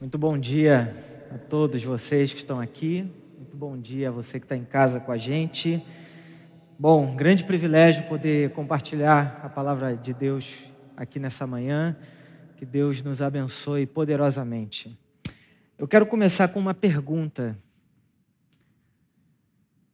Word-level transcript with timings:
Muito 0.00 0.16
bom 0.16 0.38
dia 0.38 0.96
a 1.30 1.36
todos 1.36 1.84
vocês 1.84 2.32
que 2.32 2.38
estão 2.38 2.58
aqui. 2.58 3.02
Muito 3.36 3.54
bom 3.54 3.78
dia 3.78 4.08
a 4.08 4.10
você 4.10 4.40
que 4.40 4.46
está 4.46 4.56
em 4.56 4.64
casa 4.64 4.98
com 4.98 5.12
a 5.12 5.18
gente. 5.18 5.84
Bom, 6.78 7.14
grande 7.14 7.44
privilégio 7.44 8.08
poder 8.08 8.50
compartilhar 8.52 9.38
a 9.44 9.48
palavra 9.50 9.94
de 9.94 10.14
Deus 10.14 10.64
aqui 10.96 11.18
nessa 11.18 11.46
manhã. 11.46 11.94
Que 12.56 12.64
Deus 12.64 13.02
nos 13.02 13.20
abençoe 13.20 13.84
poderosamente. 13.84 14.98
Eu 15.76 15.86
quero 15.86 16.06
começar 16.06 16.48
com 16.48 16.58
uma 16.58 16.72
pergunta. 16.72 17.54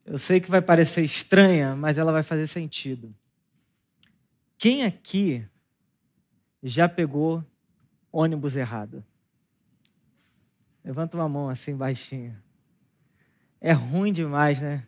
Eu 0.04 0.18
sei 0.18 0.38
que 0.38 0.48
vai 0.48 0.62
parecer 0.62 1.02
estranha, 1.02 1.74
mas 1.74 1.98
ela 1.98 2.12
vai 2.12 2.22
fazer 2.22 2.46
sentido. 2.46 3.12
Quem 4.56 4.84
aqui 4.84 5.44
já 6.62 6.88
pegou 6.88 7.44
ônibus 8.12 8.54
errado? 8.54 9.04
Levanta 10.86 11.16
uma 11.16 11.28
mão 11.28 11.48
assim 11.48 11.74
baixinho. 11.74 12.32
É 13.60 13.72
ruim 13.72 14.12
demais, 14.12 14.60
né? 14.60 14.84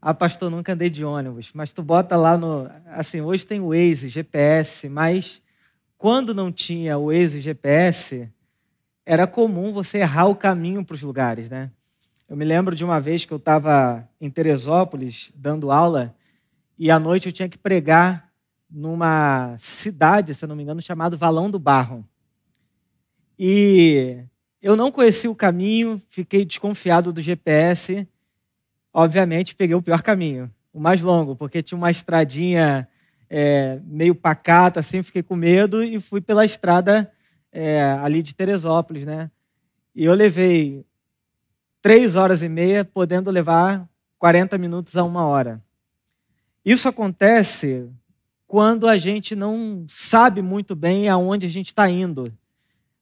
Ah, 0.00 0.14
pastor, 0.14 0.48
nunca 0.48 0.74
andei 0.74 0.88
de 0.88 1.04
ônibus. 1.04 1.50
Mas 1.52 1.72
tu 1.72 1.82
bota 1.82 2.16
lá 2.16 2.38
no. 2.38 2.70
Assim, 2.86 3.20
hoje 3.20 3.44
tem 3.44 3.60
Waze, 3.60 4.08
GPS, 4.08 4.88
mas 4.88 5.42
quando 5.98 6.32
não 6.32 6.52
tinha 6.52 6.96
o 6.96 7.06
Waze 7.06 7.40
GPS, 7.40 8.30
era 9.04 9.26
comum 9.26 9.72
você 9.72 9.98
errar 9.98 10.26
o 10.26 10.36
caminho 10.36 10.84
para 10.84 10.94
os 10.94 11.02
lugares, 11.02 11.50
né? 11.50 11.72
Eu 12.28 12.36
me 12.36 12.44
lembro 12.44 12.76
de 12.76 12.84
uma 12.84 13.00
vez 13.00 13.24
que 13.24 13.32
eu 13.32 13.38
estava 13.38 14.08
em 14.20 14.30
Teresópolis 14.30 15.32
dando 15.34 15.72
aula 15.72 16.14
e 16.78 16.92
à 16.92 16.98
noite 17.00 17.26
eu 17.26 17.32
tinha 17.32 17.48
que 17.48 17.58
pregar 17.58 18.30
numa 18.70 19.56
cidade, 19.58 20.32
se 20.32 20.44
eu 20.44 20.48
não 20.48 20.54
me 20.54 20.62
engano, 20.62 20.80
chamado 20.80 21.18
Valão 21.18 21.50
do 21.50 21.58
Barro. 21.58 22.08
E 23.36 24.22
eu 24.62 24.76
não 24.76 24.92
conheci 24.92 25.26
o 25.26 25.34
caminho, 25.34 26.00
fiquei 26.08 26.44
desconfiado 26.44 27.12
do 27.12 27.22
GPS. 27.22 28.06
Obviamente, 28.92 29.54
peguei 29.54 29.74
o 29.74 29.82
pior 29.82 30.02
caminho, 30.02 30.50
o 30.72 30.78
mais 30.78 31.00
longo, 31.00 31.34
porque 31.34 31.62
tinha 31.62 31.78
uma 31.78 31.90
estradinha 31.90 32.86
é, 33.28 33.80
meio 33.84 34.14
pacata, 34.14 34.80
assim, 34.80 35.02
fiquei 35.02 35.22
com 35.22 35.36
medo 35.36 35.82
e 35.82 36.00
fui 36.00 36.20
pela 36.20 36.44
estrada 36.44 37.10
é, 37.52 37.82
ali 38.02 38.22
de 38.22 38.34
Teresópolis, 38.34 39.06
né? 39.06 39.30
E 39.94 40.04
eu 40.04 40.14
levei 40.14 40.84
três 41.80 42.14
horas 42.14 42.42
e 42.42 42.48
meia, 42.48 42.84
podendo 42.84 43.30
levar 43.30 43.88
40 44.18 44.58
minutos 44.58 44.96
a 44.96 45.04
uma 45.04 45.24
hora. 45.24 45.62
Isso 46.64 46.88
acontece 46.88 47.88
quando 48.46 48.86
a 48.86 48.98
gente 48.98 49.34
não 49.34 49.86
sabe 49.88 50.42
muito 50.42 50.74
bem 50.74 51.08
aonde 51.08 51.46
a 51.46 51.48
gente 51.48 51.68
está 51.68 51.88
indo 51.88 52.24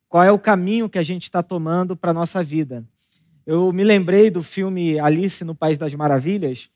qual 0.09 0.25
é 0.25 0.33
o 0.33 0.39
caminho 0.39 0.89
que 0.89 0.99
a 0.99 1.03
gente 1.03 1.25
está 1.25 1.43
tomando 1.43 1.95
para 1.95 2.11
a 2.11 2.15
nossa 2.15 2.43
vida. 2.43 2.85
Eu 3.47 3.73
me 3.73 3.85
lembrei 3.85 4.31
do 4.31 4.43
filme 4.43 4.99
Alice 4.99 5.45
no 5.45 5.55
País 5.55 5.77
das 5.77 5.95
Maravilhas, 5.95 6.71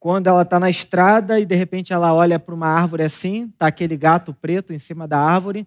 quando 0.00 0.26
ela 0.28 0.42
está 0.42 0.60
na 0.60 0.70
estrada 0.70 1.40
e 1.40 1.46
de 1.46 1.54
repente 1.54 1.92
ela 1.92 2.14
olha 2.14 2.38
para 2.38 2.54
uma 2.54 2.68
árvore 2.68 3.02
assim, 3.02 3.46
está 3.46 3.66
aquele 3.66 3.96
gato 3.96 4.32
preto 4.32 4.72
em 4.72 4.78
cima 4.78 5.08
da 5.08 5.18
árvore, 5.18 5.66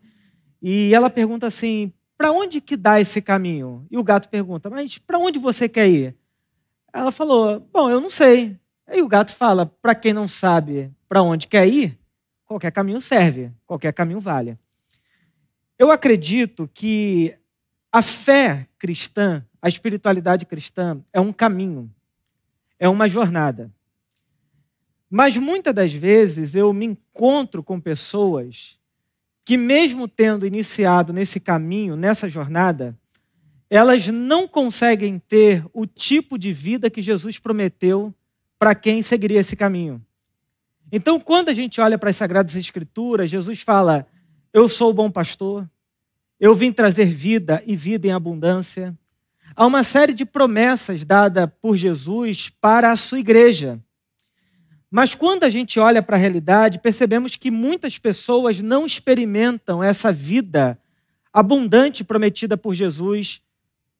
e 0.61 0.93
ela 0.93 1.09
pergunta 1.09 1.47
assim: 1.47 1.91
para 2.17 2.31
onde 2.31 2.61
que 2.61 2.77
dá 2.77 2.99
esse 2.99 3.21
caminho? 3.21 3.85
E 3.89 3.97
o 3.97 4.03
gato 4.03 4.29
pergunta: 4.29 4.69
mas 4.69 4.97
para 4.97 5.17
onde 5.17 5.39
você 5.39 5.67
quer 5.67 5.89
ir? 5.89 6.15
Ela 6.93 7.11
falou: 7.11 7.59
bom, 7.73 7.89
eu 7.89 7.99
não 7.99 8.09
sei. 8.09 8.55
Aí 8.87 9.01
o 9.01 9.07
gato 9.07 9.33
fala: 9.33 9.65
para 9.65 9.95
quem 9.95 10.13
não 10.13 10.27
sabe 10.27 10.91
para 11.09 11.21
onde 11.21 11.47
quer 11.47 11.67
ir, 11.67 11.97
qualquer 12.45 12.71
caminho 12.71 13.01
serve, 13.01 13.51
qualquer 13.65 13.91
caminho 13.91 14.19
vale. 14.19 14.57
Eu 15.81 15.89
acredito 15.89 16.69
que 16.71 17.35
a 17.91 18.03
fé 18.03 18.67
cristã, 18.77 19.43
a 19.59 19.67
espiritualidade 19.67 20.45
cristã, 20.45 21.03
é 21.11 21.19
um 21.19 21.33
caminho, 21.33 21.91
é 22.77 22.87
uma 22.87 23.09
jornada. 23.09 23.73
Mas 25.09 25.37
muitas 25.37 25.73
das 25.73 25.91
vezes 25.91 26.53
eu 26.53 26.71
me 26.71 26.85
encontro 26.85 27.63
com 27.63 27.79
pessoas 27.79 28.79
que, 29.43 29.57
mesmo 29.57 30.07
tendo 30.07 30.45
iniciado 30.45 31.11
nesse 31.11 31.39
caminho, 31.39 31.95
nessa 31.95 32.29
jornada, 32.29 32.95
elas 33.67 34.07
não 34.07 34.47
conseguem 34.47 35.17
ter 35.17 35.65
o 35.73 35.87
tipo 35.87 36.37
de 36.37 36.53
vida 36.53 36.91
que 36.91 37.01
Jesus 37.01 37.39
prometeu 37.39 38.13
para 38.59 38.75
quem 38.75 39.01
seguiria 39.01 39.39
esse 39.39 39.55
caminho. 39.55 39.99
Então, 40.91 41.19
quando 41.19 41.49
a 41.49 41.55
gente 41.55 41.81
olha 41.81 41.97
para 41.97 42.11
as 42.11 42.17
Sagradas 42.17 42.55
Escrituras, 42.55 43.31
Jesus 43.31 43.61
fala: 43.61 44.07
eu 44.53 44.67
sou 44.67 44.89
o 44.89 44.93
bom 44.93 45.09
pastor, 45.09 45.69
eu 46.41 46.55
vim 46.55 46.71
trazer 46.71 47.05
vida 47.05 47.61
e 47.67 47.75
vida 47.75 48.07
em 48.07 48.11
abundância. 48.11 48.97
Há 49.55 49.63
uma 49.63 49.83
série 49.83 50.11
de 50.11 50.25
promessas 50.25 51.05
dadas 51.05 51.47
por 51.61 51.77
Jesus 51.77 52.49
para 52.49 52.91
a 52.91 52.95
sua 52.95 53.19
igreja. 53.19 53.79
Mas 54.89 55.13
quando 55.13 55.43
a 55.43 55.49
gente 55.49 55.79
olha 55.79 56.01
para 56.01 56.15
a 56.15 56.19
realidade, 56.19 56.79
percebemos 56.79 57.35
que 57.35 57.51
muitas 57.51 57.99
pessoas 57.99 58.59
não 58.59 58.87
experimentam 58.87 59.83
essa 59.83 60.11
vida 60.11 60.79
abundante 61.31 62.03
prometida 62.03 62.57
por 62.57 62.73
Jesus 62.73 63.39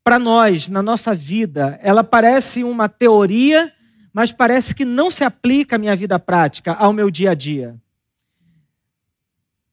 para 0.03 0.18
nós, 0.18 0.68
na 0.68 0.81
nossa 0.81 1.13
vida. 1.13 1.79
Ela 1.84 2.03
parece 2.03 2.63
uma 2.63 2.90
teoria, 2.90 3.72
mas 4.12 4.31
parece 4.31 4.73
que 4.73 4.84
não 4.84 5.12
se 5.12 5.23
aplica 5.23 5.75
à 5.75 5.79
minha 5.79 5.96
vida 5.96 6.18
prática, 6.18 6.73
ao 6.73 6.91
meu 6.91 7.12
dia 7.12 7.31
a 7.31 7.34
dia. 7.35 7.75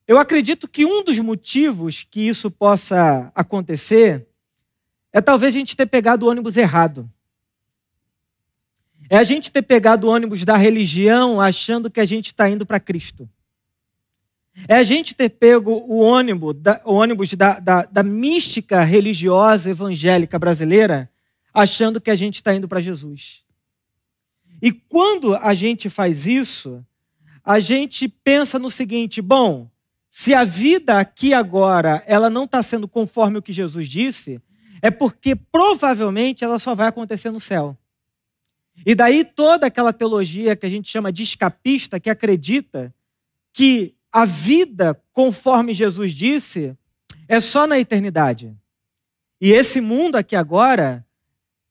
Eu 0.08 0.18
acredito 0.18 0.66
que 0.66 0.86
um 0.86 1.04
dos 1.04 1.18
motivos 1.18 2.02
que 2.02 2.26
isso 2.26 2.50
possa 2.50 3.30
acontecer 3.34 4.26
é 5.12 5.20
talvez 5.20 5.54
a 5.54 5.58
gente 5.58 5.76
ter 5.76 5.84
pegado 5.84 6.24
o 6.24 6.30
ônibus 6.30 6.56
errado. 6.56 7.10
É 9.10 9.18
a 9.18 9.22
gente 9.22 9.50
ter 9.50 9.60
pegado 9.60 10.06
o 10.06 10.10
ônibus 10.10 10.46
da 10.46 10.56
religião 10.56 11.42
achando 11.42 11.90
que 11.90 12.00
a 12.00 12.06
gente 12.06 12.28
está 12.28 12.48
indo 12.48 12.64
para 12.64 12.80
Cristo. 12.80 13.28
É 14.66 14.76
a 14.76 14.82
gente 14.82 15.14
ter 15.14 15.28
pego 15.28 15.72
o 15.72 15.98
ônibus, 15.98 16.54
da, 16.58 16.80
o 16.86 16.94
ônibus 16.94 17.34
da, 17.34 17.58
da, 17.58 17.82
da 17.82 18.02
mística 18.02 18.82
religiosa 18.84 19.68
evangélica 19.68 20.38
brasileira 20.38 21.10
achando 21.52 22.00
que 22.00 22.10
a 22.10 22.16
gente 22.16 22.36
está 22.36 22.54
indo 22.54 22.66
para 22.66 22.80
Jesus. 22.80 23.44
E 24.62 24.72
quando 24.72 25.36
a 25.36 25.52
gente 25.52 25.90
faz 25.90 26.26
isso, 26.26 26.82
a 27.44 27.60
gente 27.60 28.08
pensa 28.08 28.58
no 28.58 28.70
seguinte: 28.70 29.20
bom, 29.20 29.70
se 30.10 30.34
a 30.34 30.44
vida 30.44 30.98
aqui 30.98 31.34
agora 31.34 32.02
ela 32.06 32.30
não 32.30 32.44
está 32.44 32.62
sendo 32.62 32.88
conforme 32.88 33.38
o 33.38 33.42
que 33.42 33.52
Jesus 33.52 33.88
disse, 33.88 34.40
é 34.80 34.90
porque 34.90 35.34
provavelmente 35.36 36.44
ela 36.44 36.58
só 36.58 36.74
vai 36.74 36.88
acontecer 36.88 37.30
no 37.30 37.40
céu. 37.40 37.76
E 38.86 38.94
daí 38.94 39.24
toda 39.24 39.66
aquela 39.66 39.92
teologia 39.92 40.56
que 40.56 40.66
a 40.66 40.68
gente 40.68 40.88
chama 40.88 41.12
de 41.12 41.22
escapista, 41.22 41.98
que 41.98 42.08
acredita 42.08 42.94
que 43.52 43.94
a 44.12 44.24
vida, 44.24 45.00
conforme 45.12 45.74
Jesus 45.74 46.12
disse, 46.12 46.76
é 47.26 47.40
só 47.40 47.66
na 47.66 47.78
eternidade. 47.78 48.56
E 49.40 49.52
esse 49.52 49.80
mundo 49.80 50.16
aqui 50.16 50.34
agora, 50.34 51.04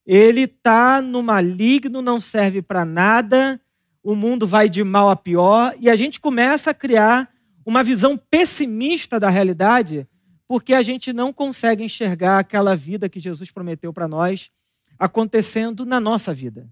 ele 0.06 0.42
está 0.42 1.00
no 1.02 1.22
maligno, 1.22 2.00
não 2.00 2.20
serve 2.20 2.62
para 2.62 2.84
nada, 2.84 3.60
o 4.02 4.14
mundo 4.14 4.46
vai 4.46 4.68
de 4.68 4.84
mal 4.84 5.10
a 5.10 5.16
pior, 5.16 5.74
e 5.78 5.90
a 5.90 5.96
gente 5.96 6.20
começa 6.20 6.70
a 6.70 6.74
criar 6.74 7.30
uma 7.68 7.82
visão 7.82 8.16
pessimista 8.16 9.20
da 9.20 9.28
realidade, 9.28 10.08
porque 10.46 10.72
a 10.72 10.80
gente 10.80 11.12
não 11.12 11.34
consegue 11.34 11.84
enxergar 11.84 12.38
aquela 12.38 12.74
vida 12.74 13.10
que 13.10 13.20
Jesus 13.20 13.50
prometeu 13.50 13.92
para 13.92 14.08
nós 14.08 14.50
acontecendo 14.98 15.84
na 15.84 16.00
nossa 16.00 16.32
vida. 16.32 16.66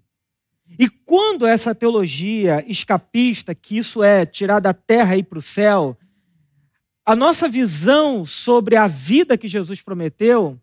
E 0.79 0.89
quando 0.89 1.45
essa 1.45 1.75
teologia 1.75 2.65
escapista, 2.67 3.53
que 3.53 3.77
isso 3.77 4.01
é 4.01 4.25
tirar 4.25 4.59
da 4.59 4.73
terra 4.73 5.15
e 5.15 5.19
ir 5.19 5.23
para 5.25 5.37
o 5.37 5.41
céu, 5.41 5.95
a 7.05 7.15
nossa 7.15 7.47
visão 7.47 8.25
sobre 8.25 8.75
a 8.75 8.87
vida 8.87 9.37
que 9.37 9.47
Jesus 9.47 9.83
prometeu, 9.83 10.59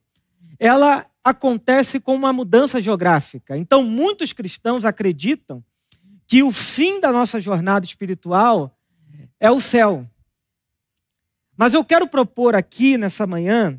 ela 0.58 1.06
acontece 1.22 2.00
com 2.00 2.12
uma 2.12 2.32
mudança 2.32 2.82
geográfica. 2.82 3.56
Então, 3.56 3.84
muitos 3.84 4.32
cristãos 4.32 4.84
acreditam 4.84 5.64
que 6.26 6.42
o 6.42 6.50
fim 6.50 6.98
da 6.98 7.12
nossa 7.12 7.40
jornada 7.40 7.86
espiritual 7.86 8.76
é 9.38 9.48
o 9.48 9.60
céu. 9.60 10.04
Mas 11.56 11.74
eu 11.74 11.84
quero 11.84 12.08
propor 12.08 12.54
aqui 12.54 12.98
nessa 12.98 13.26
manhã 13.26 13.78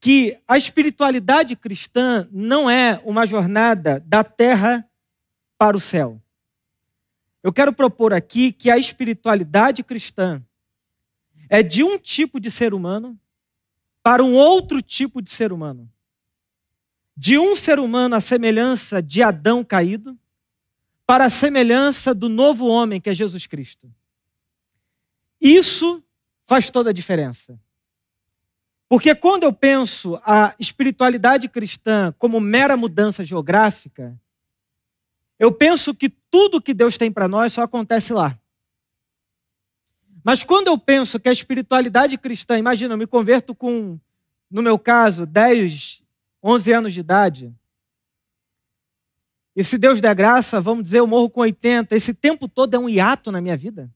que 0.00 0.38
a 0.48 0.56
espiritualidade 0.56 1.54
cristã 1.54 2.28
não 2.32 2.68
é 2.68 3.00
uma 3.04 3.26
jornada 3.26 4.02
da 4.06 4.24
terra 4.24 4.88
para 5.58 5.76
o 5.76 5.80
céu. 5.80 6.20
Eu 7.42 7.52
quero 7.52 7.72
propor 7.72 8.12
aqui 8.12 8.50
que 8.50 8.70
a 8.70 8.78
espiritualidade 8.78 9.82
cristã 9.84 10.42
é 11.48 11.62
de 11.62 11.82
um 11.82 11.98
tipo 11.98 12.40
de 12.40 12.50
ser 12.50 12.72
humano 12.72 13.18
para 14.02 14.24
um 14.24 14.34
outro 14.34 14.80
tipo 14.80 15.20
de 15.20 15.30
ser 15.30 15.52
humano. 15.52 15.90
De 17.16 17.38
um 17.38 17.54
ser 17.54 17.78
humano 17.78 18.14
à 18.14 18.20
semelhança 18.20 19.02
de 19.02 19.22
Adão 19.22 19.62
caído, 19.62 20.18
para 21.06 21.24
a 21.24 21.30
semelhança 21.30 22.14
do 22.14 22.28
novo 22.28 22.66
homem 22.66 23.00
que 23.00 23.10
é 23.10 23.14
Jesus 23.14 23.46
Cristo. 23.46 23.92
Isso 25.40 26.02
faz 26.50 26.68
toda 26.68 26.90
a 26.90 26.92
diferença. 26.92 27.56
Porque 28.88 29.14
quando 29.14 29.44
eu 29.44 29.52
penso 29.52 30.20
a 30.24 30.52
espiritualidade 30.58 31.48
cristã 31.48 32.12
como 32.18 32.40
mera 32.40 32.76
mudança 32.76 33.22
geográfica, 33.24 34.20
eu 35.38 35.52
penso 35.52 35.94
que 35.94 36.08
tudo 36.08 36.60
que 36.60 36.74
Deus 36.74 36.98
tem 36.98 37.12
para 37.12 37.28
nós 37.28 37.52
só 37.52 37.62
acontece 37.62 38.12
lá. 38.12 38.36
Mas 40.24 40.42
quando 40.42 40.66
eu 40.66 40.76
penso 40.76 41.20
que 41.20 41.28
a 41.28 41.32
espiritualidade 41.32 42.18
cristã, 42.18 42.58
imagina, 42.58 42.94
eu 42.94 42.98
me 42.98 43.06
converto 43.06 43.54
com, 43.54 43.96
no 44.50 44.60
meu 44.60 44.76
caso, 44.76 45.24
10, 45.24 46.02
11 46.42 46.72
anos 46.72 46.92
de 46.92 46.98
idade. 46.98 47.54
E 49.54 49.62
se 49.62 49.78
Deus 49.78 50.00
der 50.00 50.16
graça, 50.16 50.60
vamos 50.60 50.82
dizer, 50.82 50.98
eu 50.98 51.06
morro 51.06 51.30
com 51.30 51.42
80. 51.42 51.94
Esse 51.94 52.12
tempo 52.12 52.48
todo 52.48 52.74
é 52.74 52.78
um 52.78 52.88
hiato 52.88 53.30
na 53.30 53.40
minha 53.40 53.56
vida. 53.56 53.88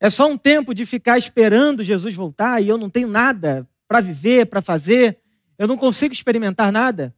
É 0.00 0.08
só 0.08 0.28
um 0.28 0.38
tempo 0.38 0.72
de 0.72 0.86
ficar 0.86 1.18
esperando 1.18 1.82
Jesus 1.82 2.14
voltar 2.14 2.62
e 2.62 2.68
eu 2.68 2.78
não 2.78 2.88
tenho 2.88 3.08
nada 3.08 3.68
para 3.86 4.00
viver, 4.00 4.46
para 4.46 4.60
fazer. 4.60 5.18
Eu 5.58 5.66
não 5.66 5.76
consigo 5.76 6.12
experimentar 6.12 6.70
nada. 6.70 7.14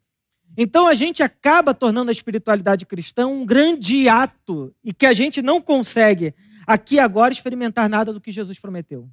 Então 0.57 0.87
a 0.87 0.95
gente 0.95 1.23
acaba 1.23 1.75
tornando 1.75 2.11
a 2.11 2.13
espiritualidade 2.13 2.87
cristã 2.87 3.27
um 3.27 3.45
grande 3.45 4.09
ato 4.09 4.75
e 4.83 4.93
que 4.93 5.07
a 5.07 5.13
gente 5.13 5.43
não 5.43 5.61
consegue 5.61 6.35
aqui 6.67 6.99
agora 6.99 7.33
experimentar 7.33 7.89
nada 7.89 8.13
do 8.13 8.21
que 8.21 8.33
Jesus 8.33 8.59
prometeu. 8.59 9.09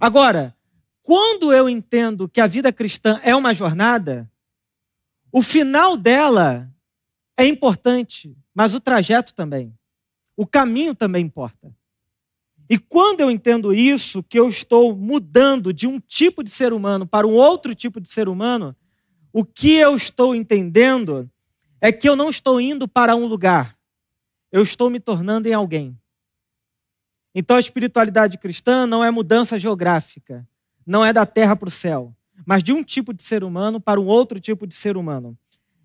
Agora, 0.00 0.54
quando 1.02 1.52
eu 1.52 1.68
entendo 1.68 2.28
que 2.28 2.40
a 2.40 2.46
vida 2.46 2.72
cristã 2.72 3.20
é 3.24 3.34
uma 3.34 3.52
jornada, 3.52 4.30
o 5.32 5.42
final 5.42 5.96
dela 5.96 6.70
é 7.36 7.44
importante, 7.46 8.36
mas 8.54 8.74
o 8.74 8.80
trajeto 8.80 9.34
também. 9.34 9.74
O 10.36 10.46
caminho 10.46 10.94
também 10.94 11.24
importa. 11.24 11.74
E 12.72 12.78
quando 12.78 13.20
eu 13.20 13.30
entendo 13.30 13.74
isso, 13.74 14.22
que 14.22 14.40
eu 14.40 14.48
estou 14.48 14.96
mudando 14.96 15.74
de 15.74 15.86
um 15.86 16.00
tipo 16.00 16.42
de 16.42 16.48
ser 16.48 16.72
humano 16.72 17.06
para 17.06 17.26
um 17.26 17.34
outro 17.34 17.74
tipo 17.74 18.00
de 18.00 18.10
ser 18.10 18.30
humano, 18.30 18.74
o 19.30 19.44
que 19.44 19.74
eu 19.74 19.94
estou 19.94 20.34
entendendo 20.34 21.30
é 21.82 21.92
que 21.92 22.08
eu 22.08 22.16
não 22.16 22.30
estou 22.30 22.58
indo 22.58 22.88
para 22.88 23.14
um 23.14 23.26
lugar, 23.26 23.76
eu 24.50 24.62
estou 24.62 24.88
me 24.88 24.98
tornando 24.98 25.46
em 25.46 25.52
alguém. 25.52 25.94
Então 27.34 27.56
a 27.58 27.60
espiritualidade 27.60 28.38
cristã 28.38 28.86
não 28.86 29.04
é 29.04 29.10
mudança 29.10 29.58
geográfica, 29.58 30.48
não 30.86 31.04
é 31.04 31.12
da 31.12 31.26
terra 31.26 31.54
para 31.54 31.68
o 31.68 31.70
céu, 31.70 32.16
mas 32.46 32.62
de 32.62 32.72
um 32.72 32.82
tipo 32.82 33.12
de 33.12 33.22
ser 33.22 33.44
humano 33.44 33.82
para 33.82 34.00
um 34.00 34.06
outro 34.06 34.40
tipo 34.40 34.66
de 34.66 34.74
ser 34.74 34.96
humano. 34.96 35.36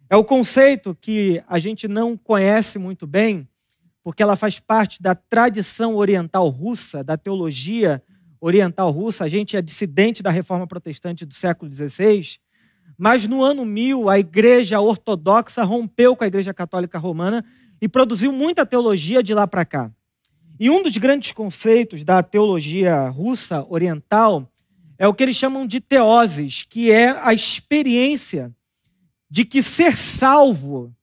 É 0.09 0.15
o 0.15 0.23
conceito 0.23 0.97
que 1.01 1.43
a 1.49 1.59
gente 1.59 1.85
não 1.85 2.15
conhece 2.15 2.79
muito 2.79 3.05
bem, 3.05 3.45
porque 4.07 4.23
ela 4.23 4.37
faz 4.37 4.57
parte 4.57 5.01
da 5.01 5.13
tradição 5.13 5.97
oriental 5.97 6.47
russa, 6.47 7.03
da 7.03 7.17
teologia 7.17 8.01
oriental 8.39 8.89
russa. 8.89 9.25
A 9.25 9.27
gente 9.27 9.57
é 9.57 9.61
dissidente 9.61 10.23
da 10.23 10.29
reforma 10.29 10.65
protestante 10.65 11.25
do 11.25 11.33
século 11.33 11.69
XVI, 11.69 12.37
mas 12.97 13.27
no 13.27 13.43
ano 13.43 13.65
1000, 13.65 14.09
a 14.09 14.17
igreja 14.17 14.79
ortodoxa 14.79 15.61
rompeu 15.65 16.15
com 16.15 16.23
a 16.23 16.27
igreja 16.27 16.53
católica 16.53 16.97
romana 16.97 17.43
e 17.81 17.89
produziu 17.89 18.31
muita 18.31 18.65
teologia 18.65 19.21
de 19.21 19.33
lá 19.33 19.45
para 19.45 19.65
cá. 19.65 19.91
E 20.57 20.69
um 20.69 20.81
dos 20.81 20.95
grandes 20.95 21.33
conceitos 21.33 22.05
da 22.05 22.23
teologia 22.23 23.09
russa 23.09 23.65
oriental 23.67 24.49
é 24.97 25.05
o 25.05 25.13
que 25.13 25.21
eles 25.21 25.35
chamam 25.35 25.67
de 25.67 25.81
teoses, 25.81 26.63
que 26.63 26.93
é 26.93 27.09
a 27.09 27.33
experiência 27.33 28.55
de 29.29 29.43
que 29.43 29.61
ser 29.61 29.97
salvo 29.97 30.95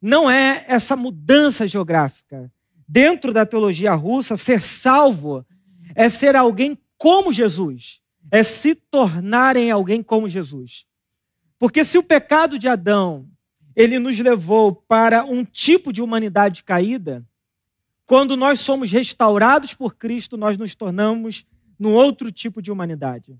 não 0.00 0.30
é 0.30 0.64
essa 0.68 0.96
mudança 0.96 1.66
geográfica. 1.66 2.50
Dentro 2.86 3.32
da 3.32 3.44
teologia 3.44 3.94
russa, 3.94 4.36
ser 4.36 4.60
salvo 4.62 5.44
é 5.94 6.08
ser 6.08 6.36
alguém 6.36 6.78
como 6.96 7.32
Jesus, 7.32 8.00
é 8.30 8.42
se 8.42 8.74
tornar 8.74 9.56
em 9.56 9.70
alguém 9.70 10.02
como 10.02 10.28
Jesus. 10.28 10.86
Porque 11.58 11.84
se 11.84 11.98
o 11.98 12.02
pecado 12.02 12.58
de 12.58 12.68
Adão 12.68 13.28
ele 13.74 13.98
nos 13.98 14.18
levou 14.18 14.74
para 14.74 15.24
um 15.24 15.44
tipo 15.44 15.92
de 15.92 16.02
humanidade 16.02 16.64
caída, 16.64 17.24
quando 18.04 18.36
nós 18.36 18.58
somos 18.58 18.90
restaurados 18.90 19.74
por 19.74 19.94
Cristo, 19.94 20.36
nós 20.36 20.56
nos 20.56 20.74
tornamos 20.74 21.46
num 21.78 21.92
outro 21.92 22.32
tipo 22.32 22.60
de 22.60 22.72
humanidade. 22.72 23.38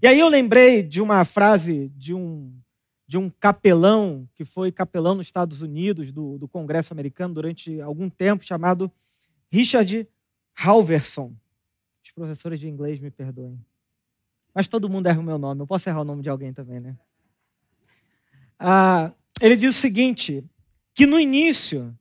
E 0.00 0.06
aí 0.06 0.18
eu 0.20 0.28
lembrei 0.28 0.82
de 0.82 1.02
uma 1.02 1.24
frase 1.24 1.90
de 1.96 2.14
um, 2.14 2.50
de 3.06 3.16
um 3.16 3.30
capelão, 3.30 4.28
que 4.34 4.44
foi 4.44 4.72
capelão 4.72 5.14
nos 5.14 5.26
Estados 5.26 5.62
Unidos, 5.62 6.10
do, 6.10 6.38
do 6.38 6.48
Congresso 6.48 6.92
americano, 6.92 7.34
durante 7.34 7.80
algum 7.80 8.10
tempo, 8.10 8.44
chamado 8.44 8.90
Richard 9.50 10.08
Halverson. 10.56 11.32
Os 12.04 12.10
professores 12.10 12.58
de 12.58 12.68
inglês 12.68 12.98
me 12.98 13.10
perdoem. 13.10 13.58
Mas 14.54 14.66
todo 14.66 14.88
mundo 14.88 15.06
erra 15.06 15.20
o 15.20 15.22
meu 15.22 15.38
nome. 15.38 15.60
Eu 15.60 15.66
posso 15.66 15.88
errar 15.88 16.00
o 16.00 16.04
nome 16.04 16.22
de 16.22 16.30
alguém 16.30 16.52
também, 16.52 16.80
né? 16.80 16.96
Ah, 18.58 19.12
ele 19.40 19.54
diz 19.54 19.76
o 19.76 19.78
seguinte: 19.78 20.42
que 20.94 21.06
no 21.06 21.20
início 21.20 21.96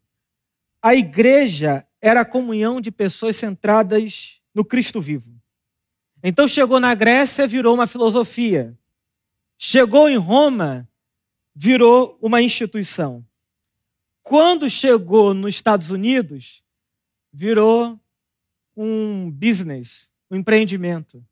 a 0.81 0.95
igreja 0.95 1.85
era 2.01 2.21
a 2.21 2.25
comunhão 2.25 2.79
de 2.79 2.91
pessoas 2.91 3.35
centradas 3.35 4.39
no 4.53 4.63
Cristo 4.63 5.01
vivo. 5.01 5.35
Então 6.23 6.47
chegou 6.47 6.79
na 6.79 6.95
Grécia, 6.95 7.45
virou 7.45 7.75
uma 7.75 7.85
filosofia. 7.85 8.77
Chegou 9.57 10.07
em 10.09 10.17
Roma, 10.17 10.87
virou 11.55 12.17
uma 12.21 12.41
instituição. 12.41 13.25
Quando 14.21 14.69
chegou 14.69 15.33
nos 15.33 15.55
Estados 15.55 15.89
Unidos, 15.89 16.61
virou 17.31 17.97
um 18.75 19.31
business, 19.31 20.09
um 20.29 20.35
empreendimento. 20.35 21.23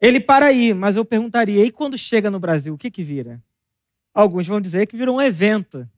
Ele 0.00 0.20
para 0.20 0.46
aí, 0.46 0.72
mas 0.72 0.94
eu 0.94 1.04
perguntaria, 1.04 1.64
e 1.64 1.70
quando 1.70 1.98
chega 1.98 2.30
no 2.30 2.38
Brasil, 2.38 2.72
o 2.72 2.78
que 2.78 2.90
que 2.90 3.02
vira? 3.02 3.42
Alguns 4.14 4.46
vão 4.46 4.60
dizer 4.60 4.86
que 4.86 4.96
virou 4.96 5.16
um 5.16 5.22
evento. 5.22 5.88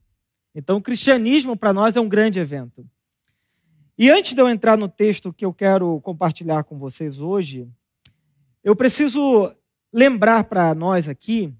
Então, 0.55 0.77
o 0.77 0.81
cristianismo 0.81 1.55
para 1.55 1.73
nós 1.73 1.95
é 1.95 2.01
um 2.01 2.09
grande 2.09 2.39
evento. 2.39 2.85
E 3.97 4.09
antes 4.09 4.33
de 4.33 4.41
eu 4.41 4.49
entrar 4.49 4.77
no 4.77 4.89
texto 4.89 5.31
que 5.31 5.45
eu 5.45 5.53
quero 5.53 6.01
compartilhar 6.01 6.63
com 6.63 6.79
vocês 6.79 7.21
hoje, 7.21 7.67
eu 8.63 8.75
preciso 8.75 9.53
lembrar 9.91 10.45
para 10.45 10.73
nós 10.73 11.07
aqui 11.07 11.53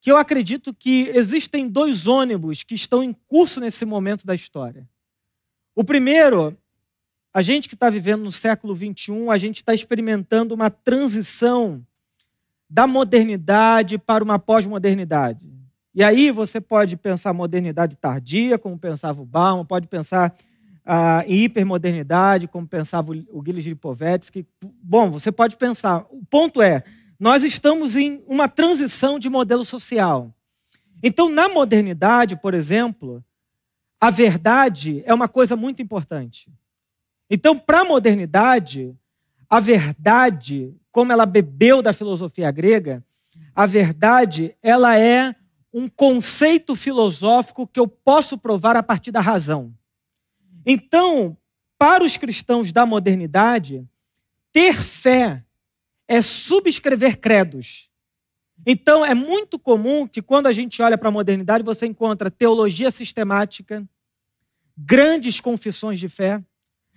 que 0.00 0.10
eu 0.10 0.16
acredito 0.16 0.72
que 0.72 1.10
existem 1.14 1.68
dois 1.68 2.06
ônibus 2.06 2.62
que 2.62 2.74
estão 2.74 3.02
em 3.02 3.12
curso 3.26 3.60
nesse 3.60 3.84
momento 3.84 4.26
da 4.26 4.34
história. 4.34 4.88
O 5.74 5.82
primeiro 5.82 6.56
a 7.32 7.42
gente 7.42 7.68
que 7.68 7.74
está 7.74 7.88
vivendo 7.90 8.24
no 8.24 8.32
século 8.32 8.74
XXI, 8.74 9.28
a 9.30 9.38
gente 9.38 9.56
está 9.56 9.74
experimentando 9.74 10.54
uma 10.54 10.70
transição 10.70 11.84
da 12.68 12.86
modernidade 12.86 13.96
para 13.98 14.24
uma 14.24 14.38
pós-modernidade. 14.38 15.40
E 15.94 16.02
aí 16.02 16.30
você 16.30 16.60
pode 16.60 16.96
pensar 16.96 17.32
modernidade 17.32 17.96
tardia, 17.96 18.58
como 18.58 18.78
pensava 18.78 19.22
o 19.22 19.26
Bauman, 19.26 19.64
pode 19.64 19.86
pensar 19.86 20.34
ah, 20.84 21.22
em 21.26 21.44
hipermodernidade, 21.44 22.48
como 22.48 22.66
pensava 22.66 23.12
o 23.12 23.42
Gilles 23.44 23.64
Lipovetsky. 23.64 24.46
Bom, 24.82 25.10
você 25.10 25.30
pode 25.30 25.56
pensar. 25.56 26.06
O 26.10 26.24
ponto 26.28 26.62
é, 26.62 26.82
nós 27.18 27.42
estamos 27.42 27.96
em 27.96 28.22
uma 28.26 28.48
transição 28.48 29.18
de 29.18 29.28
modelo 29.28 29.64
social. 29.64 30.32
Então, 31.02 31.28
na 31.28 31.48
modernidade, 31.48 32.36
por 32.36 32.54
exemplo, 32.54 33.24
a 34.00 34.10
verdade 34.10 35.02
é 35.04 35.12
uma 35.12 35.28
coisa 35.28 35.56
muito 35.56 35.82
importante. 35.82 36.50
Então, 37.28 37.58
para 37.58 37.80
a 37.80 37.84
modernidade, 37.84 38.94
a 39.50 39.60
verdade, 39.60 40.74
como 40.92 41.12
ela 41.12 41.26
bebeu 41.26 41.82
da 41.82 41.92
filosofia 41.92 42.50
grega, 42.50 43.04
a 43.54 43.66
verdade, 43.66 44.54
ela 44.62 44.98
é 44.98 45.34
um 45.72 45.88
conceito 45.88 46.74
filosófico 46.74 47.66
que 47.66 47.78
eu 47.78 47.86
posso 47.86 48.38
provar 48.38 48.76
a 48.76 48.82
partir 48.82 49.10
da 49.10 49.20
razão. 49.20 49.74
Então, 50.64 51.36
para 51.76 52.04
os 52.04 52.16
cristãos 52.16 52.72
da 52.72 52.86
modernidade, 52.86 53.86
ter 54.52 54.74
fé 54.74 55.44
é 56.08 56.22
subscrever 56.22 57.18
credos. 57.18 57.90
Então, 58.66 59.04
é 59.04 59.14
muito 59.14 59.58
comum 59.58 60.08
que 60.08 60.20
quando 60.20 60.46
a 60.46 60.52
gente 60.52 60.82
olha 60.82 60.98
para 60.98 61.08
a 61.08 61.12
modernidade, 61.12 61.62
você 61.62 61.86
encontra 61.86 62.30
teologia 62.30 62.90
sistemática, 62.90 63.86
grandes 64.76 65.40
confissões 65.40 66.00
de 66.00 66.08
fé, 66.08 66.42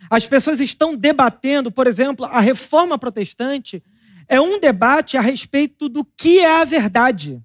as 0.09 0.25
pessoas 0.25 0.59
estão 0.59 0.95
debatendo, 0.95 1.71
por 1.71 1.85
exemplo, 1.85 2.25
a 2.25 2.39
reforma 2.39 2.97
protestante 2.97 3.83
é 4.27 4.39
um 4.39 4.59
debate 4.59 5.17
a 5.17 5.21
respeito 5.21 5.89
do 5.89 6.05
que 6.05 6.39
é 6.39 6.61
a 6.61 6.63
verdade. 6.63 7.41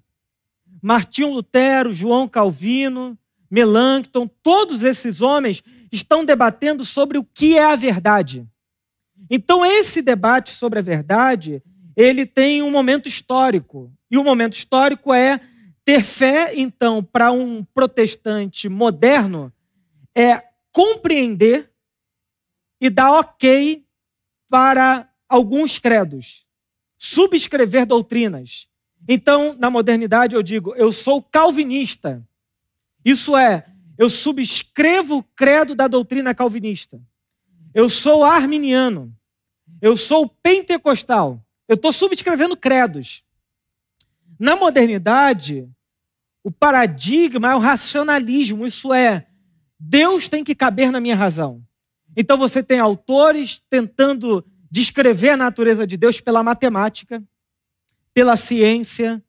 Martinho 0.81 1.33
Lutero, 1.33 1.91
João 1.91 2.27
Calvino, 2.27 3.17
Melancton, 3.51 4.27
todos 4.41 4.83
esses 4.83 5.21
homens 5.21 5.61
estão 5.91 6.23
debatendo 6.23 6.85
sobre 6.85 7.17
o 7.17 7.23
que 7.23 7.57
é 7.57 7.63
a 7.65 7.75
verdade. 7.75 8.47
Então, 9.29 9.65
esse 9.65 10.01
debate 10.01 10.51
sobre 10.51 10.79
a 10.79 10.81
verdade, 10.81 11.61
ele 11.95 12.25
tem 12.25 12.61
um 12.61 12.71
momento 12.71 13.07
histórico. 13.07 13.91
E 14.09 14.17
o 14.17 14.23
momento 14.23 14.53
histórico 14.53 15.13
é 15.13 15.39
ter 15.83 16.03
fé, 16.03 16.53
então, 16.55 17.03
para 17.03 17.31
um 17.31 17.63
protestante 17.63 18.69
moderno, 18.69 19.51
é 20.15 20.43
compreender 20.71 21.71
e 22.79 22.89
dá 22.89 23.11
ok 23.19 23.85
para 24.49 25.09
alguns 25.27 25.79
credos. 25.79 26.45
subscrever 26.99 27.85
doutrinas. 27.85 28.67
Então, 29.07 29.55
na 29.57 29.69
modernidade, 29.69 30.35
eu 30.35 30.41
digo, 30.41 30.73
eu 30.75 30.91
sou 30.91 31.21
calvinista. 31.21 32.27
Isso 33.05 33.37
é, 33.37 33.65
eu 33.97 34.09
subscrevo 34.09 35.17
o 35.17 35.23
credo 35.23 35.75
da 35.75 35.87
doutrina 35.87 36.33
calvinista. 36.33 36.99
Eu 37.77 37.91
sou 37.91 38.23
arminiano. 38.23 39.15
Eu 39.79 39.95
sou 39.95 40.27
pentecostal. 40.27 41.39
Eu 41.67 41.75
estou 41.75 41.93
subscrevendo 41.93 42.57
credos. 42.57 43.23
Na 44.39 44.55
modernidade, 44.55 45.69
o 46.43 46.49
paradigma 46.49 47.51
é 47.51 47.55
o 47.55 47.59
racionalismo, 47.59 48.65
isso 48.65 48.91
é, 48.91 49.27
Deus 49.79 50.27
tem 50.27 50.43
que 50.43 50.55
caber 50.55 50.91
na 50.91 50.99
minha 50.99 51.15
razão. 51.15 51.63
Então 52.15 52.35
você 52.35 52.63
tem 52.63 52.79
autores 52.79 53.61
tentando 53.69 54.43
descrever 54.71 55.29
a 55.29 55.37
natureza 55.37 55.85
de 55.85 55.97
Deus 55.97 56.19
pela 56.19 56.41
matemática, 56.41 57.23
pela 58.11 58.35
ciência, 58.35 59.23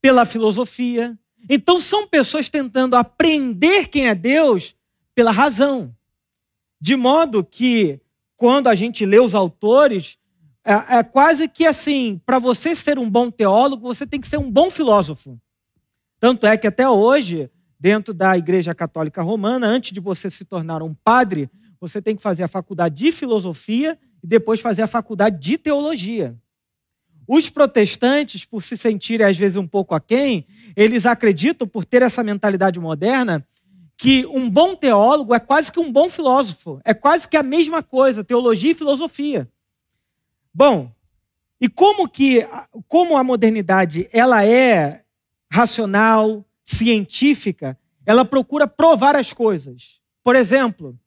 pela 0.00 0.24
filosofia. 0.24 1.18
Então 1.50 1.78
são 1.78 2.08
pessoas 2.08 2.48
tentando 2.48 2.96
aprender 2.96 3.88
quem 3.88 4.08
é 4.08 4.14
Deus 4.14 4.74
pela 5.14 5.30
razão. 5.30 5.94
De 6.80 6.96
modo 6.96 7.44
que, 7.44 8.00
quando 8.36 8.68
a 8.68 8.74
gente 8.74 9.04
lê 9.04 9.18
os 9.18 9.34
autores, 9.34 10.18
é, 10.64 10.98
é 10.98 11.02
quase 11.02 11.48
que 11.48 11.66
assim: 11.66 12.20
para 12.24 12.38
você 12.38 12.74
ser 12.74 12.98
um 12.98 13.08
bom 13.08 13.30
teólogo, 13.30 13.86
você 13.86 14.06
tem 14.06 14.20
que 14.20 14.28
ser 14.28 14.38
um 14.38 14.50
bom 14.50 14.70
filósofo. 14.70 15.38
Tanto 16.18 16.46
é 16.46 16.56
que 16.56 16.66
até 16.66 16.88
hoje, 16.88 17.50
dentro 17.78 18.12
da 18.12 18.36
Igreja 18.36 18.74
Católica 18.74 19.22
Romana, 19.22 19.66
antes 19.66 19.92
de 19.92 20.00
você 20.00 20.30
se 20.30 20.44
tornar 20.44 20.82
um 20.82 20.94
padre, 20.94 21.50
você 21.80 22.00
tem 22.00 22.14
que 22.14 22.22
fazer 22.22 22.42
a 22.42 22.48
faculdade 22.48 22.94
de 22.94 23.10
filosofia 23.10 23.98
e 24.22 24.26
depois 24.26 24.60
fazer 24.60 24.82
a 24.82 24.86
faculdade 24.86 25.38
de 25.38 25.56
teologia. 25.56 26.36
Os 27.26 27.48
protestantes, 27.48 28.44
por 28.44 28.62
se 28.62 28.76
sentirem 28.76 29.26
às 29.26 29.36
vezes 29.36 29.56
um 29.56 29.66
pouco 29.66 29.94
aquém, 29.94 30.46
eles 30.76 31.06
acreditam, 31.06 31.66
por 31.66 31.84
ter 31.84 32.02
essa 32.02 32.24
mentalidade 32.24 32.78
moderna, 32.80 33.46
que 34.00 34.24
um 34.24 34.48
bom 34.48 34.74
teólogo 34.74 35.34
é 35.34 35.38
quase 35.38 35.70
que 35.70 35.78
um 35.78 35.92
bom 35.92 36.08
filósofo. 36.08 36.80
É 36.86 36.94
quase 36.94 37.28
que 37.28 37.36
a 37.36 37.42
mesma 37.42 37.82
coisa, 37.82 38.24
teologia 38.24 38.70
e 38.72 38.74
filosofia. 38.74 39.46
Bom, 40.54 40.90
e 41.60 41.68
como 41.68 42.08
que 42.08 42.48
como 42.88 43.14
a 43.14 43.22
modernidade 43.22 44.08
ela 44.10 44.42
é 44.42 45.04
racional, 45.52 46.42
científica, 46.64 47.78
ela 48.06 48.24
procura 48.24 48.66
provar 48.66 49.16
as 49.16 49.34
coisas. 49.34 50.00
Por 50.24 50.34
exemplo, 50.34 50.98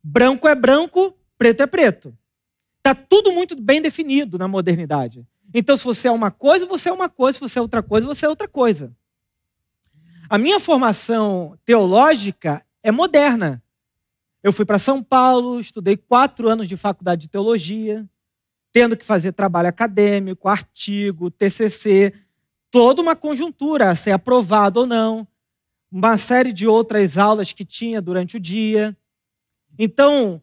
branco 0.00 0.46
é 0.46 0.54
branco, 0.54 1.18
preto 1.36 1.64
é 1.64 1.66
preto. 1.66 2.16
Está 2.76 2.94
tudo 2.94 3.32
muito 3.32 3.60
bem 3.60 3.82
definido 3.82 4.38
na 4.38 4.46
modernidade. 4.46 5.26
Então, 5.52 5.76
se 5.76 5.82
você 5.82 6.06
é 6.06 6.12
uma 6.12 6.30
coisa, 6.30 6.66
você 6.66 6.88
é 6.88 6.92
uma 6.92 7.08
coisa, 7.08 7.34
se 7.34 7.40
você 7.40 7.58
é 7.58 7.62
outra 7.62 7.82
coisa, 7.82 8.06
você 8.06 8.26
é 8.26 8.28
outra 8.28 8.46
coisa. 8.46 8.94
A 10.30 10.36
minha 10.36 10.60
formação 10.60 11.58
teológica 11.64 12.62
é 12.82 12.92
moderna. 12.92 13.62
Eu 14.42 14.52
fui 14.52 14.66
para 14.66 14.78
São 14.78 15.02
Paulo, 15.02 15.58
estudei 15.58 15.96
quatro 15.96 16.50
anos 16.50 16.68
de 16.68 16.76
faculdade 16.76 17.22
de 17.22 17.28
teologia, 17.28 18.06
tendo 18.70 18.94
que 18.94 19.06
fazer 19.06 19.32
trabalho 19.32 19.68
acadêmico, 19.68 20.46
artigo, 20.46 21.30
TCC, 21.30 22.12
toda 22.70 23.00
uma 23.00 23.16
conjuntura, 23.16 23.94
ser 23.94 24.10
aprovado 24.10 24.80
ou 24.80 24.86
não, 24.86 25.26
uma 25.90 26.18
série 26.18 26.52
de 26.52 26.66
outras 26.66 27.16
aulas 27.16 27.54
que 27.54 27.64
tinha 27.64 28.02
durante 28.02 28.36
o 28.36 28.40
dia. 28.40 28.94
Então, 29.78 30.42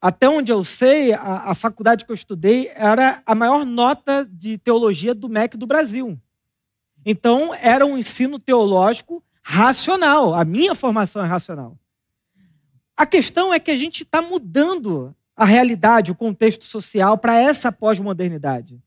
até 0.00 0.26
onde 0.26 0.50
eu 0.50 0.64
sei, 0.64 1.12
a, 1.12 1.50
a, 1.50 1.54
faculdade 1.54 2.06
que 2.06 2.10
eu 2.10 2.14
estudei 2.14 2.72
era 2.74 3.22
a 3.26 3.34
maior 3.34 3.66
nota 3.66 4.24
de 4.24 4.56
teologia 4.56 5.14
do 5.14 5.28
MEC 5.28 5.54
do 5.58 5.66
Brasil. 5.66 6.18
Então, 7.04 7.54
era 7.54 7.84
um 7.86 7.96
ensino 7.96 8.38
teológico 8.38 9.22
racional. 9.42 10.34
A 10.34 10.44
minha 10.44 10.74
formação 10.74 11.24
é 11.24 11.26
racional. 11.26 11.78
A 12.96 13.06
questão 13.06 13.52
é 13.54 13.58
que 13.60 13.70
a 13.70 13.76
gente 13.76 14.02
está 14.02 14.20
mudando 14.20 15.14
a 15.36 15.44
realidade, 15.44 16.10
o 16.10 16.16
contexto 16.16 16.64
social 16.64 17.16
para 17.16 17.38
essa 17.38 17.70
pós-modernidade 17.70 18.82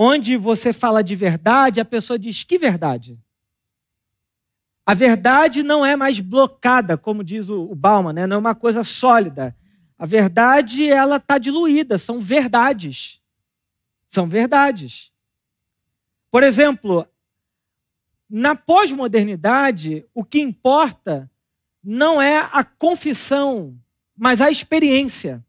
onde 0.00 0.36
você 0.36 0.72
fala 0.72 1.02
de 1.02 1.16
verdade, 1.16 1.80
a 1.80 1.84
pessoa 1.84 2.16
diz: 2.16 2.44
que 2.44 2.56
verdade? 2.56 3.18
A 4.86 4.94
verdade 4.94 5.64
não 5.64 5.84
é 5.84 5.96
mais 5.96 6.20
blocada, 6.20 6.96
como 6.96 7.24
diz 7.24 7.48
o 7.50 7.74
Bauman, 7.74 8.12
né? 8.12 8.26
não 8.26 8.36
é 8.36 8.38
uma 8.38 8.54
coisa 8.54 8.84
sólida. 8.84 9.54
A 9.98 10.06
verdade, 10.06 10.88
ela 10.88 11.16
está 11.16 11.36
diluída, 11.36 11.98
são 11.98 12.20
verdades. 12.20 13.20
São 14.08 14.28
verdades. 14.28 15.12
Por 16.30 16.42
exemplo, 16.42 17.06
na 18.28 18.54
pós-modernidade, 18.54 20.04
o 20.14 20.24
que 20.24 20.40
importa 20.40 21.30
não 21.82 22.20
é 22.20 22.48
a 22.52 22.62
confissão, 22.62 23.74
mas 24.16 24.40
a 24.40 24.50
experiência. 24.50 25.44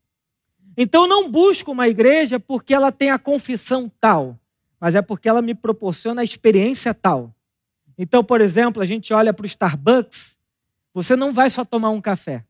Então 0.77 1.07
não 1.07 1.29
busco 1.29 1.71
uma 1.71 1.89
igreja 1.89 2.39
porque 2.39 2.73
ela 2.73 2.91
tem 2.91 3.09
a 3.11 3.19
confissão 3.19 3.91
tal, 3.99 4.39
mas 4.79 4.95
é 4.95 5.01
porque 5.01 5.27
ela 5.27 5.41
me 5.41 5.53
proporciona 5.53 6.21
a 6.21 6.23
experiência 6.23 6.93
tal. 6.93 7.35
Então, 7.97 8.23
por 8.23 8.39
exemplo, 8.39 8.81
a 8.81 8.85
gente 8.85 9.13
olha 9.13 9.33
para 9.33 9.43
o 9.43 9.47
Starbucks, 9.47 10.37
você 10.93 11.17
não 11.17 11.33
vai 11.33 11.49
só 11.49 11.65
tomar 11.65 11.89
um 11.89 11.99
café. 11.99 12.45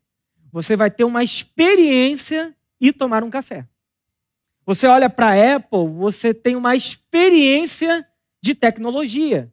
Você 0.52 0.76
vai 0.76 0.90
ter 0.90 1.02
uma 1.02 1.24
experiência 1.24 2.54
e 2.80 2.92
tomar 2.92 3.24
um 3.24 3.30
café. 3.30 3.66
Você 4.64 4.86
olha 4.86 5.10
para 5.10 5.30
a 5.30 5.56
Apple, 5.56 5.88
você 5.88 6.32
tem 6.32 6.54
uma 6.54 6.76
experiência 6.76 8.06
de 8.40 8.54
tecnologia. 8.54 9.52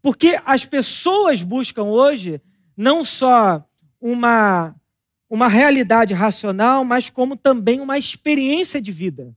Porque 0.00 0.38
as 0.44 0.64
pessoas 0.64 1.42
buscam 1.42 1.84
hoje 1.84 2.40
não 2.76 3.04
só 3.04 3.64
uma 4.00 4.74
uma 5.30 5.46
realidade 5.46 6.14
racional, 6.14 6.84
mas 6.84 7.10
como 7.10 7.36
também 7.36 7.80
uma 7.80 7.98
experiência 7.98 8.80
de 8.80 8.90
vida. 8.90 9.36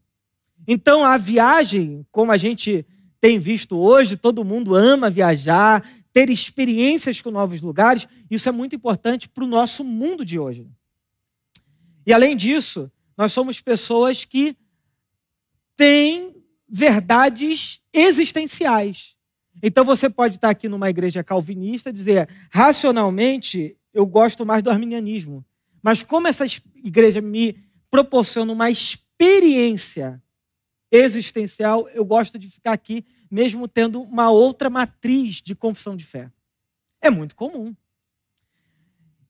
Então, 0.65 1.03
a 1.03 1.17
viagem, 1.17 2.05
como 2.11 2.31
a 2.31 2.37
gente 2.37 2.85
tem 3.19 3.37
visto 3.37 3.77
hoje, 3.77 4.15
todo 4.15 4.45
mundo 4.45 4.73
ama 4.73 5.09
viajar, 5.09 5.85
ter 6.13 6.29
experiências 6.29 7.21
com 7.21 7.29
novos 7.29 7.61
lugares, 7.61 8.07
isso 8.29 8.47
é 8.47 8.51
muito 8.51 8.75
importante 8.75 9.27
para 9.27 9.43
o 9.43 9.47
nosso 9.47 9.83
mundo 9.83 10.23
de 10.23 10.39
hoje. 10.39 10.67
E 12.05 12.13
além 12.13 12.35
disso, 12.35 12.89
nós 13.17 13.31
somos 13.31 13.59
pessoas 13.59 14.23
que 14.23 14.55
têm 15.75 16.35
verdades 16.67 17.81
existenciais. 17.93 19.15
Então 19.61 19.83
você 19.83 20.09
pode 20.09 20.35
estar 20.35 20.49
aqui 20.49 20.67
numa 20.67 20.89
igreja 20.89 21.23
calvinista 21.23 21.89
e 21.89 21.93
dizer, 21.93 22.29
racionalmente, 22.51 23.75
eu 23.93 24.05
gosto 24.05 24.45
mais 24.45 24.63
do 24.63 24.69
arminianismo. 24.69 25.45
Mas 25.81 26.03
como 26.03 26.27
essa 26.27 26.45
igreja 26.75 27.21
me 27.21 27.57
proporciona 27.89 28.51
uma 28.53 28.69
experiência 28.69 30.21
existencial, 30.91 31.87
eu 31.89 32.05
gosto 32.05 32.37
de 32.37 32.49
ficar 32.49 32.73
aqui, 32.73 33.05
mesmo 33.29 33.67
tendo 33.67 34.01
uma 34.01 34.29
outra 34.29 34.69
matriz 34.69 35.41
de 35.41 35.55
confissão 35.55 35.95
de 35.95 36.05
fé. 36.05 36.29
É 37.01 37.09
muito 37.09 37.35
comum. 37.35 37.75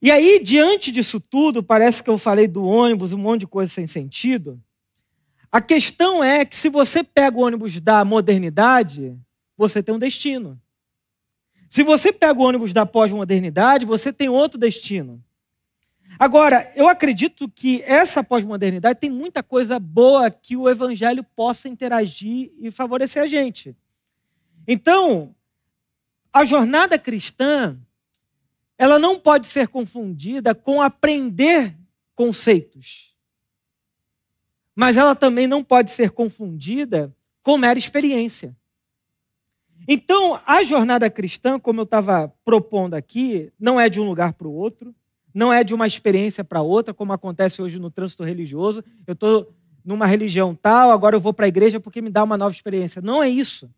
E 0.01 0.10
aí, 0.10 0.42
diante 0.44 0.92
disso 0.92 1.20
tudo, 1.20 1.62
parece 1.62 2.01
que 2.04 2.10
eu 2.10 2.18
falei 2.18 2.48
do 2.48 2.63
ônibus, 2.63 3.13
um 3.13 3.20
monte 3.20 3.42
de 3.42 3.48
coisa 3.48 3.72
sem 3.72 3.86
sentido. 3.86 4.62
A 5.51 5.62
questão 5.62 6.24
é 6.24 6.44
que 6.44 6.56
se 6.56 6.70
você 6.70 7.04
pega 7.04 7.38
o 7.38 7.42
ônibus 7.42 7.80
da 7.80 8.04
modernidade, 8.04 9.16
você 9.62 9.84
tem 9.84 9.94
um 9.94 10.00
destino. 10.00 10.60
Se 11.70 11.84
você 11.84 12.12
pega 12.12 12.39
o 12.39 12.44
ônibus 12.44 12.74
da 12.74 12.84
pós-modernidade, 12.84 13.86
você 13.86 14.12
tem 14.12 14.27
outro 14.27 14.60
destino. 14.60 15.24
Agora, 16.18 16.72
eu 16.75 16.88
acredito 16.88 17.48
que 17.48 17.82
essa 17.84 18.24
pós-modernidade 18.24 19.00
tem 19.00 19.10
muita 19.10 19.44
coisa 19.44 19.80
boa 19.80 20.32
que 20.32 20.58
o 20.58 20.68
evangelho 20.68 21.24
possa 21.36 21.70
interagir 21.70 22.51
e 22.58 22.72
favorecer 22.72 23.22
a 23.22 23.27
gente. 23.27 23.75
Então, 24.68 25.36
a 26.34 26.44
jornada 26.44 26.98
cristã, 26.98 27.80
ela 28.77 28.98
não 28.98 29.20
pode 29.20 29.46
ser 29.46 29.68
confundida 29.68 30.56
com 30.56 30.82
aprender 30.82 31.77
conceitos. 32.15 33.15
Mas 34.75 34.98
ela 34.98 35.15
também 35.15 35.46
não 35.46 35.63
pode 35.63 35.91
ser 35.91 36.10
confundida 36.10 37.15
com 37.44 37.58
mera 37.58 37.77
experiência. 37.77 38.56
Então, 39.93 40.39
a 40.45 40.63
jornada 40.63 41.10
cristã, 41.10 41.60
como 41.60 41.81
eu 41.81 41.83
estava 41.83 42.33
propondo 42.45 42.93
aqui, 42.93 43.51
não 43.60 43.77
é 43.77 43.89
de 43.89 44.00
um 44.00 44.05
lugar 44.05 44.31
para 44.31 44.48
o 44.48 44.53
outro, 44.53 44.95
não 45.33 45.51
é 45.51 45.65
de 45.65 45.74
uma 45.74 45.86
experiência 45.86 46.45
para 46.45 46.62
outra, 46.62 46.93
como 46.93 47.12
acontece 47.12 47.62
hoje 47.62 47.77
no 47.77 47.91
trânsito 47.91 48.24
religioso. 48.24 48.81
Eu 49.05 49.12
estou 49.12 49.53
numa 49.83 50.05
religião 50.05 50.55
tal, 50.55 50.91
agora 50.91 51.17
eu 51.17 51.19
vou 51.19 51.33
para 51.33 51.43
a 51.43 51.50
igreja 51.50 51.77
porque 51.77 52.01
me 52.01 52.10
dá 52.10 52.24
uma 52.24 52.38
nova 52.38 52.55
experiência. 52.55 53.01
Não 53.01 53.21
é 53.21 53.27
isso. 53.27 53.69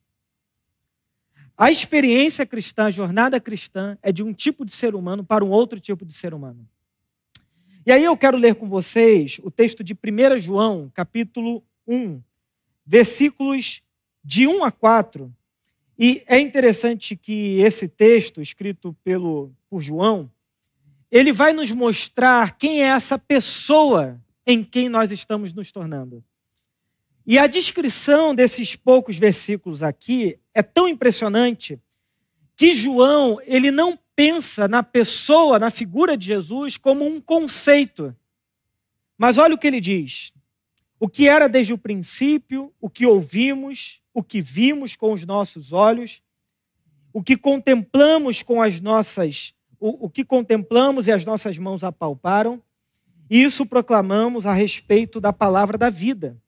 A 1.57 1.71
experiência 1.71 2.45
cristã, 2.45 2.83
a 2.83 2.91
jornada 2.91 3.39
cristã, 3.39 3.97
é 3.99 4.11
de 4.11 4.21
um 4.21 4.33
tipo 4.33 4.63
de 4.63 4.71
ser 4.71 4.93
humano 4.93 5.23
para 5.23 5.43
um 5.43 5.49
outro 5.49 5.79
tipo 5.79 6.05
de 6.05 6.13
ser 6.13 6.31
humano. 6.31 6.63
E 7.87 7.91
aí 7.91 8.03
eu 8.03 8.15
quero 8.15 8.37
ler 8.37 8.53
com 8.53 8.69
vocês 8.69 9.39
o 9.41 9.49
texto 9.49 9.83
de 9.83 9.95
1 9.95 10.37
João, 10.37 10.91
capítulo 10.93 11.63
1, 11.87 12.21
versículos 12.85 13.81
de 14.23 14.45
1 14.45 14.63
a 14.63 14.71
4. 14.71 15.33
E 15.97 16.23
é 16.25 16.39
interessante 16.39 17.15
que 17.15 17.57
esse 17.61 17.87
texto, 17.87 18.41
escrito 18.41 18.95
pelo, 19.03 19.51
por 19.69 19.81
João, 19.81 20.29
ele 21.11 21.31
vai 21.31 21.53
nos 21.53 21.71
mostrar 21.71 22.57
quem 22.57 22.81
é 22.81 22.87
essa 22.87 23.19
pessoa 23.19 24.19
em 24.45 24.63
quem 24.63 24.89
nós 24.89 25.11
estamos 25.11 25.53
nos 25.53 25.71
tornando. 25.71 26.23
E 27.25 27.37
a 27.37 27.47
descrição 27.47 28.35
desses 28.35 28.75
poucos 28.75 29.17
versículos 29.17 29.81
aqui 29.81 30.37
é 30.53 30.61
tão 30.61 30.87
impressionante 30.87 31.79
que 32.55 32.73
João, 32.73 33.39
ele 33.45 33.71
não 33.71 33.97
pensa 34.15 34.67
na 34.67 34.83
pessoa, 34.83 35.57
na 35.57 35.69
figura 35.69 36.17
de 36.17 36.25
Jesus 36.25 36.77
como 36.77 37.05
um 37.05 37.21
conceito. 37.21 38.15
Mas 39.17 39.37
olha 39.37 39.55
o 39.55 39.57
que 39.57 39.67
ele 39.67 39.79
diz: 39.79 40.33
o 41.03 41.09
que 41.09 41.27
era 41.27 41.49
desde 41.49 41.73
o 41.73 41.77
princípio, 41.77 42.73
o 42.79 42.89
que 42.89 43.05
ouvimos, 43.05 44.01
o 44.13 44.23
que 44.23 44.41
vimos 44.41 44.95
com 44.95 45.11
os 45.11 45.25
nossos 45.25 45.73
olhos, 45.73 46.23
o 47.11 47.21
que 47.21 47.35
contemplamos 47.35 48.41
com 48.41 48.61
as 48.61 48.79
nossas 48.79 49.53
o, 49.77 50.05
o 50.05 50.09
que 50.09 50.23
contemplamos 50.23 51.05
e 51.07 51.11
as 51.11 51.25
nossas 51.25 51.57
mãos 51.57 51.83
apalparam, 51.83 52.63
isso 53.29 53.65
proclamamos 53.65 54.45
a 54.45 54.53
respeito 54.53 55.19
da 55.19 55.33
palavra 55.33 55.77
da 55.77 55.89
vida. 55.89 56.41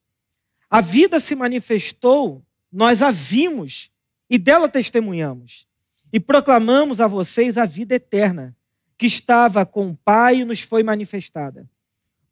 A 0.69 0.79
vida 0.79 1.19
se 1.19 1.35
manifestou, 1.35 2.41
nós 2.71 3.01
a 3.01 3.11
vimos 3.11 3.91
e 4.29 4.37
dela 4.37 4.69
testemunhamos. 4.69 5.67
E 6.13 6.17
proclamamos 6.17 7.01
a 7.01 7.07
vocês 7.07 7.57
a 7.57 7.65
vida 7.65 7.95
eterna, 7.95 8.55
que 8.97 9.05
estava 9.05 9.65
com 9.65 9.89
o 9.89 9.97
Pai 9.97 10.37
e 10.37 10.45
nos 10.45 10.61
foi 10.61 10.81
manifestada. 10.81 11.69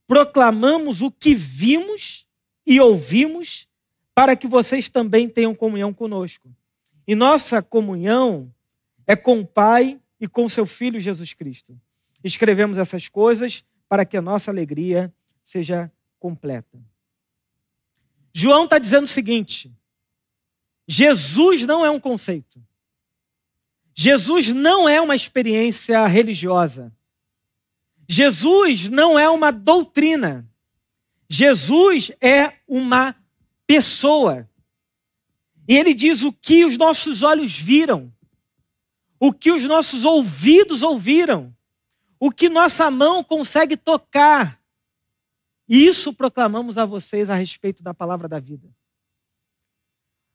Proclamamos 0.08 1.02
o 1.02 1.12
que 1.12 1.34
vimos 1.34 2.28
e 2.66 2.80
ouvimos, 2.80 3.68
para 4.14 4.36
que 4.36 4.48
vocês 4.48 4.90
também 4.90 5.28
tenham 5.28 5.56
comunhão 5.56 5.94
conosco. 5.94 6.54
E 7.08 7.16
nossa 7.16 7.62
comunhão 7.62 8.54
é 9.06 9.16
com 9.16 9.40
o 9.40 9.46
Pai 9.46 10.00
e 10.20 10.28
com 10.28 10.48
seu 10.48 10.66
Filho 10.66 11.00
Jesus 11.00 11.34
Cristo. 11.34 11.80
Escrevemos 12.24 12.78
essas 12.78 13.10
coisas 13.10 13.64
para 13.90 14.06
que 14.06 14.16
a 14.16 14.22
nossa 14.22 14.50
alegria 14.50 15.14
seja 15.44 15.92
completa. 16.20 16.80
João 18.34 18.64
está 18.64 18.80
dizendo 18.80 19.04
o 19.04 19.08
seguinte: 19.08 19.72
Jesus 20.88 21.66
não 21.66 21.86
é 21.86 21.92
um 21.92 22.00
conceito. 22.00 22.64
Jesus 23.94 24.48
não 24.48 24.90
é 24.90 25.00
uma 25.00 25.16
experiência 25.16 26.06
religiosa. 26.08 26.92
Jesus 28.08 28.90
não 28.90 29.18
é 29.18 29.30
uma 29.30 29.52
doutrina. 29.52 30.48
Jesus 31.30 32.12
é 32.22 32.58
uma 32.68 33.16
pessoa. 33.66 34.48
E 35.68 35.76
ele 35.76 35.94
diz 35.94 36.24
o 36.24 36.32
que 36.32 36.66
os 36.66 36.78
nossos 36.78 37.24
olhos 37.24 37.58
viram, 37.58 38.14
o 39.20 39.32
que 39.32 39.52
os 39.52 39.64
nossos 39.64 40.06
ouvidos 40.06 40.84
ouviram, 40.84 41.56
o 42.20 42.32
que 42.32 42.50
nossa 42.50 42.92
mão 42.92 43.24
consegue 43.24 43.78
tocar. 43.78 44.62
Isso 45.68 46.14
proclamamos 46.14 46.78
a 46.78 46.86
vocês 46.86 47.30
a 47.30 47.36
respeito 47.36 47.82
da 47.82 47.94
palavra 47.94 48.28
da 48.28 48.40
vida. 48.40 48.70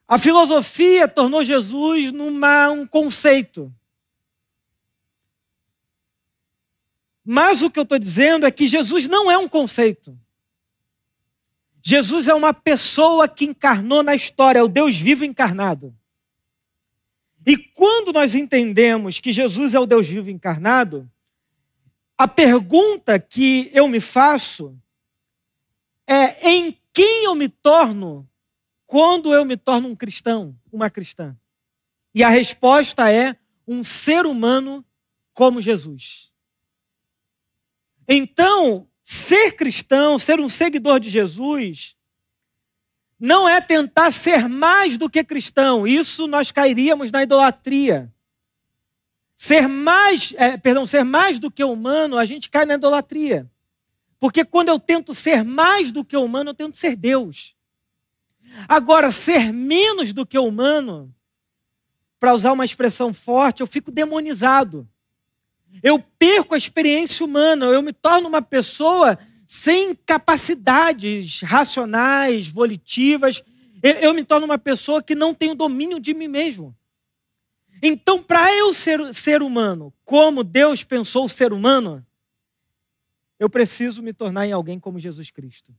A 0.06 0.18
filosofia 0.18 1.06
tornou 1.06 1.44
Jesus 1.44 2.10
numa, 2.12 2.70
um 2.70 2.86
conceito. 2.86 3.72
Mas 7.30 7.60
o 7.60 7.70
que 7.70 7.78
eu 7.78 7.82
estou 7.82 7.98
dizendo 7.98 8.46
é 8.46 8.50
que 8.50 8.66
Jesus 8.66 9.06
não 9.06 9.30
é 9.30 9.36
um 9.36 9.46
conceito. 9.46 10.18
Jesus 11.82 12.26
é 12.26 12.32
uma 12.32 12.54
pessoa 12.54 13.28
que 13.28 13.44
encarnou 13.44 14.02
na 14.02 14.14
história, 14.14 14.60
é 14.60 14.62
o 14.62 14.66
Deus 14.68 14.98
vivo 14.98 15.26
encarnado. 15.26 15.94
E 17.46 17.58
quando 17.58 18.14
nós 18.14 18.34
entendemos 18.34 19.20
que 19.20 19.30
Jesus 19.30 19.74
é 19.74 19.78
o 19.78 19.84
Deus 19.84 20.08
vivo 20.08 20.30
encarnado, 20.30 21.06
a 22.16 22.26
pergunta 22.26 23.18
que 23.18 23.70
eu 23.74 23.86
me 23.88 24.00
faço 24.00 24.74
é: 26.06 26.48
em 26.48 26.78
quem 26.94 27.24
eu 27.24 27.34
me 27.34 27.50
torno 27.50 28.26
quando 28.86 29.34
eu 29.34 29.44
me 29.44 29.58
torno 29.58 29.86
um 29.86 29.94
cristão, 29.94 30.58
uma 30.72 30.88
cristã? 30.88 31.36
E 32.14 32.24
a 32.24 32.30
resposta 32.30 33.12
é: 33.12 33.36
um 33.66 33.84
ser 33.84 34.24
humano 34.24 34.82
como 35.34 35.60
Jesus. 35.60 36.32
Então, 38.08 38.88
ser 39.04 39.52
cristão, 39.52 40.18
ser 40.18 40.40
um 40.40 40.48
seguidor 40.48 40.98
de 40.98 41.10
Jesus, 41.10 41.96
não 43.20 43.48
é 43.48 43.60
tentar 43.60 44.10
ser 44.10 44.48
mais 44.48 44.96
do 44.96 45.10
que 45.10 45.22
cristão. 45.22 45.86
Isso 45.86 46.26
nós 46.26 46.50
cairíamos 46.50 47.12
na 47.12 47.22
idolatria. 47.22 48.12
Ser 49.36 49.68
mais, 49.68 50.32
é, 50.36 50.56
perdão, 50.56 50.86
ser 50.86 51.04
mais 51.04 51.38
do 51.38 51.50
que 51.50 51.62
humano, 51.62 52.16
a 52.16 52.24
gente 52.24 52.48
cai 52.48 52.64
na 52.64 52.74
idolatria. 52.74 53.50
Porque 54.18 54.44
quando 54.44 54.68
eu 54.68 54.78
tento 54.78 55.14
ser 55.14 55.44
mais 55.44 55.92
do 55.92 56.04
que 56.04 56.16
humano, 56.16 56.50
eu 56.50 56.54
tento 56.54 56.76
ser 56.76 56.96
Deus. 56.96 57.56
Agora, 58.68 59.10
ser 59.10 59.52
menos 59.52 60.12
do 60.12 60.26
que 60.26 60.38
humano, 60.38 61.14
para 62.18 62.34
usar 62.34 62.52
uma 62.52 62.64
expressão 62.64 63.12
forte, 63.12 63.60
eu 63.60 63.66
fico 63.66 63.90
demonizado. 63.90 64.88
Eu 65.82 65.98
perco 65.98 66.54
a 66.54 66.58
experiência 66.58 67.24
humana, 67.24 67.66
eu 67.66 67.82
me 67.82 67.92
torno 67.92 68.28
uma 68.28 68.42
pessoa 68.42 69.18
sem 69.46 69.94
capacidades 69.94 71.40
racionais, 71.40 72.48
volitivas, 72.48 73.42
eu, 73.82 74.12
me 74.12 74.24
torno 74.24 74.44
uma 74.44 74.58
pessoa 74.58 75.02
que 75.02 75.14
não 75.14 75.32
tem 75.32 75.50
o 75.50 75.54
domínio 75.54 76.00
de 76.00 76.12
mim 76.12 76.28
mesmo. 76.28 76.76
Então, 77.82 78.22
para 78.22 78.54
eu 78.54 78.74
ser 78.74 79.14
ser 79.14 79.40
humano, 79.40 79.94
como 80.04 80.42
Deus 80.42 80.82
pensou 80.82 81.26
o 81.26 81.28
ser 81.28 81.52
humano, 81.52 82.04
eu 83.38 83.48
preciso 83.48 84.02
me 84.02 84.12
tornar 84.12 84.46
em 84.46 84.52
alguém 84.52 84.80
como 84.80 84.98
Jesus 84.98 85.30
Cristo. 85.30 85.72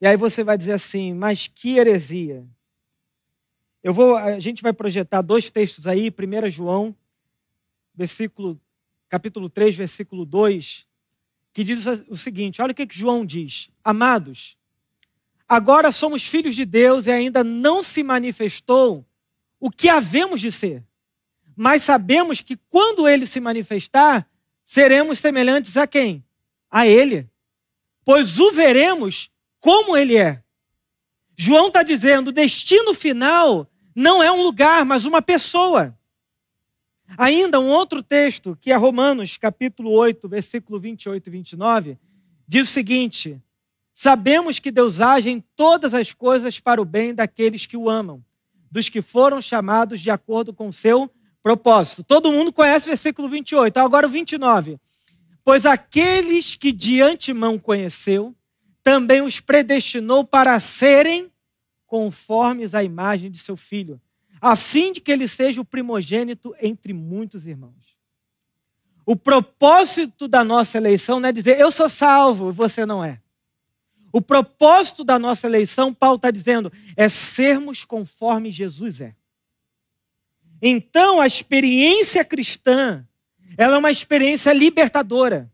E 0.00 0.06
aí 0.06 0.16
você 0.16 0.44
vai 0.44 0.58
dizer 0.58 0.72
assim, 0.72 1.14
mas 1.14 1.48
que 1.48 1.78
heresia. 1.78 2.46
Eu 3.82 3.94
vou, 3.94 4.16
a 4.16 4.38
gente 4.38 4.62
vai 4.62 4.72
projetar 4.72 5.22
dois 5.22 5.48
textos 5.48 5.86
aí, 5.86 6.10
1 6.10 6.50
João, 6.50 6.94
versículo, 7.94 8.60
capítulo 9.08 9.48
3, 9.48 9.76
versículo 9.76 10.24
2, 10.24 10.86
que 11.52 11.62
diz 11.62 11.86
o 12.08 12.16
seguinte: 12.16 12.60
olha 12.60 12.72
o 12.72 12.74
que, 12.74 12.86
que 12.86 12.98
João 12.98 13.24
diz. 13.24 13.70
Amados, 13.82 14.56
agora 15.48 15.92
somos 15.92 16.24
filhos 16.24 16.56
de 16.56 16.64
Deus 16.64 17.06
e 17.06 17.10
ainda 17.10 17.44
não 17.44 17.82
se 17.82 18.02
manifestou 18.02 19.06
o 19.60 19.70
que 19.70 19.88
havemos 19.88 20.40
de 20.40 20.50
ser. 20.50 20.84
Mas 21.56 21.82
sabemos 21.82 22.40
que 22.40 22.56
quando 22.68 23.08
ele 23.08 23.26
se 23.26 23.38
manifestar, 23.38 24.28
seremos 24.64 25.18
semelhantes 25.18 25.76
a 25.76 25.86
quem? 25.86 26.24
A 26.70 26.86
ele. 26.86 27.30
Pois 28.04 28.38
o 28.40 28.50
veremos 28.52 29.30
como 29.60 29.96
ele 29.96 30.16
é. 30.16 30.42
João 31.36 31.68
está 31.68 31.82
dizendo: 31.82 32.28
o 32.28 32.32
destino 32.32 32.92
final 32.92 33.70
não 33.94 34.22
é 34.22 34.30
um 34.30 34.42
lugar, 34.42 34.84
mas 34.84 35.04
uma 35.04 35.22
pessoa. 35.22 35.96
Ainda 37.16 37.60
um 37.60 37.68
outro 37.68 38.02
texto, 38.02 38.56
que 38.60 38.72
é 38.72 38.76
Romanos, 38.76 39.36
capítulo 39.36 39.90
8, 39.92 40.28
versículo 40.28 40.80
28 40.80 41.26
e 41.26 41.30
29, 41.30 41.98
diz 42.46 42.68
o 42.68 42.72
seguinte: 42.72 43.40
Sabemos 43.92 44.58
que 44.58 44.70
Deus 44.70 45.00
age 45.00 45.30
em 45.30 45.40
todas 45.54 45.94
as 45.94 46.12
coisas 46.12 46.58
para 46.58 46.80
o 46.80 46.84
bem 46.84 47.14
daqueles 47.14 47.66
que 47.66 47.76
o 47.76 47.88
amam, 47.88 48.24
dos 48.70 48.88
que 48.88 49.00
foram 49.00 49.40
chamados 49.40 50.00
de 50.00 50.10
acordo 50.10 50.52
com 50.52 50.68
o 50.68 50.72
seu 50.72 51.10
propósito. 51.42 52.02
Todo 52.02 52.32
mundo 52.32 52.52
conhece 52.52 52.86
o 52.86 52.90
versículo 52.90 53.28
28. 53.28 53.76
Agora 53.76 54.06
o 54.06 54.10
29. 54.10 54.78
Pois 55.44 55.66
aqueles 55.66 56.54
que 56.54 56.72
de 56.72 57.02
antemão 57.02 57.58
conheceu, 57.58 58.34
também 58.82 59.20
os 59.20 59.40
predestinou 59.40 60.24
para 60.24 60.58
serem 60.58 61.30
conformes 61.86 62.74
à 62.74 62.82
imagem 62.82 63.30
de 63.30 63.38
seu 63.38 63.56
filho 63.56 64.00
a 64.44 64.56
fim 64.56 64.92
de 64.92 65.00
que 65.00 65.10
ele 65.10 65.26
seja 65.26 65.62
o 65.62 65.64
primogênito 65.64 66.54
entre 66.60 66.92
muitos 66.92 67.46
irmãos. 67.46 67.96
O 69.06 69.16
propósito 69.16 70.28
da 70.28 70.44
nossa 70.44 70.76
eleição 70.76 71.18
não 71.18 71.30
é 71.30 71.32
dizer 71.32 71.58
eu 71.58 71.70
sou 71.70 71.88
salvo 71.88 72.52
você 72.52 72.84
não 72.84 73.02
é. 73.02 73.22
O 74.12 74.20
propósito 74.20 75.02
da 75.02 75.18
nossa 75.18 75.46
eleição, 75.46 75.94
Paulo 75.94 76.16
está 76.16 76.30
dizendo, 76.30 76.70
é 76.94 77.08
sermos 77.08 77.86
conforme 77.86 78.50
Jesus 78.50 79.00
é. 79.00 79.16
Então, 80.60 81.22
a 81.22 81.26
experiência 81.26 82.22
cristã, 82.22 83.02
ela 83.56 83.76
é 83.76 83.78
uma 83.78 83.90
experiência 83.90 84.52
libertadora. 84.52 85.50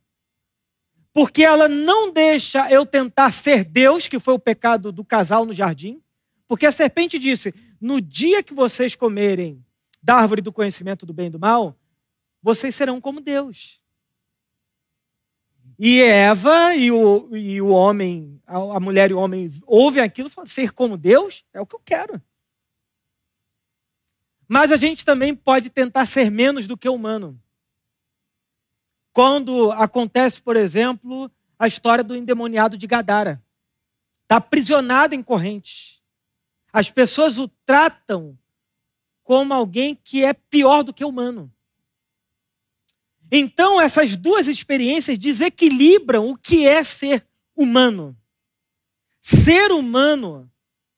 Porque 1.12 1.44
ela 1.44 1.68
não 1.68 2.12
deixa 2.12 2.68
eu 2.68 2.84
tentar 2.84 3.30
ser 3.30 3.62
Deus, 3.62 4.08
que 4.08 4.18
foi 4.18 4.34
o 4.34 4.38
pecado 4.38 4.90
do 4.90 5.04
casal 5.04 5.46
no 5.46 5.52
jardim. 5.52 6.02
Porque 6.48 6.66
a 6.66 6.72
serpente 6.72 7.18
disse: 7.18 7.54
no 7.80 8.00
dia 8.00 8.42
que 8.42 8.52
vocês 8.52 8.94
comerem 8.94 9.64
da 10.02 10.16
árvore 10.16 10.42
do 10.42 10.52
conhecimento 10.52 11.06
do 11.06 11.12
bem 11.12 11.26
e 11.26 11.30
do 11.30 11.38
mal, 11.38 11.78
vocês 12.42 12.74
serão 12.74 13.00
como 13.00 13.20
Deus. 13.20 13.80
E 15.78 16.02
Eva 16.02 16.74
e 16.74 16.92
o, 16.92 17.34
e 17.34 17.60
o 17.60 17.68
homem, 17.68 18.40
a, 18.46 18.76
a 18.76 18.80
mulher 18.80 19.10
e 19.10 19.14
o 19.14 19.18
homem 19.18 19.50
ouvem 19.66 20.02
aquilo 20.02 20.28
e 20.28 20.30
falam: 20.30 20.48
ser 20.48 20.72
como 20.72 20.98
Deus 20.98 21.44
é 21.54 21.60
o 21.60 21.66
que 21.66 21.74
eu 21.74 21.80
quero. 21.82 22.20
Mas 24.46 24.72
a 24.72 24.76
gente 24.76 25.04
também 25.04 25.34
pode 25.34 25.70
tentar 25.70 26.06
ser 26.06 26.30
menos 26.30 26.66
do 26.66 26.76
que 26.76 26.88
humano. 26.88 27.40
Quando 29.12 29.72
acontece, 29.72 30.42
por 30.42 30.56
exemplo, 30.56 31.30
a 31.58 31.66
história 31.66 32.02
do 32.02 32.16
endemoniado 32.16 32.76
de 32.76 32.86
Gadara. 32.86 33.42
Está 34.22 34.36
aprisionado 34.36 35.14
em 35.14 35.22
correntes. 35.22 35.99
As 36.72 36.90
pessoas 36.90 37.38
o 37.38 37.48
tratam 37.64 38.38
como 39.22 39.54
alguém 39.54 39.94
que 39.94 40.24
é 40.24 40.32
pior 40.32 40.82
do 40.82 40.92
que 40.92 41.04
humano. 41.04 41.52
Então, 43.30 43.80
essas 43.80 44.16
duas 44.16 44.48
experiências 44.48 45.16
desequilibram 45.16 46.30
o 46.30 46.36
que 46.36 46.66
é 46.66 46.82
ser 46.82 47.24
humano. 47.54 48.16
Ser 49.22 49.70
humano, 49.70 50.50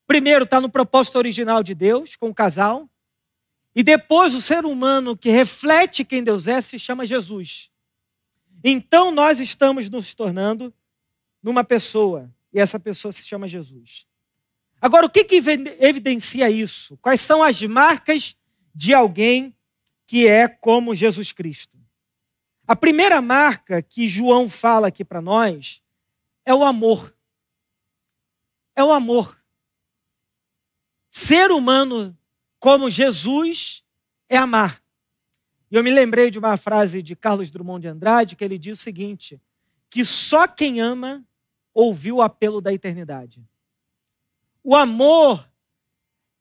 primeiro, 0.06 0.44
está 0.44 0.61
no 0.61 0.70
propósito 0.70 1.18
original 1.18 1.62
de 1.62 1.74
Deus, 1.74 2.16
com 2.16 2.30
o 2.30 2.35
casal, 2.35 2.88
e 3.74 3.82
depois 3.82 4.35
o 4.35 4.40
ser 4.40 4.64
humano 4.64 5.16
que 5.16 5.30
reflete 5.30 6.04
quem 6.04 6.24
Deus 6.24 6.46
é 6.46 6.61
se 6.61 6.78
chama 6.78 7.04
Jesus. 7.04 7.70
Então, 8.64 9.11
nós 9.11 9.40
estamos 9.40 9.90
nos 9.90 10.14
tornando 10.14 10.72
numa 11.42 11.64
pessoa, 11.64 12.32
e 12.52 12.61
essa 12.61 12.78
pessoa 12.78 13.12
se 13.12 13.24
chama 13.24 13.46
Jesus. 13.46 14.06
Agora, 14.83 15.07
o 15.07 15.11
que, 15.11 15.23
que 15.23 15.37
evidencia 15.79 16.51
isso? 16.51 16.97
Quais 16.97 17.21
são 17.21 17.40
as 17.40 17.62
marcas 17.62 18.37
de 18.75 18.92
alguém 18.92 19.57
que 20.05 20.27
é 20.27 20.49
como 20.49 20.92
Jesus 20.92 21.31
Cristo? 21.31 21.79
A 22.66 22.75
primeira 22.75 23.23
marca 23.23 23.81
que 23.81 24.09
João 24.09 24.49
fala 24.49 24.88
aqui 24.88 25.05
para 25.05 25.21
nós 25.21 25.81
é 26.45 26.53
o 26.53 26.64
amor. 26.64 27.16
É 28.75 28.83
o 28.83 28.90
amor. 28.90 29.40
Ser 31.12 31.53
humano 31.53 32.18
como 32.59 32.90
Jesus 32.90 33.85
é 34.29 34.37
amar. 34.37 34.83
E 35.71 35.77
eu 35.77 35.85
me 35.85 35.92
lembrei 35.92 36.29
de 36.29 36.40
uma 36.40 36.57
frase 36.57 37.01
de 37.03 37.14
Carlos 37.14 37.53
Drummond 37.53 37.83
de 37.83 37.88
Andrade 37.88 38.35
que 38.35 38.42
ele 38.42 38.59
diz 38.59 38.81
o 38.81 38.83
seguinte: 38.83 39.40
que 39.88 40.05
só 40.05 40.49
quem 40.49 40.81
ama 40.81 41.25
ouviu 41.73 42.16
o 42.16 42.23
apelo 42.23 42.61
da 42.61 42.73
eternidade. 42.73 43.47
O 44.62 44.77
amor 44.77 45.48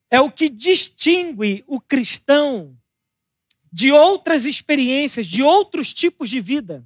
é 0.09 0.19
o 0.19 0.31
que 0.31 0.49
distingue 0.49 1.63
o 1.65 1.79
cristão 1.79 2.77
de 3.71 3.91
outras 3.91 4.45
experiências, 4.45 5.25
de 5.25 5.41
outros 5.41 5.93
tipos 5.93 6.29
de 6.29 6.39
vida. 6.39 6.85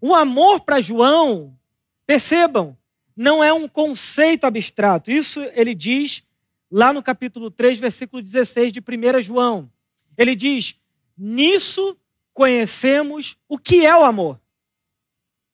O 0.00 0.14
amor 0.14 0.60
para 0.60 0.80
João, 0.80 1.58
percebam, 2.06 2.76
não 3.16 3.42
é 3.42 3.52
um 3.52 3.68
conceito 3.68 4.44
abstrato. 4.44 5.10
Isso 5.10 5.40
ele 5.54 5.74
diz 5.74 6.22
lá 6.70 6.92
no 6.92 7.02
capítulo 7.02 7.50
3, 7.50 7.78
versículo 7.78 8.22
16 8.22 8.72
de 8.72 8.80
1 8.80 9.20
João. 9.22 9.70
Ele 10.16 10.34
diz: 10.34 10.78
Nisso 11.16 11.96
conhecemos 12.32 13.36
o 13.48 13.58
que 13.58 13.84
é 13.84 13.96
o 13.96 14.04
amor. 14.04 14.40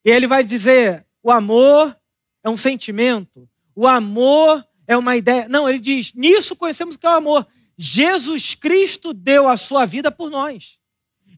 E 0.05 0.11
ele 0.11 0.27
vai 0.27 0.45
dizer: 0.45 1.07
o 1.23 1.31
amor 1.31 1.97
é 2.42 2.51
um 2.51 2.57
sentimento, 2.57 3.49
o 3.74 3.87
amor 3.87 4.66
é 4.87 4.96
uma 4.96 5.16
ideia. 5.16 5.48
Não, 5.48 5.68
ele 5.68 5.78
diz: 5.78 6.12
Nisso 6.14 6.56
conhecemos 6.56 6.96
o 6.96 6.98
que 6.98 7.06
é 7.06 7.11
o 7.11 7.14
amor. 7.14 7.46
Jesus 7.76 8.54
Cristo 8.54 9.12
deu 9.12 9.48
a 9.48 9.56
sua 9.56 9.85
vida 9.87 10.11
por 10.11 10.30
nós. 10.30 10.78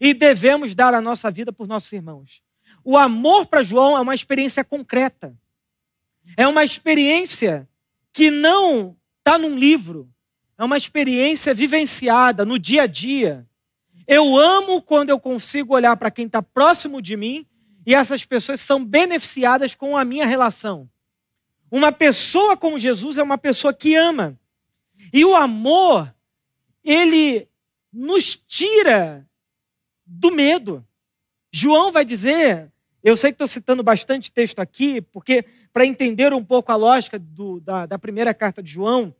E 0.01 0.13
devemos 0.13 0.75
dar 0.75 0.93
a 0.93 1.01
nossa 1.01 1.31
vida 1.31 1.53
por 1.53 1.67
nossos 1.67 1.93
irmãos. 1.93 2.43
O 2.85 2.99
amor 2.99 3.47
para 3.47 3.63
João 3.63 3.97
é 3.97 4.01
uma 4.01 4.15
experiência 4.15 4.65
concreta. 4.65 5.35
É 6.37 6.47
uma 6.47 6.65
experiência 6.65 7.69
que 8.13 8.31
não 8.31 8.97
está 9.19 9.39
num 9.39 9.57
livro. 9.57 10.11
É 10.59 10.65
uma 10.65 10.77
experiência 10.77 11.55
vivenciada 11.55 12.45
no 12.45 12.59
dia 12.59 12.83
a 12.83 12.87
dia. 12.87 13.47
Eu 14.07 14.37
amo 14.37 14.83
quando 14.83 15.11
eu 15.11 15.19
consigo 15.19 15.75
olhar 15.75 15.97
para 15.97 16.11
quem 16.11 16.27
está 16.27 16.43
próximo 16.43 17.01
de 17.01 17.17
mim 17.17 17.47
e 17.87 17.95
essas 17.95 18.25
pessoas 18.25 18.61
são 18.61 18.85
beneficiadas 18.85 19.75
com 19.75 19.97
a 19.97 20.05
minha 20.05 20.27
relação. 20.27 20.89
Uma 21.75 21.91
pessoa 21.91 22.57
como 22.57 22.79
Jesus 22.79 23.19
é 23.19 23.23
uma 23.25 23.37
pessoa 23.37 23.75
que 23.75 23.97
ama. 23.97 24.39
E 25.13 25.25
o 25.25 25.35
amor 25.35 26.15
ele 26.85 27.49
nos 27.93 28.37
tira 28.37 29.29
do 30.07 30.31
medo. 30.31 30.87
João 31.51 31.91
vai 31.91 32.05
dizer, 32.05 32.73
eu 33.03 33.17
sei 33.17 33.33
que 33.33 33.35
estou 33.35 33.49
citando 33.49 33.83
bastante 33.83 34.31
texto 34.31 34.61
aqui, 34.61 35.01
porque 35.01 35.45
para 35.73 35.85
entender 35.85 36.33
um 36.33 36.45
pouco 36.45 36.71
a 36.71 36.77
lógica 36.77 37.19
do, 37.19 37.59
da, 37.59 37.87
da 37.87 37.99
primeira 37.99 38.33
carta 38.33 38.63
de 38.63 38.71
João, 38.71 39.13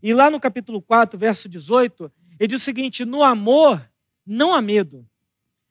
e 0.00 0.14
lá 0.14 0.30
no 0.30 0.38
capítulo 0.38 0.80
4, 0.80 1.18
verso 1.18 1.48
18, 1.48 2.12
ele 2.38 2.46
diz 2.46 2.62
o 2.62 2.64
seguinte: 2.64 3.04
no 3.04 3.24
amor 3.24 3.84
não 4.24 4.54
há 4.54 4.62
medo. 4.62 5.04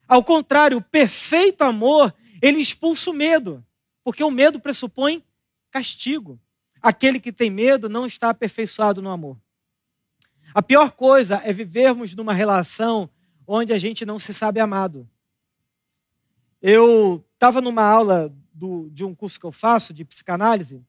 Ao 0.05 0.21
contrário, 0.21 0.79
o 0.79 0.83
perfeito 0.83 1.61
amor, 1.61 2.13
ele 2.41 2.59
expulsa 2.59 3.11
o 3.11 3.13
medo, 3.13 3.65
porque 4.03 4.21
o 4.25 4.29
medo 4.29 4.59
pressupõe 4.59 5.23
castigo. 5.77 6.39
Aquele 6.81 7.19
que 7.19 7.31
tem 7.31 7.49
medo 7.49 7.87
não 7.87 8.05
está 8.05 8.29
aperfeiçoado 8.29 9.01
no 9.01 9.09
amor. 9.09 9.37
A 10.53 10.61
pior 10.61 10.91
coisa 10.91 11.41
é 11.43 11.53
vivermos 11.53 12.15
numa 12.15 12.33
relação 12.33 13.09
onde 13.45 13.71
a 13.73 13.77
gente 13.77 14.05
não 14.05 14.17
se 14.17 14.33
sabe 14.33 14.59
amado. 14.59 15.07
Eu 16.61 17.23
estava 17.33 17.61
numa 17.61 17.83
aula 17.83 18.33
do, 18.51 18.89
de 18.89 19.05
um 19.05 19.13
curso 19.13 19.39
que 19.39 19.45
eu 19.45 19.51
faço 19.51 19.93
de 19.93 20.03
psicanálise 20.03 20.83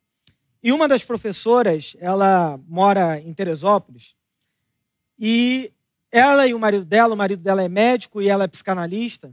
e 0.62 0.72
uma 0.72 0.88
das 0.88 1.05
professoras, 1.05 1.94
ela 2.01 2.59
mora 2.66 3.20
em 3.20 3.33
Teresópolis 3.35 4.16
e 5.18 5.72
ela 6.11 6.46
e 6.46 6.55
o 6.55 6.59
marido 6.59 6.85
dela, 6.85 7.14
o 7.14 7.16
marido 7.16 7.42
dela 7.42 7.62
é 7.62 7.68
médico 7.68 8.22
e 8.22 8.29
ela 8.29 8.44
é 8.44 8.48
psicanalista, 8.48 9.33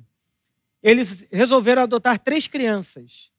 eles 0.83 1.25
resolveram 1.31 1.83
adotar 1.83 2.19
três 2.19 2.47
crianças. 2.47 3.31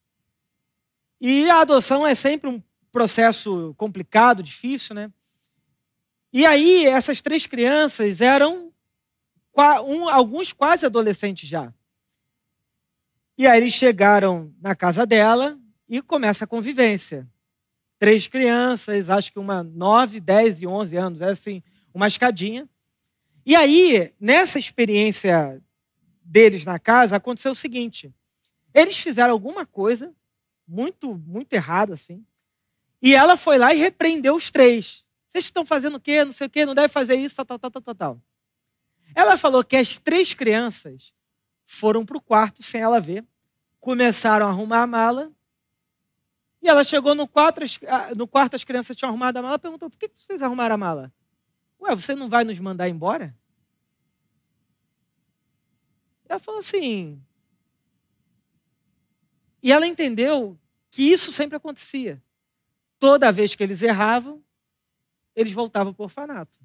E 1.20 1.48
a 1.50 1.60
adoção 1.60 2.06
é 2.06 2.14
sempre 2.14 2.48
um 2.50 2.62
processo 2.92 3.74
complicado, 3.76 4.42
difícil, 4.42 4.94
né? 4.94 5.10
E 6.32 6.44
aí, 6.44 6.86
essas 6.86 7.22
três 7.22 7.46
crianças 7.46 8.20
eram 8.20 8.72
um, 9.86 10.08
alguns 10.08 10.52
quase 10.52 10.84
adolescentes 10.84 11.48
já. 11.48 11.72
E 13.38 13.46
aí 13.46 13.60
eles 13.60 13.72
chegaram 13.72 14.52
na 14.60 14.74
casa 14.74 15.06
dela 15.06 15.58
e 15.88 16.02
começa 16.02 16.44
a 16.44 16.46
convivência. 16.46 17.28
Três 17.98 18.26
crianças, 18.28 19.08
acho 19.08 19.32
que 19.32 19.38
uma 19.38 19.62
9, 19.62 20.20
10 20.20 20.62
e 20.62 20.66
11 20.66 20.96
anos, 20.96 21.20
é 21.22 21.30
assim, 21.30 21.62
uma 21.94 22.06
escadinha. 22.06 22.68
E 23.44 23.54
aí, 23.54 24.12
nessa 24.20 24.58
experiência 24.58 25.62
deles 26.22 26.64
na 26.64 26.78
casa, 26.78 27.16
aconteceu 27.16 27.52
o 27.52 27.54
seguinte: 27.54 28.12
eles 28.74 28.98
fizeram 28.98 29.32
alguma 29.32 29.64
coisa 29.64 30.14
muito, 30.66 31.14
muito 31.14 31.52
errada, 31.52 31.94
assim, 31.94 32.24
e 33.00 33.14
ela 33.14 33.36
foi 33.36 33.58
lá 33.58 33.74
e 33.74 33.78
repreendeu 33.78 34.34
os 34.34 34.50
três. 34.50 35.04
Vocês 35.28 35.44
estão 35.44 35.64
fazendo 35.64 35.96
o 35.96 36.00
quê? 36.00 36.24
Não 36.24 36.32
sei 36.32 36.46
o 36.46 36.50
quê, 36.50 36.64
não 36.64 36.74
deve 36.74 36.88
fazer 36.88 37.14
isso, 37.16 37.36
tal, 37.44 37.58
tal, 37.58 37.70
tal, 37.70 37.82
tal, 37.82 37.94
tal. 37.94 38.22
Ela 39.14 39.36
falou 39.36 39.62
que 39.62 39.76
as 39.76 39.96
três 39.96 40.34
crianças 40.34 41.14
foram 41.64 42.04
para 42.04 42.16
o 42.16 42.20
quarto 42.20 42.62
sem 42.62 42.80
ela 42.80 43.00
ver, 43.00 43.24
começaram 43.80 44.46
a 44.46 44.50
arrumar 44.50 44.82
a 44.82 44.86
mala. 44.86 45.32
E 46.62 46.68
ela 46.68 46.82
chegou 46.82 47.14
no 47.14 47.28
quarto, 47.28 47.60
no 48.16 48.26
quarto 48.26 48.56
as 48.56 48.64
crianças 48.64 48.96
tinham 48.96 49.10
arrumado 49.10 49.36
a 49.36 49.42
mala, 49.42 49.58
perguntou: 49.58 49.90
por 49.90 49.98
que 49.98 50.10
vocês 50.16 50.42
arrumaram 50.42 50.74
a 50.74 50.78
mala? 50.78 51.12
Ué, 51.80 51.94
você 51.94 52.14
não 52.14 52.28
vai 52.28 52.44
nos 52.44 52.58
mandar 52.58 52.88
embora? 52.88 53.36
Ela 56.28 56.38
falou 56.38 56.60
assim. 56.60 57.22
E 59.66 59.72
ela 59.72 59.84
entendeu 59.84 60.56
que 60.92 61.02
isso 61.02 61.32
sempre 61.32 61.56
acontecia. 61.56 62.22
Toda 63.00 63.32
vez 63.32 63.56
que 63.56 63.64
eles 63.64 63.82
erravam, 63.82 64.40
eles 65.34 65.52
voltavam 65.52 65.92
para 65.92 66.02
o 66.02 66.04
orfanato. 66.04 66.60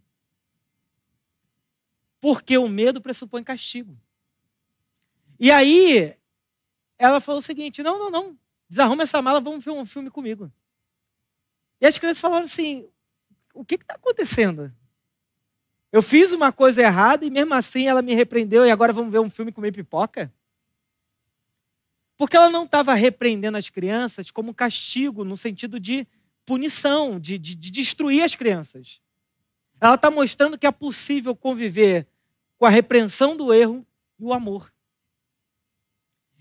Porque 2.19 2.55
o 2.59 2.69
medo 2.69 3.01
pressupõe 3.01 3.43
castigo. 3.43 3.97
E 5.39 5.49
aí, 5.49 6.15
ela 6.95 7.19
falou 7.19 7.39
o 7.39 7.41
seguinte: 7.41 7.81
não, 7.81 7.97
não, 7.97 8.11
não, 8.11 8.39
desarruma 8.69 9.01
essa 9.01 9.19
mala, 9.19 9.41
vamos 9.41 9.65
ver 9.65 9.71
um 9.71 9.83
filme 9.83 10.11
comigo. 10.11 10.51
E 11.81 11.87
as 11.87 11.97
crianças 11.97 12.21
falaram 12.21 12.45
assim: 12.45 12.87
o 13.51 13.65
que 13.65 13.77
está 13.77 13.95
acontecendo? 13.95 14.71
Eu 15.91 16.03
fiz 16.03 16.31
uma 16.33 16.51
coisa 16.51 16.83
errada 16.83 17.25
e 17.25 17.31
mesmo 17.31 17.55
assim 17.55 17.87
ela 17.87 18.03
me 18.03 18.13
repreendeu 18.13 18.63
e 18.63 18.69
agora 18.69 18.93
vamos 18.93 19.11
ver 19.11 19.21
um 19.21 19.29
filme 19.29 19.51
comer 19.51 19.71
pipoca? 19.71 20.31
Porque 22.21 22.37
ela 22.37 22.51
não 22.51 22.65
estava 22.65 22.93
repreendendo 22.93 23.57
as 23.57 23.67
crianças 23.67 24.29
como 24.29 24.53
castigo, 24.53 25.23
no 25.23 25.35
sentido 25.35 25.79
de 25.79 26.07
punição, 26.45 27.19
de, 27.19 27.35
de, 27.39 27.55
de 27.55 27.71
destruir 27.71 28.21
as 28.21 28.35
crianças. 28.35 29.01
Ela 29.79 29.95
está 29.95 30.11
mostrando 30.11 30.55
que 30.55 30.67
é 30.67 30.71
possível 30.71 31.35
conviver 31.35 32.07
com 32.59 32.67
a 32.67 32.69
repreensão 32.69 33.35
do 33.35 33.51
erro 33.51 33.83
e 34.19 34.23
o 34.23 34.33
amor. 34.33 34.71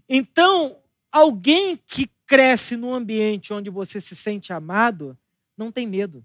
Então, 0.06 0.76
alguém 1.10 1.78
que 1.78 2.10
cresce 2.26 2.76
num 2.76 2.92
ambiente 2.92 3.54
onde 3.54 3.70
você 3.70 4.02
se 4.02 4.14
sente 4.14 4.52
amado, 4.52 5.16
não 5.56 5.72
tem 5.72 5.86
medo. 5.86 6.22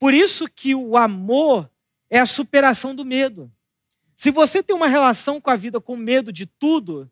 Por 0.00 0.12
isso 0.12 0.48
que 0.48 0.74
o 0.74 0.96
amor 0.96 1.70
é 2.10 2.18
a 2.18 2.26
superação 2.26 2.92
do 2.92 3.04
medo. 3.04 3.52
Se 4.16 4.32
você 4.32 4.64
tem 4.64 4.74
uma 4.74 4.88
relação 4.88 5.40
com 5.40 5.48
a 5.48 5.54
vida 5.54 5.80
com 5.80 5.94
medo 5.94 6.32
de 6.32 6.44
tudo, 6.44 7.08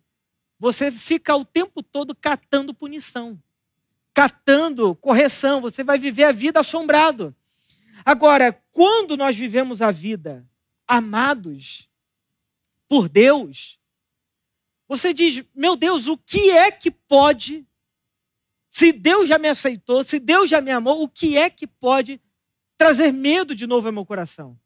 você 0.61 0.93
fica 0.93 1.35
o 1.35 1.43
tempo 1.43 1.83
todo 1.83 2.15
catando 2.15 2.75
punição, 2.75 3.43
catando 4.13 4.95
correção, 4.95 5.63
você 5.63 5.83
vai 5.83 5.99
viver 5.99 6.25
a 6.25 6.33
vida 6.33 6.61
assombrado. 6.61 7.35
Agora, 8.05 8.53
quando 8.71 9.17
nós 9.17 9.35
vivemos 9.35 9.81
a 9.81 9.91
vida 9.91 10.47
amados 10.87 11.89
por 12.87 13.09
Deus, 13.09 13.81
você 14.87 15.15
diz: 15.15 15.43
meu 15.55 15.77
Deus, 15.77 16.09
o 16.09 16.19
que 16.19 16.51
é 16.51 16.71
que 16.71 16.91
pode, 16.91 17.67
se 18.71 18.93
Deus 18.93 19.27
já 19.27 19.39
me 19.39 19.49
aceitou, 19.49 20.05
se 20.05 20.19
Deus 20.19 20.51
já 20.51 20.61
me 20.61 20.71
amou, 20.71 21.03
o 21.03 21.09
que 21.09 21.39
é 21.39 21.49
que 21.49 21.67
pode 21.67 22.21
trazer 22.77 23.13
medo 23.13 23.55
de 23.55 23.67
novo 23.67 23.87
ao 23.87 23.95
meu 23.95 24.05
coração? 24.05 24.61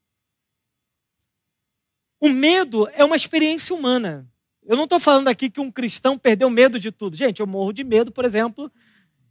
O 2.18 2.28
medo 2.28 2.88
é 2.94 3.04
uma 3.04 3.14
experiência 3.14 3.72
humana. 3.76 4.28
Eu 4.64 4.77
não 4.77 4.85
estou 4.85 4.98
falando 4.98 5.29
aqui 5.29 5.50
que 5.50 5.61
um 5.61 5.70
cristão 5.70 6.18
perdeu 6.18 6.48
medo 6.48 6.79
de 6.81 6.90
tudo. 6.90 7.16
Gente, 7.16 7.40
eu 7.40 7.46
morro 7.46 7.72
de 7.72 7.85
medo, 7.85 8.11
por 8.11 8.24
exemplo, 8.24 8.72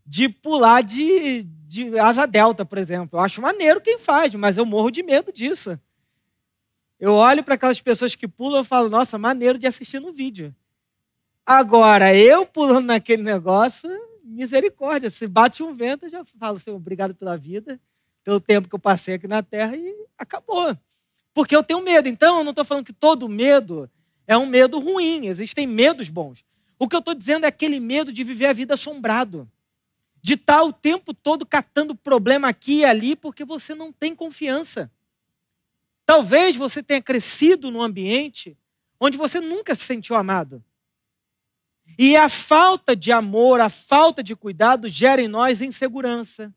de 0.06 0.30
pular 0.30 0.84
de, 0.84 1.44
de 1.44 1.98
asa 1.98 2.28
delta, 2.28 2.64
por 2.64 2.78
exemplo. 2.78 3.18
Eu 3.18 3.24
acho 3.24 3.42
maneiro 3.42 3.82
quem 3.82 3.98
faz, 3.98 4.34
mas 4.36 4.58
eu 4.58 4.66
morro 4.66 4.92
de 4.92 5.02
medo 5.02 5.32
disso. 5.32 5.80
Eu 7.00 7.14
olho 7.14 7.44
para 7.44 7.56
aquelas 7.56 7.82
pessoas 7.82 8.16
que 8.16 8.28
pulam 8.28 8.62
e 8.62 8.66
falo, 8.66 8.90
nossa, 8.90 9.18
maneiro 9.18 9.58
de 9.58 9.66
assistir 9.66 10.00
no 10.00 10.14
vídeo. 10.14 10.56
Agora, 11.46 12.16
eu 12.16 12.46
pulando 12.46 12.86
naquele 12.86 13.24
negócio, 13.24 13.90
misericórdia. 14.24 15.10
Se 15.10 15.28
bate 15.28 15.64
um 15.64 15.76
vento, 15.76 16.06
eu 16.06 16.10
já 16.10 16.24
falo, 16.40 16.60
Senhor, 16.60 16.78
obrigado 16.78 17.16
pela 17.16 17.36
vida, 17.36 17.80
pelo 18.24 18.40
tempo 18.40 18.70
que 18.70 18.76
eu 18.76 18.80
passei 18.80 19.16
aqui 19.16 19.28
na 19.28 19.42
terra 19.42 19.76
e 19.76 19.94
acabou. 20.18 20.78
Porque 21.34 21.56
eu 21.56 21.64
tenho 21.64 21.82
medo. 21.82 22.08
Então, 22.08 22.38
eu 22.38 22.44
não 22.44 22.52
estou 22.52 22.64
falando 22.64 22.86
que 22.86 22.94
todo 22.94 23.28
medo 23.28 23.90
é 24.28 24.38
um 24.38 24.46
medo 24.46 24.80
ruim. 24.80 25.28
Existem 25.28 25.68
medos 25.68 26.10
bons. 26.10 26.44
O 26.80 26.88
que 26.88 26.96
eu 26.96 27.00
estou 27.00 27.14
dizendo 27.14 27.46
é 27.46 27.48
aquele 27.48 27.80
medo 27.80 28.12
de 28.12 28.24
viver 28.24 28.48
a 28.48 28.54
vida 28.54 28.74
assombrado. 28.74 29.50
De 30.22 30.34
estar 30.36 30.64
o 30.64 30.72
tempo 30.72 31.14
todo 31.14 31.46
catando 31.46 31.96
problema 31.96 32.48
aqui 32.48 32.80
e 32.80 32.86
ali 32.86 33.16
porque 33.16 33.44
você 33.44 33.76
não 33.76 33.92
tem 33.92 34.16
confiança. 34.16 34.92
Talvez 36.06 36.56
você 36.56 36.82
tenha 36.84 37.02
crescido 37.02 37.72
num 37.72 37.82
ambiente 37.82 38.58
onde 39.00 39.18
você 39.18 39.40
nunca 39.40 39.76
se 39.76 39.84
sentiu 39.84 40.16
amado. 40.16 40.64
E 41.98 42.16
a 42.16 42.30
falta 42.30 42.96
de 42.96 43.12
amor, 43.12 43.60
a 43.60 43.70
falta 43.70 44.24
de 44.24 44.36
cuidado 44.36 44.88
gera 44.88 45.22
em 45.22 45.28
nós 45.28 45.62
insegurança, 45.62 46.54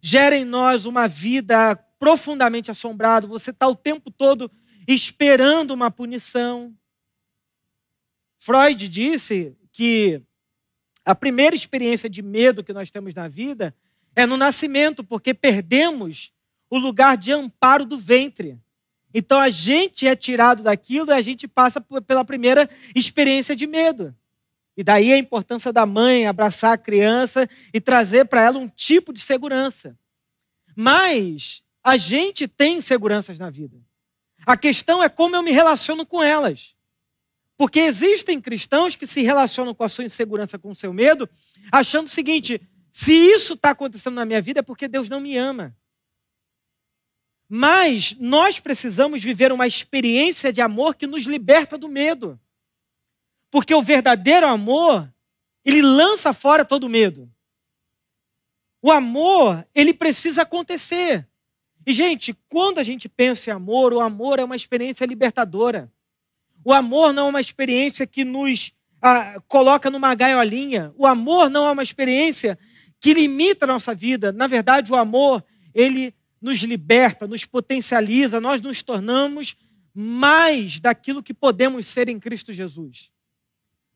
gera 0.00 0.34
em 0.34 0.44
nós 0.44 0.86
uma 0.86 1.06
vida 1.06 1.76
profundamente 1.98 2.70
assombrada. 2.70 3.26
Você 3.26 3.50
está 3.50 3.68
o 3.68 3.76
tempo 3.76 4.10
todo 4.10 4.50
esperando 4.86 5.72
uma 5.72 5.90
punição. 5.90 6.74
Freud 8.38 8.88
disse 8.88 9.56
que 9.72 10.22
a 11.04 11.14
primeira 11.14 11.54
experiência 11.54 12.08
de 12.08 12.22
medo 12.22 12.64
que 12.64 12.72
nós 12.72 12.90
temos 12.90 13.14
na 13.14 13.28
vida 13.28 13.74
é 14.14 14.26
no 14.26 14.36
nascimento, 14.36 15.02
porque 15.02 15.32
perdemos 15.32 16.32
o 16.68 16.78
lugar 16.78 17.16
de 17.16 17.32
amparo 17.32 17.84
do 17.84 17.98
ventre. 17.98 18.58
Então 19.14 19.38
a 19.38 19.50
gente 19.50 20.06
é 20.06 20.16
tirado 20.16 20.62
daquilo 20.62 21.10
e 21.10 21.14
a 21.14 21.20
gente 21.20 21.46
passa 21.46 21.80
pela 21.80 22.24
primeira 22.24 22.68
experiência 22.94 23.54
de 23.54 23.66
medo. 23.66 24.14
E 24.76 24.82
daí 24.82 25.12
a 25.12 25.18
importância 25.18 25.72
da 25.72 25.84
mãe 25.84 26.26
abraçar 26.26 26.72
a 26.72 26.78
criança 26.78 27.48
e 27.74 27.80
trazer 27.80 28.24
para 28.24 28.42
ela 28.42 28.58
um 28.58 28.68
tipo 28.68 29.12
de 29.12 29.20
segurança. 29.20 29.98
Mas 30.74 31.62
a 31.84 31.96
gente 31.96 32.48
tem 32.48 32.78
inseguranças 32.78 33.38
na 33.38 33.50
vida. 33.50 33.76
A 34.46 34.56
questão 34.56 35.02
é 35.02 35.08
como 35.08 35.36
eu 35.36 35.42
me 35.42 35.52
relaciono 35.52 36.04
com 36.04 36.22
elas. 36.22 36.74
Porque 37.56 37.80
existem 37.80 38.40
cristãos 38.40 38.96
que 38.96 39.06
se 39.06 39.22
relacionam 39.22 39.74
com 39.74 39.84
a 39.84 39.88
sua 39.88 40.04
insegurança, 40.04 40.58
com 40.58 40.70
o 40.70 40.74
seu 40.74 40.92
medo, 40.92 41.28
achando 41.70 42.06
o 42.06 42.10
seguinte: 42.10 42.60
se 42.90 43.12
isso 43.12 43.54
está 43.54 43.70
acontecendo 43.70 44.14
na 44.14 44.24
minha 44.24 44.40
vida 44.40 44.60
é 44.60 44.62
porque 44.62 44.88
Deus 44.88 45.08
não 45.08 45.20
me 45.20 45.36
ama. 45.36 45.76
Mas 47.48 48.16
nós 48.18 48.58
precisamos 48.58 49.22
viver 49.22 49.52
uma 49.52 49.66
experiência 49.66 50.52
de 50.52 50.60
amor 50.60 50.94
que 50.94 51.06
nos 51.06 51.24
liberta 51.24 51.76
do 51.76 51.88
medo. 51.88 52.40
Porque 53.50 53.74
o 53.74 53.82
verdadeiro 53.82 54.46
amor, 54.46 55.12
ele 55.64 55.82
lança 55.82 56.32
fora 56.32 56.64
todo 56.64 56.88
medo. 56.88 57.30
O 58.80 58.90
amor, 58.90 59.66
ele 59.74 59.92
precisa 59.92 60.42
acontecer. 60.42 61.28
E, 61.86 61.92
gente, 61.92 62.36
quando 62.48 62.78
a 62.78 62.82
gente 62.82 63.08
pensa 63.08 63.50
em 63.50 63.52
amor, 63.52 63.92
o 63.92 64.00
amor 64.00 64.38
é 64.38 64.44
uma 64.44 64.56
experiência 64.56 65.04
libertadora. 65.04 65.90
O 66.64 66.72
amor 66.72 67.12
não 67.12 67.26
é 67.26 67.30
uma 67.30 67.40
experiência 67.40 68.06
que 68.06 68.24
nos 68.24 68.72
ah, 69.00 69.40
coloca 69.48 69.90
numa 69.90 70.14
gaiolinha. 70.14 70.92
O 70.96 71.06
amor 71.06 71.50
não 71.50 71.66
é 71.66 71.72
uma 71.72 71.82
experiência 71.82 72.58
que 73.00 73.12
limita 73.12 73.64
a 73.64 73.68
nossa 73.68 73.94
vida. 73.94 74.30
Na 74.30 74.46
verdade, 74.46 74.92
o 74.92 74.96
amor, 74.96 75.44
ele 75.74 76.14
nos 76.40 76.58
liberta, 76.58 77.26
nos 77.26 77.44
potencializa, 77.44 78.40
nós 78.40 78.60
nos 78.60 78.80
tornamos 78.80 79.56
mais 79.94 80.78
daquilo 80.78 81.22
que 81.22 81.34
podemos 81.34 81.86
ser 81.86 82.08
em 82.08 82.18
Cristo 82.18 82.52
Jesus. 82.52 83.10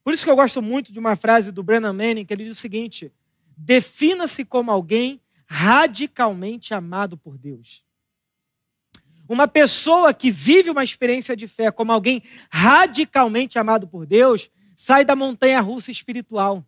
Por 0.03 0.13
isso 0.13 0.25
que 0.25 0.31
eu 0.31 0.37
gosto 0.37 0.61
muito 0.61 0.93
de 0.93 0.99
uma 0.99 1.17
frase 1.17 1.51
do 1.51 1.63
Brennan 1.63 1.93
Manning, 1.93 2.25
que 2.25 2.33
ele 2.33 2.45
diz 2.45 2.57
o 2.57 2.61
seguinte: 2.61 3.13
defina-se 3.57 4.45
como 4.45 4.71
alguém 4.71 5.21
radicalmente 5.47 6.75
amado 6.75 7.17
por 7.17 7.39
Deus. 7.39 7.85
Uma 9.29 9.49
pessoa 9.49 10.15
que 10.15 10.31
vive 10.31 10.71
uma 10.71 10.85
experiência 10.85 11.37
de 11.37 11.49
fé 11.49 11.71
como 11.71 11.93
alguém 11.93 12.23
radicalmente 12.51 13.59
amado 13.59 13.89
por 13.89 14.07
Deus, 14.07 14.51
sai 14.77 15.05
da 15.05 15.17
montanha 15.17 15.61
russa 15.61 15.91
espiritual 15.91 16.65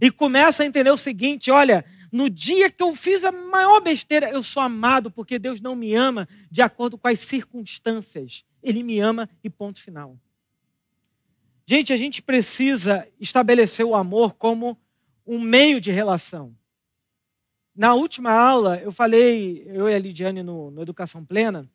e 0.00 0.10
começa 0.10 0.62
a 0.62 0.66
entender 0.66 0.90
o 0.90 0.96
seguinte: 0.96 1.50
olha, 1.50 1.84
no 2.12 2.30
dia 2.30 2.70
que 2.70 2.82
eu 2.82 2.94
fiz 2.94 3.24
a 3.24 3.32
maior 3.32 3.80
besteira, 3.80 4.30
eu 4.30 4.42
sou 4.42 4.62
amado 4.62 5.10
porque 5.10 5.38
Deus 5.38 5.60
não 5.60 5.74
me 5.74 5.94
ama 5.94 6.28
de 6.50 6.62
acordo 6.62 6.96
com 6.96 7.08
as 7.08 7.18
circunstâncias. 7.20 8.44
Ele 8.62 8.82
me 8.82 9.00
ama 9.00 9.28
e 9.42 9.50
ponto 9.50 9.80
final. 9.80 10.18
Gente, 11.66 11.92
a 11.92 11.96
gente 11.96 12.22
precisa 12.22 13.08
estabelecer 13.18 13.84
o 13.86 13.94
amor 13.94 14.34
como 14.34 14.78
um 15.26 15.40
meio 15.40 15.80
de 15.80 15.90
relação. 15.90 16.54
Na 17.74 17.94
última 17.94 18.30
aula, 18.30 18.78
eu 18.78 18.92
falei, 18.92 19.64
eu 19.66 19.88
e 19.88 19.94
a 19.94 19.98
Lidiane 19.98 20.42
no, 20.42 20.70
no 20.70 20.82
Educação 20.82 21.24
Plena, 21.24 21.68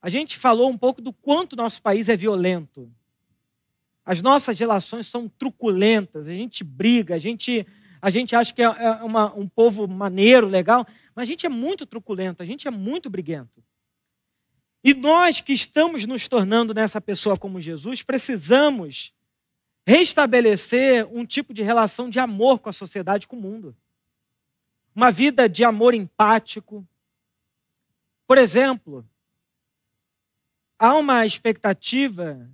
a 0.00 0.08
gente 0.08 0.38
falou 0.38 0.70
um 0.70 0.78
pouco 0.78 1.02
do 1.02 1.12
quanto 1.12 1.54
nosso 1.54 1.82
país 1.82 2.08
é 2.08 2.16
violento. 2.16 2.90
As 4.04 4.22
nossas 4.22 4.58
relações 4.58 5.06
são 5.06 5.28
truculentas, 5.28 6.28
a 6.28 6.32
gente 6.32 6.64
briga, 6.64 7.14
a 7.14 7.18
gente, 7.18 7.66
a 8.00 8.08
gente 8.08 8.34
acha 8.34 8.54
que 8.54 8.62
é, 8.62 8.64
é 8.64 8.90
uma, 9.02 9.34
um 9.34 9.46
povo 9.46 9.86
maneiro, 9.86 10.46
legal, 10.46 10.86
mas 11.14 11.24
a 11.24 11.26
gente 11.26 11.44
é 11.44 11.48
muito 11.48 11.84
truculento, 11.84 12.42
a 12.42 12.46
gente 12.46 12.66
é 12.66 12.70
muito 12.70 13.10
briguento. 13.10 13.62
E 14.82 14.92
nós 14.92 15.40
que 15.40 15.52
estamos 15.52 16.06
nos 16.06 16.28
tornando 16.28 16.74
nessa 16.74 17.00
pessoa 17.00 17.38
como 17.38 17.60
Jesus, 17.60 18.02
precisamos 18.02 19.14
restabelecer 19.86 21.06
um 21.10 21.24
tipo 21.24 21.52
de 21.52 21.62
relação 21.62 22.08
de 22.08 22.18
amor 22.18 22.58
com 22.58 22.68
a 22.68 22.72
sociedade, 22.72 23.28
com 23.28 23.36
o 23.36 23.40
mundo. 23.40 23.74
Uma 24.94 25.10
vida 25.10 25.48
de 25.48 25.64
amor 25.64 25.92
empático. 25.92 26.86
Por 28.26 28.38
exemplo, 28.38 29.04
há 30.78 30.94
uma 30.94 31.26
expectativa 31.26 32.48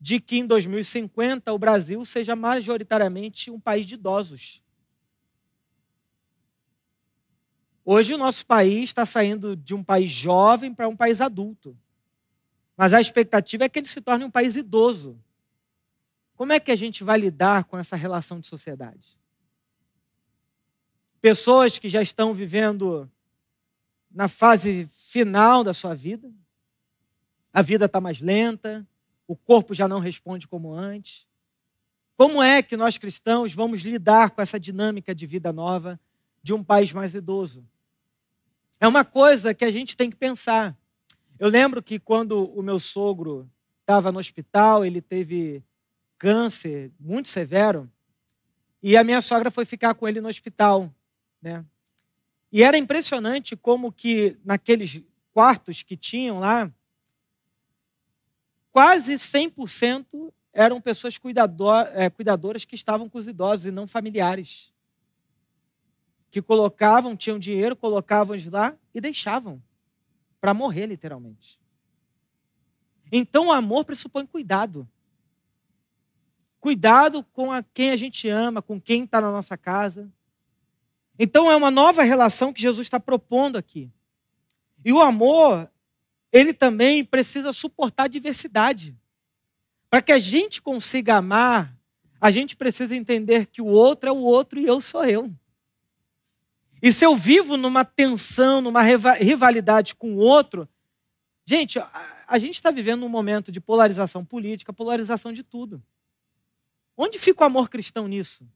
de 0.00 0.20
que 0.20 0.38
em 0.38 0.46
2050 0.46 1.52
o 1.52 1.58
Brasil 1.58 2.04
seja 2.04 2.34
majoritariamente 2.34 3.50
um 3.50 3.60
país 3.60 3.86
de 3.86 3.94
idosos. 3.94 4.62
Hoje 7.84 8.14
o 8.14 8.18
nosso 8.18 8.44
país 8.44 8.90
está 8.90 9.06
saindo 9.06 9.54
de 9.54 9.72
um 9.72 9.82
país 9.82 10.10
jovem 10.10 10.74
para 10.74 10.88
um 10.88 10.96
país 10.96 11.20
adulto. 11.20 11.78
Mas 12.76 12.92
a 12.92 13.00
expectativa 13.00 13.64
é 13.64 13.68
que 13.68 13.78
ele 13.78 13.86
se 13.86 14.00
torne 14.00 14.24
um 14.24 14.30
país 14.30 14.56
idoso. 14.56 15.18
Como 16.34 16.52
é 16.52 16.58
que 16.58 16.72
a 16.72 16.76
gente 16.76 17.04
vai 17.04 17.18
lidar 17.18 17.64
com 17.64 17.78
essa 17.78 17.94
relação 17.94 18.40
de 18.40 18.48
sociedade? 18.48 19.16
Pessoas 21.26 21.76
que 21.76 21.88
já 21.88 22.00
estão 22.00 22.32
vivendo 22.32 23.10
na 24.08 24.28
fase 24.28 24.88
final 24.92 25.64
da 25.64 25.74
sua 25.74 25.92
vida, 25.92 26.32
a 27.52 27.62
vida 27.62 27.86
está 27.86 28.00
mais 28.00 28.20
lenta, 28.20 28.86
o 29.26 29.34
corpo 29.34 29.74
já 29.74 29.88
não 29.88 29.98
responde 29.98 30.46
como 30.46 30.72
antes. 30.72 31.26
Como 32.16 32.40
é 32.40 32.62
que 32.62 32.76
nós 32.76 32.96
cristãos 32.96 33.52
vamos 33.52 33.80
lidar 33.80 34.30
com 34.30 34.40
essa 34.40 34.60
dinâmica 34.60 35.12
de 35.12 35.26
vida 35.26 35.52
nova 35.52 35.98
de 36.44 36.54
um 36.54 36.62
país 36.62 36.92
mais 36.92 37.12
idoso? 37.12 37.66
É 38.78 38.86
uma 38.86 39.04
coisa 39.04 39.52
que 39.52 39.64
a 39.64 39.70
gente 39.72 39.96
tem 39.96 40.08
que 40.08 40.16
pensar. 40.16 40.78
Eu 41.40 41.48
lembro 41.48 41.82
que 41.82 41.98
quando 41.98 42.44
o 42.56 42.62
meu 42.62 42.78
sogro 42.78 43.50
estava 43.80 44.12
no 44.12 44.20
hospital, 44.20 44.84
ele 44.84 45.02
teve 45.02 45.60
câncer 46.18 46.92
muito 47.00 47.26
severo, 47.26 47.90
E 48.80 48.96
a 48.96 49.02
minha 49.02 49.20
sogra 49.20 49.50
foi 49.50 49.64
ficar 49.64 49.94
com 49.94 50.06
ele 50.06 50.20
no 50.20 50.28
hospital, 50.28 50.94
né? 51.46 51.64
E 52.50 52.62
era 52.62 52.76
impressionante 52.76 53.56
como 53.56 53.92
que 53.92 54.36
naqueles 54.44 55.02
quartos 55.32 55.82
que 55.82 55.96
tinham 55.96 56.40
lá, 56.40 56.72
quase 58.72 59.14
100% 59.14 60.32
eram 60.52 60.80
pessoas 60.80 61.18
cuidador, 61.18 61.86
é, 61.92 62.10
cuidadoras 62.10 62.64
que 62.64 62.74
estavam 62.74 63.08
com 63.08 63.18
os 63.18 63.28
idosos 63.28 63.66
e 63.66 63.70
não 63.70 63.86
familiares. 63.86 64.72
Que 66.30 66.42
colocavam, 66.42 67.16
tinham 67.16 67.38
dinheiro, 67.38 67.76
colocavam 67.76 68.36
lá 68.50 68.76
e 68.94 69.00
deixavam 69.00 69.62
para 70.40 70.52
morrer, 70.52 70.86
literalmente. 70.86 71.60
Então 73.12 73.48
o 73.48 73.52
amor 73.52 73.84
pressupõe 73.84 74.26
cuidado. 74.26 74.88
Cuidado 76.58 77.22
com 77.22 77.52
a 77.52 77.62
quem 77.62 77.90
a 77.90 77.96
gente 77.96 78.28
ama, 78.28 78.60
com 78.60 78.80
quem 78.80 79.04
está 79.04 79.20
na 79.20 79.30
nossa 79.30 79.56
casa. 79.56 80.10
Então 81.18 81.50
é 81.50 81.56
uma 81.56 81.70
nova 81.70 82.02
relação 82.02 82.52
que 82.52 82.60
Jesus 82.60 82.86
está 82.86 83.00
propondo 83.00 83.56
aqui. 83.56 83.90
E 84.84 84.92
o 84.92 85.00
amor, 85.00 85.70
ele 86.30 86.52
também 86.52 87.04
precisa 87.04 87.52
suportar 87.52 88.04
a 88.04 88.08
diversidade. 88.08 88.96
Para 89.88 90.02
que 90.02 90.12
a 90.12 90.18
gente 90.18 90.60
consiga 90.60 91.16
amar, 91.16 91.76
a 92.20 92.30
gente 92.30 92.56
precisa 92.56 92.94
entender 92.94 93.46
que 93.46 93.62
o 93.62 93.66
outro 93.66 94.08
é 94.08 94.12
o 94.12 94.16
outro 94.16 94.58
e 94.58 94.66
eu 94.66 94.80
sou 94.80 95.04
eu. 95.04 95.32
E 96.82 96.92
se 96.92 97.04
eu 97.04 97.14
vivo 97.16 97.56
numa 97.56 97.84
tensão, 97.84 98.60
numa 98.60 98.82
rivalidade 98.82 99.94
com 99.94 100.14
o 100.14 100.18
outro, 100.18 100.68
gente, 101.44 101.78
a, 101.78 102.24
a 102.26 102.38
gente 102.38 102.54
está 102.54 102.70
vivendo 102.70 103.04
um 103.04 103.08
momento 103.08 103.50
de 103.50 103.60
polarização 103.60 104.24
política, 104.24 104.72
polarização 104.72 105.32
de 105.32 105.42
tudo. 105.42 105.82
Onde 106.96 107.18
fica 107.18 107.42
o 107.42 107.46
amor 107.46 107.68
cristão 107.68 108.06
nisso? 108.06 108.46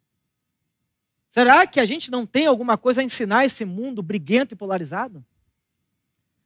Será 1.31 1.67
que 1.67 1.79
a 1.79 1.85
gente 1.85 2.11
não 2.11 2.27
tem 2.27 2.47
alguma 2.47 2.77
coisa 2.77 3.01
a 3.01 3.05
ensinar 3.05 3.45
esse 3.45 3.65
mundo 3.65 4.03
briguento 4.03 4.55
e 4.55 4.57
polarizado? 4.57 5.25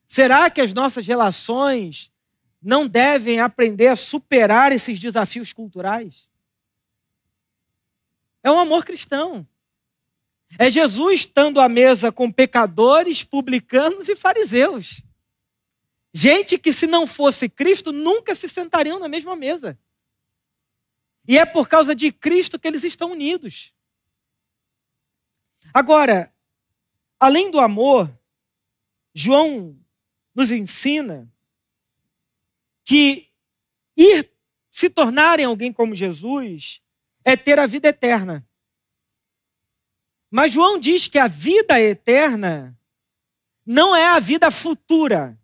Será 0.07 0.51
que 0.51 0.61
as 0.61 0.73
nossas 0.73 1.07
relações 1.07 2.13
não 2.63 2.87
devem 2.87 3.41
aprender 3.41 3.89
a 3.89 3.97
superar 3.97 4.73
esses 4.73 4.99
desafios 4.99 5.53
culturais? 5.53 6.31
É 8.43 8.51
um 8.51 8.59
amor 8.59 8.85
cristão. 8.85 9.47
É 10.59 10.71
Jesus 10.71 11.21
estando 11.21 11.61
à 11.61 11.69
mesa 11.69 12.13
com 12.13 12.31
pecadores, 12.31 13.25
publicanos 13.25 14.09
e 14.09 14.15
fariseus. 14.15 15.03
Gente 16.13 16.59
que, 16.59 16.73
se 16.73 16.87
não 16.87 17.07
fosse 17.07 17.49
Cristo, 17.49 17.91
nunca 17.91 18.35
se 18.35 18.49
sentariam 18.49 19.01
na 19.01 19.09
mesma 19.09 19.35
mesa. 19.35 19.77
E 21.27 21.39
é 21.39 21.45
por 21.45 21.67
causa 21.67 21.95
de 21.95 22.13
Cristo 22.13 22.59
que 22.59 22.69
eles 22.69 22.85
estão 22.85 23.11
unidos. 23.11 23.74
Agora, 25.73 26.33
além 27.19 27.51
do 27.51 27.59
amor, 27.59 28.11
João 29.15 29.79
nos 30.35 30.51
ensina 30.51 31.33
que 32.85 33.29
ir 33.97 34.31
se 34.71 34.91
tornarem 34.91 35.47
alguém 35.47 35.73
como 35.73 35.95
Jesus 35.95 36.83
é 37.25 37.37
ter 37.37 37.59
a 37.59 37.67
vida 37.67 37.89
eterna. 37.89 38.47
Mas 40.31 40.53
João 40.53 40.79
diz 40.79 41.07
que 41.07 41.19
a 41.19 41.29
vida 41.29 41.81
eterna 41.81 42.77
não 43.65 43.95
é 43.95 44.09
a 44.09 44.19
vida 44.19 44.51
futura, 44.51 45.39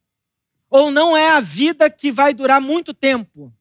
ou 0.69 0.91
não 0.91 1.17
é 1.17 1.31
a 1.31 1.41
vida 1.41 1.89
que 1.89 2.13
vai 2.13 2.35
durar 2.35 2.61
muito 2.61 2.93
tempo. 2.93 3.53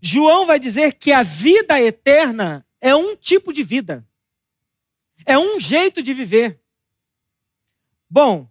João 0.00 0.46
vai 0.46 0.58
dizer 0.58 0.94
que 0.94 1.12
a 1.12 1.22
vida 1.22 1.80
eterna 1.80 2.66
é 2.80 2.94
um 2.94 3.14
tipo 3.14 3.52
de 3.52 3.62
vida, 3.62 4.06
é 5.24 5.38
um 5.38 5.58
jeito 5.60 6.02
de 6.02 6.12
viver. 6.12 6.60
Bom, 8.08 8.48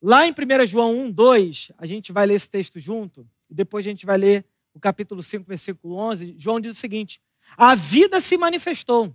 lá 0.00 0.26
em 0.26 0.32
1 0.32 0.66
João 0.66 0.96
1, 1.06 1.10
2, 1.10 1.72
a 1.76 1.86
gente 1.86 2.12
vai 2.12 2.26
ler 2.26 2.34
esse 2.34 2.48
texto 2.48 2.80
junto, 2.80 3.28
e 3.50 3.54
depois 3.54 3.86
a 3.86 3.90
gente 3.90 4.06
vai 4.06 4.16
ler 4.16 4.44
o 4.72 4.80
capítulo 4.80 5.22
5, 5.22 5.44
versículo 5.46 5.96
11. 5.96 6.34
João 6.38 6.60
diz 6.60 6.72
o 6.72 6.80
seguinte: 6.80 7.20
A 7.56 7.74
vida 7.74 8.20
se 8.20 8.38
manifestou, 8.38 9.14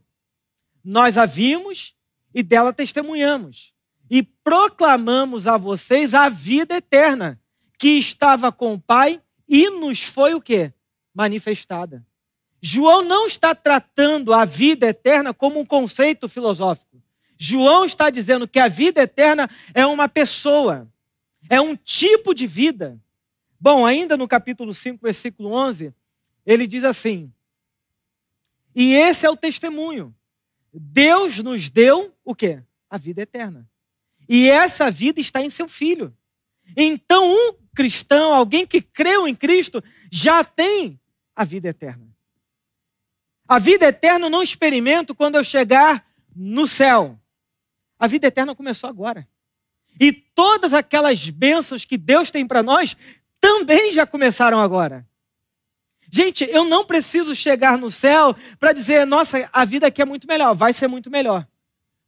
nós 0.83 1.17
a 1.17 1.25
vimos 1.25 1.95
e 2.33 2.43
dela 2.43 2.71
testemunhamos, 2.73 3.73
e 4.09 4.21
proclamamos 4.23 5.47
a 5.47 5.57
vocês 5.57 6.13
a 6.13 6.29
vida 6.29 6.75
eterna, 6.75 7.41
que 7.79 7.97
estava 7.97 8.51
com 8.51 8.73
o 8.73 8.79
Pai 8.79 9.21
e 9.47 9.69
nos 9.69 10.03
foi 10.03 10.33
o 10.33 10.41
quê? 10.41 10.73
manifestada. 11.13 12.05
João 12.61 13.03
não 13.03 13.25
está 13.25 13.55
tratando 13.55 14.33
a 14.33 14.45
vida 14.45 14.87
eterna 14.87 15.33
como 15.33 15.59
um 15.59 15.65
conceito 15.65 16.29
filosófico. 16.29 17.01
João 17.37 17.85
está 17.85 18.11
dizendo 18.11 18.47
que 18.47 18.59
a 18.59 18.67
vida 18.67 19.01
eterna 19.01 19.49
é 19.73 19.83
uma 19.83 20.07
pessoa, 20.07 20.87
é 21.49 21.59
um 21.59 21.75
tipo 21.75 22.35
de 22.35 22.45
vida. 22.45 23.01
Bom, 23.59 23.83
ainda 23.83 24.15
no 24.15 24.27
capítulo 24.27 24.73
5, 24.73 24.99
versículo 25.01 25.51
11, 25.51 25.91
ele 26.45 26.67
diz 26.67 26.83
assim: 26.83 27.33
E 28.75 28.93
esse 28.93 29.25
é 29.25 29.29
o 29.29 29.35
testemunho. 29.35 30.15
Deus 30.71 31.39
nos 31.39 31.67
deu 31.67 32.13
o 32.23 32.35
quê? 32.35 32.61
A 32.87 32.97
vida 32.97 33.23
eterna. 33.23 33.67
E 34.29 34.47
essa 34.47 34.91
vida 34.91 35.19
está 35.19 35.41
em 35.41 35.49
seu 35.49 35.67
filho. 35.67 36.15
Então, 36.77 37.27
um 37.27 37.53
cristão, 37.75 38.33
alguém 38.33 38.67
que 38.67 38.81
creu 38.81 39.27
em 39.27 39.35
Cristo, 39.35 39.83
já 40.11 40.43
tem 40.43 40.99
a 41.35 41.43
vida 41.43 41.69
eterna. 41.69 42.10
A 43.51 43.59
vida 43.59 43.85
eterna 43.85 44.27
eu 44.27 44.29
não 44.29 44.41
experimento 44.41 45.13
quando 45.13 45.35
eu 45.35 45.43
chegar 45.43 46.07
no 46.33 46.65
céu. 46.65 47.19
A 47.99 48.07
vida 48.07 48.27
eterna 48.27 48.55
começou 48.55 48.89
agora. 48.89 49.27
E 49.99 50.13
todas 50.13 50.73
aquelas 50.73 51.29
bênçãos 51.29 51.83
que 51.83 51.97
Deus 51.97 52.31
tem 52.31 52.47
para 52.47 52.63
nós 52.63 52.95
também 53.41 53.91
já 53.91 54.07
começaram 54.07 54.57
agora. 54.57 55.05
Gente, 56.09 56.45
eu 56.45 56.63
não 56.63 56.85
preciso 56.85 57.35
chegar 57.35 57.77
no 57.77 57.91
céu 57.91 58.33
para 58.57 58.71
dizer, 58.71 59.05
nossa, 59.05 59.49
a 59.51 59.65
vida 59.65 59.87
aqui 59.87 60.01
é 60.01 60.05
muito 60.05 60.25
melhor. 60.27 60.55
Vai 60.55 60.71
ser 60.71 60.87
muito 60.87 61.11
melhor. 61.11 61.45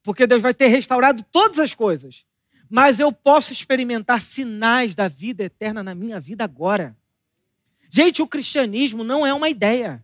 Porque 0.01 0.25
Deus 0.25 0.41
vai 0.41 0.53
ter 0.53 0.67
restaurado 0.67 1.25
todas 1.29 1.60
as 1.60 1.75
coisas. 1.75 2.25
Mas 2.69 3.01
eu 3.01 3.12
posso 3.12 3.51
experimentar 3.51 4.21
sinais 4.21 4.95
da 4.95 5.10
vida 5.10 5.43
eterna 5.43 5.84
na 5.84 5.93
minha 5.93 6.21
vida 6.21 6.45
agora. 6.45 6.95
Gente, 7.89 8.21
o 8.21 8.27
cristianismo 8.27 9.03
não 9.03 9.27
é 9.27 9.34
uma 9.34 9.49
ideia. 9.49 10.01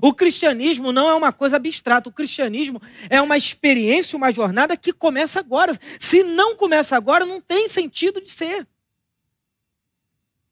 O 0.00 0.14
cristianismo 0.14 0.90
não 0.90 1.08
é 1.08 1.14
uma 1.14 1.32
coisa 1.32 1.56
abstrata. 1.56 2.08
O 2.08 2.12
cristianismo 2.12 2.80
é 3.10 3.20
uma 3.20 3.36
experiência, 3.36 4.16
uma 4.16 4.30
jornada 4.30 4.76
que 4.76 4.92
começa 4.92 5.38
agora. 5.38 5.78
Se 6.00 6.22
não 6.22 6.56
começa 6.56 6.96
agora, 6.96 7.26
não 7.26 7.40
tem 7.40 7.68
sentido 7.68 8.20
de 8.20 8.30
ser. 8.30 8.66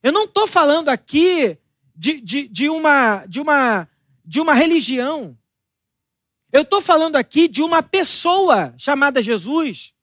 Eu 0.03 0.12
não 0.12 0.24
estou 0.24 0.46
falando 0.46 0.88
aqui 0.88 1.59
de, 1.96 2.20
de, 2.20 2.48
de, 2.48 2.68
uma, 2.68 3.24
de, 3.26 3.40
uma, 3.40 3.88
de 4.24 4.40
uma 4.40 4.55
religião. 4.55 5.37
Eu 6.53 6.62
estou 6.62 6.81
falando 6.81 7.16
aqui 7.16 7.48
de 7.48 7.62
uma 7.62 7.83
pessoa 7.83 8.74
chamada 8.76 9.22
Jesus, 9.22 9.94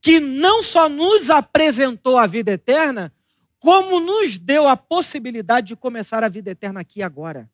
que 0.00 0.20
não 0.20 0.62
só 0.62 0.88
nos 0.88 1.30
apresentou 1.30 2.18
a 2.18 2.26
vida 2.26 2.52
eterna, 2.52 3.12
como 3.58 3.98
nos 3.98 4.38
deu 4.38 4.68
a 4.68 4.76
possibilidade 4.76 5.68
de 5.68 5.76
começar 5.76 6.22
a 6.22 6.28
vida 6.28 6.50
eterna 6.50 6.80
aqui 6.80 7.02
agora. 7.02 7.50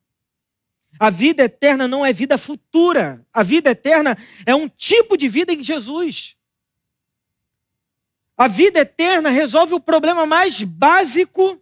A 0.99 1.11
vida 1.11 1.45
eterna 1.45 1.89
não 1.89 2.05
é 2.05 2.13
vida 2.13 2.39
futura. 2.39 3.27
A 3.33 3.43
vida 3.43 3.71
eterna 3.71 4.17
é 4.47 4.55
um 4.55 4.69
tipo 4.69 5.17
de 5.17 5.29
vida 5.29 5.53
em 5.53 5.63
Jesus. 5.63 6.37
A 8.37 8.49
vida 8.49 8.81
eterna 8.81 9.31
resolve 9.31 9.75
o 9.75 9.81
problema 9.81 10.27
mais 10.27 10.63
básico 10.63 11.61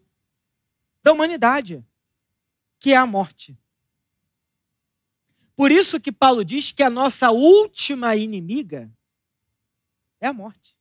da 1.03 1.13
humanidade, 1.13 1.85
que 2.79 2.93
é 2.93 2.97
a 2.97 3.07
morte. 3.07 3.57
Por 5.57 5.71
isso 5.71 6.01
que 6.01 6.11
Paulo 6.11 6.45
diz 6.45 6.73
que 6.73 6.83
a 6.83 6.91
nossa 6.91 7.31
última 7.31 8.17
inimiga 8.17 8.91
é 10.21 10.27
a 10.27 10.33
morte. 10.33 10.77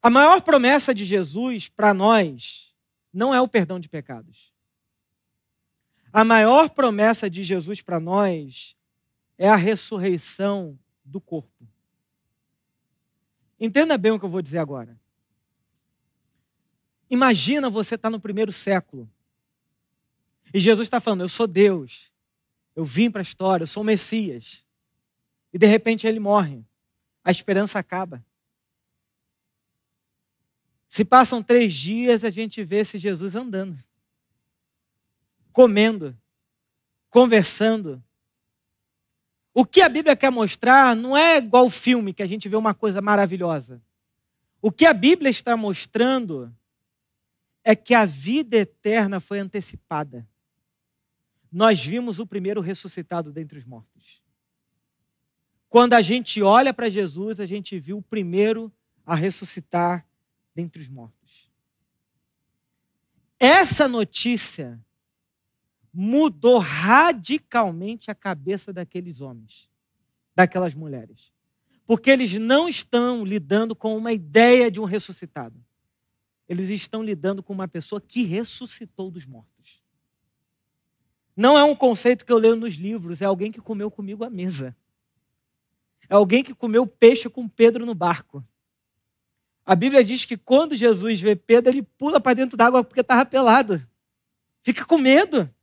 A 0.00 0.08
maior 0.08 0.40
promessa 0.42 0.94
de 0.94 1.04
Jesus 1.04 1.68
para 1.68 1.92
nós 1.92 2.67
não 3.12 3.34
é 3.34 3.40
o 3.40 3.48
perdão 3.48 3.78
de 3.78 3.88
pecados. 3.88 4.52
A 6.12 6.24
maior 6.24 6.70
promessa 6.70 7.28
de 7.28 7.42
Jesus 7.42 7.82
para 7.82 8.00
nós 8.00 8.76
é 9.36 9.48
a 9.48 9.56
ressurreição 9.56 10.78
do 11.04 11.20
corpo. 11.20 11.68
Entenda 13.60 13.98
bem 13.98 14.12
o 14.12 14.18
que 14.18 14.24
eu 14.24 14.30
vou 14.30 14.42
dizer 14.42 14.58
agora. 14.58 14.98
Imagina 17.10 17.70
você 17.70 17.94
estar 17.94 18.08
tá 18.08 18.10
no 18.10 18.20
primeiro 18.20 18.52
século. 18.52 19.10
E 20.52 20.60
Jesus 20.60 20.86
está 20.86 21.00
falando: 21.00 21.22
Eu 21.22 21.28
sou 21.28 21.46
Deus. 21.46 22.12
Eu 22.74 22.84
vim 22.84 23.10
para 23.10 23.20
a 23.20 23.22
história, 23.22 23.64
eu 23.64 23.66
sou 23.66 23.82
o 23.82 23.86
Messias. 23.86 24.64
E 25.52 25.58
de 25.58 25.66
repente 25.66 26.06
ele 26.06 26.20
morre. 26.20 26.64
A 27.24 27.30
esperança 27.30 27.78
acaba. 27.78 28.24
Se 30.88 31.04
passam 31.04 31.42
três 31.42 31.74
dias, 31.74 32.24
a 32.24 32.30
gente 32.30 32.64
vê 32.64 32.78
esse 32.78 32.98
Jesus 32.98 33.34
andando, 33.34 33.76
comendo, 35.52 36.16
conversando. 37.10 38.02
O 39.52 39.64
que 39.64 39.82
a 39.82 39.88
Bíblia 39.88 40.16
quer 40.16 40.30
mostrar 40.30 40.96
não 40.96 41.16
é 41.16 41.38
igual 41.38 41.66
o 41.66 41.70
filme 41.70 42.14
que 42.14 42.22
a 42.22 42.26
gente 42.26 42.48
vê 42.48 42.56
uma 42.56 42.74
coisa 42.74 43.02
maravilhosa. 43.02 43.82
O 44.62 44.72
que 44.72 44.86
a 44.86 44.94
Bíblia 44.94 45.30
está 45.30 45.56
mostrando 45.56 46.54
é 47.62 47.76
que 47.76 47.94
a 47.94 48.04
vida 48.04 48.56
eterna 48.56 49.20
foi 49.20 49.38
antecipada. 49.38 50.26
Nós 51.52 51.84
vimos 51.84 52.18
o 52.18 52.26
primeiro 52.26 52.60
ressuscitado 52.60 53.32
dentre 53.32 53.58
os 53.58 53.64
mortos. 53.64 54.22
Quando 55.68 55.92
a 55.94 56.00
gente 56.00 56.40
olha 56.40 56.72
para 56.72 56.88
Jesus, 56.88 57.38
a 57.40 57.46
gente 57.46 57.78
viu 57.78 57.98
o 57.98 58.02
primeiro 58.02 58.72
a 59.04 59.14
ressuscitar 59.14 60.07
dentre 60.58 60.82
os 60.82 60.88
mortos. 60.88 61.48
Essa 63.38 63.86
notícia 63.86 64.84
mudou 65.94 66.58
radicalmente 66.58 68.10
a 68.10 68.14
cabeça 68.14 68.72
daqueles 68.72 69.20
homens, 69.20 69.70
daquelas 70.34 70.74
mulheres. 70.74 71.32
Porque 71.86 72.10
eles 72.10 72.34
não 72.34 72.68
estão 72.68 73.24
lidando 73.24 73.76
com 73.76 73.96
uma 73.96 74.12
ideia 74.12 74.68
de 74.68 74.80
um 74.80 74.84
ressuscitado. 74.84 75.64
Eles 76.48 76.68
estão 76.70 77.04
lidando 77.04 77.40
com 77.40 77.52
uma 77.52 77.68
pessoa 77.68 78.00
que 78.00 78.24
ressuscitou 78.24 79.12
dos 79.12 79.24
mortos. 79.24 79.80
Não 81.36 81.56
é 81.56 81.62
um 81.62 81.76
conceito 81.76 82.26
que 82.26 82.32
eu 82.32 82.38
leio 82.38 82.56
nos 82.56 82.74
livros, 82.74 83.22
é 83.22 83.26
alguém 83.26 83.52
que 83.52 83.60
comeu 83.60 83.92
comigo 83.92 84.24
à 84.24 84.30
mesa. 84.30 84.76
É 86.08 86.16
alguém 86.16 86.42
que 86.42 86.52
comeu 86.52 86.84
peixe 86.84 87.28
com 87.28 87.48
Pedro 87.48 87.86
no 87.86 87.94
barco. 87.94 88.44
A 89.68 89.76
Bíblia 89.76 90.02
diz 90.02 90.24
que 90.24 90.34
quando 90.34 90.74
Jesus 90.74 91.20
vê 91.20 91.36
Pedro, 91.36 91.70
ele 91.70 91.82
pula 91.82 92.18
para 92.18 92.32
dentro 92.32 92.56
d'água 92.56 92.82
porque 92.82 93.02
estava 93.02 93.26
pelado. 93.26 93.86
Fica 94.62 94.82
com 94.86 94.96
medo. 94.96 95.54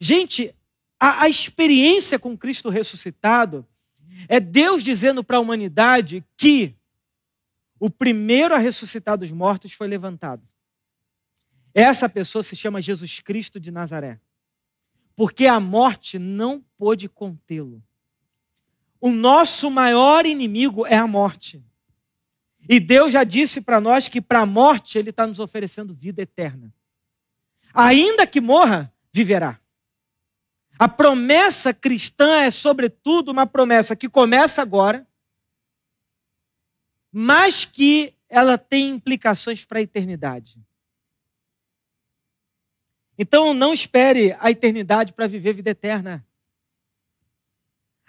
Gente, 0.00 0.54
a, 0.98 1.24
a 1.24 1.28
experiência 1.28 2.18
com 2.18 2.34
Cristo 2.34 2.70
ressuscitado 2.70 3.68
é 4.26 4.40
Deus 4.40 4.82
dizendo 4.82 5.22
para 5.22 5.36
a 5.36 5.40
humanidade 5.40 6.24
que 6.34 6.74
o 7.78 7.90
primeiro 7.90 8.54
a 8.54 8.58
ressuscitar 8.58 9.18
dos 9.18 9.30
mortos 9.30 9.74
foi 9.74 9.86
levantado. 9.86 10.48
Essa 11.74 12.08
pessoa 12.08 12.42
se 12.42 12.56
chama 12.56 12.80
Jesus 12.80 13.20
Cristo 13.20 13.60
de 13.60 13.70
Nazaré. 13.70 14.18
Porque 15.14 15.46
a 15.46 15.60
morte 15.60 16.18
não 16.18 16.64
pôde 16.78 17.06
contê-lo. 17.06 17.84
O 18.98 19.10
nosso 19.10 19.70
maior 19.70 20.24
inimigo 20.24 20.86
é 20.86 20.96
a 20.96 21.06
morte. 21.06 21.62
E 22.68 22.78
Deus 22.78 23.12
já 23.12 23.24
disse 23.24 23.60
para 23.60 23.80
nós 23.80 24.08
que 24.08 24.20
para 24.20 24.40
a 24.40 24.46
morte 24.46 24.98
Ele 24.98 25.10
está 25.10 25.26
nos 25.26 25.40
oferecendo 25.40 25.94
vida 25.94 26.22
eterna. 26.22 26.72
Ainda 27.74 28.26
que 28.26 28.40
morra, 28.40 28.92
viverá. 29.12 29.58
A 30.78 30.88
promessa 30.88 31.72
cristã 31.72 32.42
é, 32.42 32.50
sobretudo, 32.50 33.30
uma 33.30 33.46
promessa 33.46 33.94
que 33.94 34.08
começa 34.08 34.62
agora, 34.62 35.06
mas 37.10 37.64
que 37.64 38.14
ela 38.28 38.56
tem 38.56 38.90
implicações 38.90 39.64
para 39.64 39.78
a 39.78 39.82
eternidade. 39.82 40.58
Então, 43.18 43.52
não 43.52 43.72
espere 43.72 44.34
a 44.40 44.50
eternidade 44.50 45.12
para 45.12 45.26
viver 45.26 45.52
vida 45.52 45.70
eterna. 45.70 46.26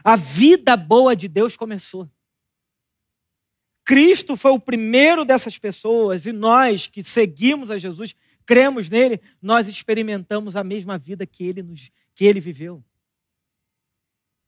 A 0.03 0.15
vida 0.15 0.75
boa 0.77 1.15
de 1.15 1.27
Deus 1.27 1.57
começou. 1.57 2.09
Cristo 3.85 4.37
foi 4.37 4.51
o 4.51 4.59
primeiro 4.59 5.25
dessas 5.25 5.57
pessoas 5.57 6.25
e 6.25 6.31
nós 6.31 6.87
que 6.87 7.03
seguimos 7.03 7.69
a 7.69 7.77
Jesus, 7.77 8.15
cremos 8.45 8.89
nele, 8.89 9.19
nós 9.41 9.67
experimentamos 9.67 10.55
a 10.55 10.63
mesma 10.63 10.97
vida 10.97 11.25
que 11.25 11.43
ele, 11.43 11.61
nos, 11.61 11.91
que 12.15 12.25
ele 12.25 12.39
viveu. 12.39 12.83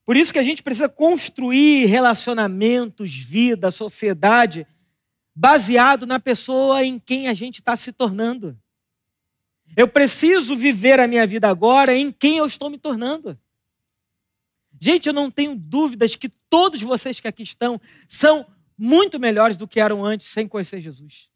Por 0.06 0.16
isso 0.16 0.32
que 0.32 0.40
a 0.40 0.44
gente 0.44 0.62
precisa 0.62 0.88
construir 0.88 1.88
relacionamentos, 1.88 3.16
vida, 3.16 3.72
sociedade, 3.72 4.66
baseado 5.36 6.06
na 6.06 6.20
pessoa 6.20 6.84
em 6.84 7.00
quem 7.00 7.28
a 7.28 7.34
gente 7.34 7.60
está 7.60 7.76
se 7.76 7.92
tornando. 7.92 8.58
Eu 9.76 9.88
preciso 9.88 10.56
viver 10.56 11.00
a 11.00 11.08
minha 11.08 11.26
vida 11.26 11.50
agora 11.50 11.94
em 11.94 12.12
quem 12.12 12.38
eu 12.38 12.46
estou 12.46 12.70
me 12.70 12.78
tornando. 12.78 13.38
Gente, 14.80 15.08
eu 15.08 15.14
não 15.14 15.32
tenho 15.32 15.56
dúvidas 15.56 16.16
que 16.16 16.30
todos 16.30 16.82
vocês 16.82 17.20
que 17.20 17.28
aqui 17.28 17.44
estão 17.44 17.82
são 18.08 18.46
muito 18.78 19.20
melhores 19.20 19.58
do 19.58 19.68
que 19.68 19.80
eram 19.80 20.04
antes 20.04 20.28
sem 20.28 20.48
conhecer 20.48 20.82
Jesus. 20.82 21.30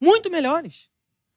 Muito 0.00 0.30
melhores. 0.30 0.90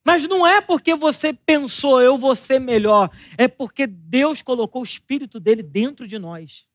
Mas 0.03 0.27
não 0.27 0.45
é 0.45 0.59
porque 0.59 0.95
você 0.95 1.33
pensou, 1.33 2.01
eu 2.01 2.17
vou 2.17 2.35
ser 2.35 2.59
melhor. 2.59 3.11
É 3.37 3.47
porque 3.47 3.85
Deus 3.85 4.41
colocou 4.41 4.81
o 4.81 4.85
Espírito 4.85 5.39
dele 5.39 5.61
dentro 5.61 6.07
de 6.07 6.17
nós. 6.17 6.65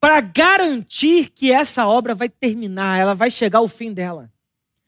Para 0.00 0.20
garantir 0.20 1.30
que 1.30 1.52
essa 1.52 1.86
obra 1.86 2.14
vai 2.14 2.28
terminar, 2.28 2.98
ela 2.98 3.14
vai 3.14 3.30
chegar 3.30 3.60
ao 3.60 3.68
fim 3.68 3.92
dela. 3.92 4.32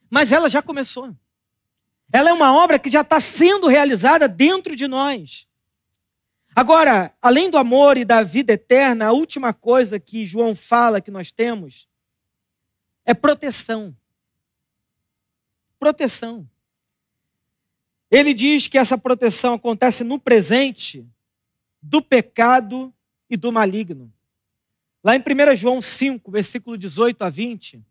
Mas 0.09 0.31
ela 0.31 0.49
já 0.49 0.61
começou. 0.61 1.15
Ela 2.11 2.29
é 2.29 2.33
uma 2.33 2.53
obra 2.53 2.77
que 2.77 2.91
já 2.91 3.01
está 3.01 3.19
sendo 3.19 3.67
realizada 3.67 4.27
dentro 4.27 4.75
de 4.75 4.87
nós. 4.87 5.44
Agora, 6.55 7.13
além 7.21 7.49
do 7.49 7.57
amor 7.57 7.97
e 7.97 8.05
da 8.05 8.23
vida 8.23 8.53
eterna, 8.53 9.07
a 9.07 9.11
última 9.11 9.53
coisa 9.53 9.99
que 9.99 10.25
João 10.25 10.55
fala 10.55 11.01
que 11.01 11.11
nós 11.11 11.29
temos 11.29 11.85
é 13.03 13.13
proteção. 13.13 13.93
Proteção. 15.77 16.49
Ele 18.09 18.33
diz 18.33 18.69
que 18.69 18.77
essa 18.77 18.97
proteção 18.97 19.55
acontece 19.55 20.01
no 20.05 20.17
presente 20.17 21.05
do 21.81 22.01
pecado 22.01 22.93
e 23.29 23.35
do 23.35 23.51
maligno. 23.51 24.09
Lá 25.03 25.13
em 25.13 25.19
1 25.19 25.55
João 25.55 25.81
5, 25.81 26.31
versículo 26.31 26.77
18 26.77 27.21
a 27.21 27.29
20, 27.29 27.83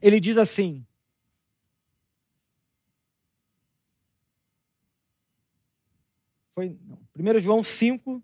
ele 0.00 0.20
diz 0.20 0.36
assim: 0.36 0.86
Foi, 6.58 6.76
não, 6.88 6.98
1 7.36 7.38
João 7.38 7.62
5, 7.62 8.20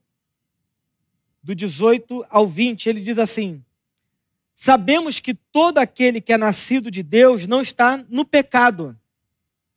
do 1.40 1.54
18 1.54 2.26
ao 2.28 2.48
20, 2.48 2.88
ele 2.88 3.00
diz 3.00 3.16
assim: 3.16 3.64
Sabemos 4.56 5.20
que 5.20 5.34
todo 5.34 5.78
aquele 5.78 6.20
que 6.20 6.32
é 6.32 6.36
nascido 6.36 6.90
de 6.90 7.00
Deus 7.00 7.46
não 7.46 7.60
está 7.60 8.04
no 8.08 8.24
pecado. 8.24 8.98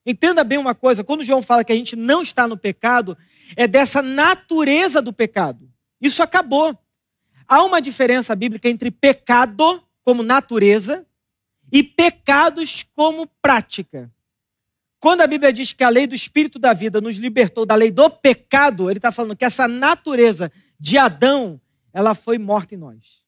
Entenda 0.03 0.43
bem 0.43 0.57
uma 0.57 0.73
coisa: 0.73 1.03
quando 1.03 1.23
João 1.23 1.39
fala 1.39 1.63
que 1.63 1.71
a 1.71 1.75
gente 1.75 1.95
não 1.95 2.23
está 2.23 2.47
no 2.47 2.57
pecado, 2.57 3.15
é 3.55 3.67
dessa 3.67 4.01
natureza 4.01 5.03
do 5.03 5.13
pecado. 5.13 5.71
Isso 6.01 6.23
acabou. 6.23 6.75
Há 7.47 7.63
uma 7.63 7.79
diferença 7.79 8.35
bíblica 8.35 8.67
entre 8.67 8.89
pecado 8.89 9.83
como 10.03 10.23
natureza 10.23 11.05
e 11.71 11.83
pecados 11.83 12.83
como 12.95 13.27
prática. 13.39 14.11
Quando 14.99 15.21
a 15.21 15.27
Bíblia 15.27 15.53
diz 15.53 15.73
que 15.73 15.83
a 15.83 15.89
lei 15.89 16.07
do 16.07 16.15
Espírito 16.15 16.57
da 16.57 16.73
vida 16.73 16.99
nos 16.99 17.17
libertou 17.17 17.65
da 17.65 17.75
lei 17.75 17.91
do 17.91 18.09
pecado, 18.09 18.89
ele 18.89 18.97
está 18.97 19.11
falando 19.11 19.35
que 19.35 19.45
essa 19.45 19.67
natureza 19.67 20.51
de 20.79 20.97
Adão, 20.97 21.61
ela 21.93 22.15
foi 22.15 22.37
morta 22.37 22.73
em 22.73 22.77
nós. 22.77 23.23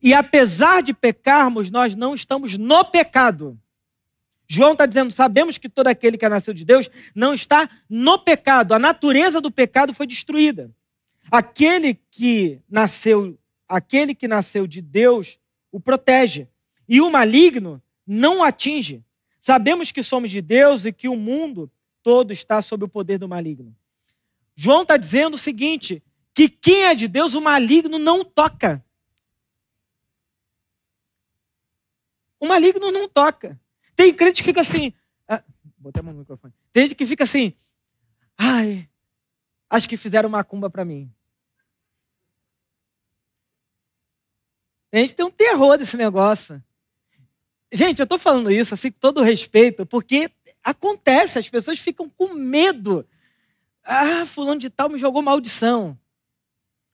E 0.00 0.14
apesar 0.14 0.80
de 0.80 0.94
pecarmos, 0.94 1.70
nós 1.70 1.94
não 1.96 2.14
estamos 2.14 2.56
no 2.56 2.84
pecado. 2.84 3.58
João 4.46 4.72
está 4.72 4.86
dizendo: 4.86 5.10
sabemos 5.10 5.58
que 5.58 5.68
todo 5.68 5.88
aquele 5.88 6.16
que 6.16 6.24
é 6.24 6.28
nasceu 6.28 6.54
de 6.54 6.64
Deus 6.64 6.88
não 7.14 7.34
está 7.34 7.68
no 7.88 8.18
pecado. 8.18 8.72
A 8.72 8.78
natureza 8.78 9.40
do 9.40 9.50
pecado 9.50 9.92
foi 9.92 10.06
destruída. 10.06 10.70
Aquele 11.30 11.94
que 12.10 12.60
nasceu, 12.70 13.36
aquele 13.68 14.14
que 14.14 14.28
nasceu 14.28 14.66
de 14.66 14.80
Deus, 14.80 15.38
o 15.70 15.80
protege. 15.80 16.48
E 16.88 17.00
o 17.00 17.10
maligno 17.10 17.82
não 18.06 18.38
o 18.38 18.42
atinge. 18.42 19.04
Sabemos 19.48 19.90
que 19.90 20.02
somos 20.02 20.30
de 20.30 20.42
Deus 20.42 20.84
e 20.84 20.92
que 20.92 21.08
o 21.08 21.16
mundo 21.16 21.72
todo 22.02 22.34
está 22.34 22.60
sob 22.60 22.84
o 22.84 22.88
poder 22.88 23.16
do 23.16 23.26
maligno. 23.26 23.74
João 24.54 24.82
está 24.82 24.98
dizendo 24.98 25.36
o 25.36 25.38
seguinte: 25.38 26.04
que 26.34 26.50
quem 26.50 26.84
é 26.84 26.94
de 26.94 27.08
Deus, 27.08 27.32
o 27.32 27.40
maligno 27.40 27.98
não 27.98 28.22
toca. 28.22 28.84
O 32.38 32.46
maligno 32.46 32.90
não 32.90 33.08
toca. 33.08 33.58
Tem 33.96 34.12
crente 34.12 34.42
que 34.42 34.44
fica 34.44 34.60
assim. 34.60 34.92
Ah, 35.26 35.42
botei 35.78 36.00
a 36.00 36.02
mão 36.02 36.12
no 36.12 36.20
microfone. 36.20 36.52
Tem 36.70 36.82
gente 36.82 36.94
que 36.94 37.06
fica 37.06 37.24
assim. 37.24 37.54
Ai, 38.36 38.86
acho 39.70 39.88
que 39.88 39.96
fizeram 39.96 40.28
uma 40.28 40.44
cumba 40.44 40.68
para 40.68 40.84
mim. 40.84 41.10
A 44.92 44.98
gente 44.98 45.14
tem 45.14 45.24
um 45.24 45.30
terror 45.30 45.78
desse 45.78 45.96
negócio. 45.96 46.62
Gente, 47.70 47.98
eu 47.98 48.04
estou 48.04 48.18
falando 48.18 48.50
isso 48.50 48.74
assim 48.74 48.90
com 48.90 48.98
todo 48.98 49.22
respeito, 49.22 49.84
porque 49.84 50.30
acontece, 50.62 51.38
as 51.38 51.48
pessoas 51.48 51.78
ficam 51.78 52.08
com 52.08 52.32
medo. 52.34 53.06
Ah, 53.84 54.24
fulano 54.26 54.60
de 54.60 54.70
tal 54.70 54.88
me 54.88 54.98
jogou 54.98 55.22
maldição. 55.22 55.98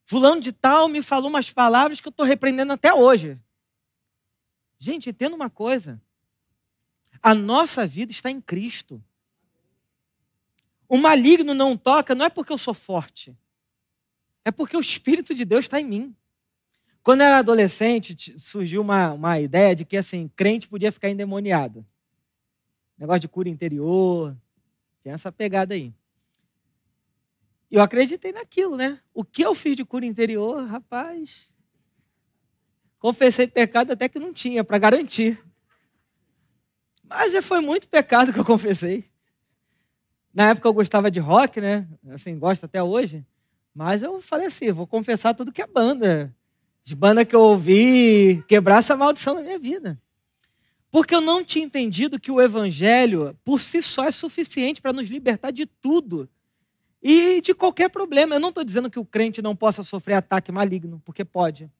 Fulano 0.05 0.41
de 0.41 0.53
tal 0.53 0.89
me 0.89 1.01
falou 1.01 1.31
umas 1.31 1.51
palavras 1.51 2.01
que 2.01 2.09
eu 2.09 2.11
estou 2.11 2.27
repreendendo 2.27 2.73
até 2.73 2.93
hoje. 2.93 3.39
Gente, 4.79 5.11
entenda 5.11 5.35
uma 5.35 5.49
coisa. 5.49 6.01
A 7.23 7.35
nossa 7.35 7.87
vida 7.87 8.13
está 8.13 8.31
em 8.31 8.41
Cristo. 8.41 9.03
O 10.89 10.99
maligno 10.99 11.55
não 11.55 11.77
toca 11.77 12.15
não 12.15 12.27
é 12.27 12.31
porque 12.31 12.53
eu 12.53 12.59
sou 12.59 12.75
forte, 12.75 13.37
é 14.45 14.51
porque 14.51 14.77
o 14.77 14.81
Espírito 14.81 15.35
de 15.35 15.45
Deus 15.45 15.65
está 15.65 15.81
em 15.81 15.85
mim. 15.85 16.17
Quando 17.05 17.21
eu 17.21 17.27
era 17.27 17.39
adolescente, 17.39 18.35
surgiu 18.39 18.81
uma, 18.81 19.13
uma 19.13 19.39
ideia 19.39 19.77
de 19.77 19.85
que 19.85 19.95
assim, 19.95 20.27
crente 20.35 20.67
podia 20.67 20.91
ficar 20.91 21.11
endemoniado. 21.11 21.87
Negócio 22.97 23.21
de 23.21 23.29
cura 23.29 23.47
interior, 23.47 24.35
tinha 25.03 25.15
essa 25.15 25.31
pegada 25.31 25.75
aí. 25.75 25.93
Eu 27.71 27.83
acreditei 27.83 28.33
naquilo, 28.33 28.75
né? 28.75 28.99
O 29.13 29.23
que 29.23 29.43
eu 29.43 29.55
fiz 29.55 29.77
de 29.77 29.85
cura 29.85 30.07
interior, 30.07 30.67
rapaz. 30.67 31.53
Confessei 32.99 33.47
pecado 33.47 33.93
até 33.93 34.09
que 34.09 34.19
não 34.19 34.33
tinha, 34.33 34.65
para 34.65 34.79
garantir. 34.79 35.39
Mas 37.03 37.35
foi 37.45 37.61
muito 37.61 37.87
pecado 37.87 38.33
que 38.33 38.41
eu 38.41 38.45
confessei. 38.47 39.05
Na 40.33 40.49
época 40.49 40.67
eu 40.67 40.73
gostava 40.73 41.11
de 41.11 41.21
rock, 41.21 41.61
né? 41.61 41.87
Assim, 42.09 42.39
gosto 42.39 42.65
até 42.65 42.83
hoje. 42.83 43.27
Mas 43.75 44.03
eu 44.03 44.23
falei 44.23 44.47
assim, 44.47 44.73
vou 44.73 44.87
confessar 44.87 45.35
tudo 45.35 45.53
que 45.53 45.61
é 45.61 45.67
banda. 45.67 46.35
De 46.85 46.95
banda 46.95 47.25
que 47.25 47.35
eu 47.35 47.41
ouvi, 47.41 48.45
quebrar 48.47 48.81
essa 48.81 48.95
maldição 48.95 49.35
na 49.35 49.41
minha 49.41 49.59
vida. 49.59 49.99
Porque 50.91 51.15
eu 51.15 51.21
não 51.21 51.43
tinha 51.43 51.65
entendido 51.65 52.21
que 52.21 52.31
o 52.31 52.41
evangelho, 52.41 53.37
por 53.43 53.61
si 53.61 53.83
só, 53.83 54.05
é 54.05 54.13
suficiente 54.13 54.81
para 54.81 54.93
nos 54.93 55.09
libertar 55.09 55.51
de 55.51 55.67
tudo. 55.67 56.29
E 57.03 57.41
de 57.41 57.53
qualquer 57.53 57.89
problema. 57.91 58.37
Eu 58.37 58.41
não 58.41 58.51
estou 58.51 58.63
dizendo 58.63 58.91
que 58.91 58.99
o 58.99 59.05
crente 59.05 59.43
não 59.43 59.57
possa 59.57 59.83
sofrer 59.83 60.15
ataque 60.15 60.53
maligno, 60.53 61.03
porque 61.05 61.25
pode. 61.25 61.71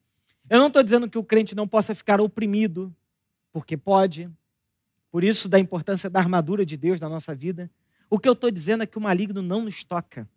Eu 0.49 0.59
não 0.59 0.67
estou 0.67 0.83
dizendo 0.83 1.09
que 1.09 1.17
o 1.17 1.23
crente 1.23 1.55
não 1.55 1.67
possa 1.67 1.95
ficar 1.95 2.19
oprimido, 2.19 2.93
porque 3.53 3.77
pode. 3.77 4.29
Por 5.11 5.23
isso, 5.23 5.47
da 5.47 5.57
importância 5.57 6.09
da 6.09 6.19
armadura 6.19 6.65
de 6.65 6.75
Deus 6.75 6.99
na 6.99 7.07
nossa 7.07 7.33
vida. 7.33 7.71
O 8.09 8.19
que 8.19 8.27
eu 8.27 8.33
estou 8.33 8.51
dizendo 8.51 8.83
é 8.83 8.85
que 8.85 8.97
o 8.97 9.01
maligno 9.01 9.41
não 9.41 9.61
nos 9.61 9.83
toca. 9.83 10.27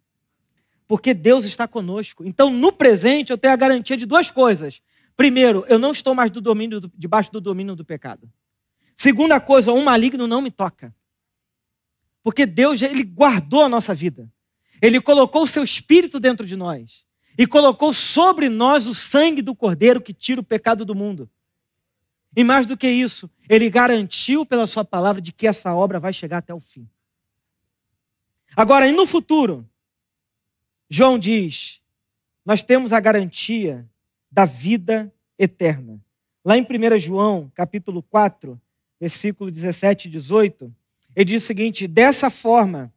Porque 0.89 1.13
Deus 1.13 1.45
está 1.45 1.69
conosco. 1.69 2.25
Então, 2.25 2.51
no 2.51 2.73
presente, 2.73 3.31
eu 3.31 3.37
tenho 3.37 3.53
a 3.53 3.57
garantia 3.57 3.97
de 3.97 4.07
duas 4.07 4.31
coisas. 4.31 4.81
Primeiro, 5.15 5.67
eu 5.69 5.79
não 5.79 5.91
estou 5.91 6.15
mais 6.15 6.31
do 6.31 6.41
domínio 6.41 6.81
do, 6.81 6.91
debaixo 6.97 7.31
do 7.31 7.43
domínio 7.43 7.77
do 7.77 7.85
pecado. 7.85 8.29
Segunda 8.97 9.39
coisa, 9.39 9.71
um 9.71 9.85
maligno 9.85 10.27
não 10.27 10.41
me 10.41 10.51
toca. 10.51 10.95
Porque 12.23 12.47
Deus, 12.47 12.81
ele 12.81 13.05
guardou 13.05 13.63
a 13.63 13.69
nossa 13.69 13.95
vida. 13.95 14.33
Ele 14.81 15.01
colocou 15.01 15.43
o 15.43 15.47
seu 15.47 15.63
espírito 15.63 16.19
dentro 16.19 16.47
de 16.47 16.57
nós. 16.57 17.07
E 17.37 17.47
colocou 17.47 17.93
sobre 17.93 18.49
nós 18.49 18.87
o 18.87 18.95
sangue 18.95 19.43
do 19.43 19.55
cordeiro 19.55 20.01
que 20.01 20.15
tira 20.15 20.41
o 20.41 20.45
pecado 20.45 20.85
do 20.85 20.95
mundo. 20.95 21.31
E 22.35 22.43
mais 22.43 22.65
do 22.65 22.77
que 22.77 22.89
isso, 22.89 23.31
ele 23.49 23.69
garantiu 23.69 24.47
pela 24.47 24.67
sua 24.67 24.85
palavra 24.85 25.21
de 25.21 25.33
que 25.33 25.47
essa 25.47 25.75
obra 25.75 26.01
vai 26.01 26.13
chegar 26.13 26.39
até 26.39 26.55
o 26.55 26.61
fim. 26.61 26.89
Agora, 28.57 28.87
e 28.87 28.93
no 28.93 29.07
futuro? 29.07 29.69
João 30.91 31.19
diz: 31.19 31.81
nós 32.45 32.63
temos 32.63 32.93
a 32.93 33.01
garantia 33.01 33.87
da 34.31 34.45
vida 34.45 35.13
eterna. 35.39 36.01
Lá 36.45 36.57
em 36.57 36.63
1 36.63 36.99
João, 36.99 37.53
capítulo 37.55 38.03
4, 38.03 38.59
versículo 38.99 39.51
17 39.51 40.09
e 40.09 40.11
18, 40.11 40.75
ele 41.15 41.25
diz 41.27 41.43
o 41.43 41.47
seguinte: 41.47 41.87
dessa 41.87 42.31
forma, 42.31 42.93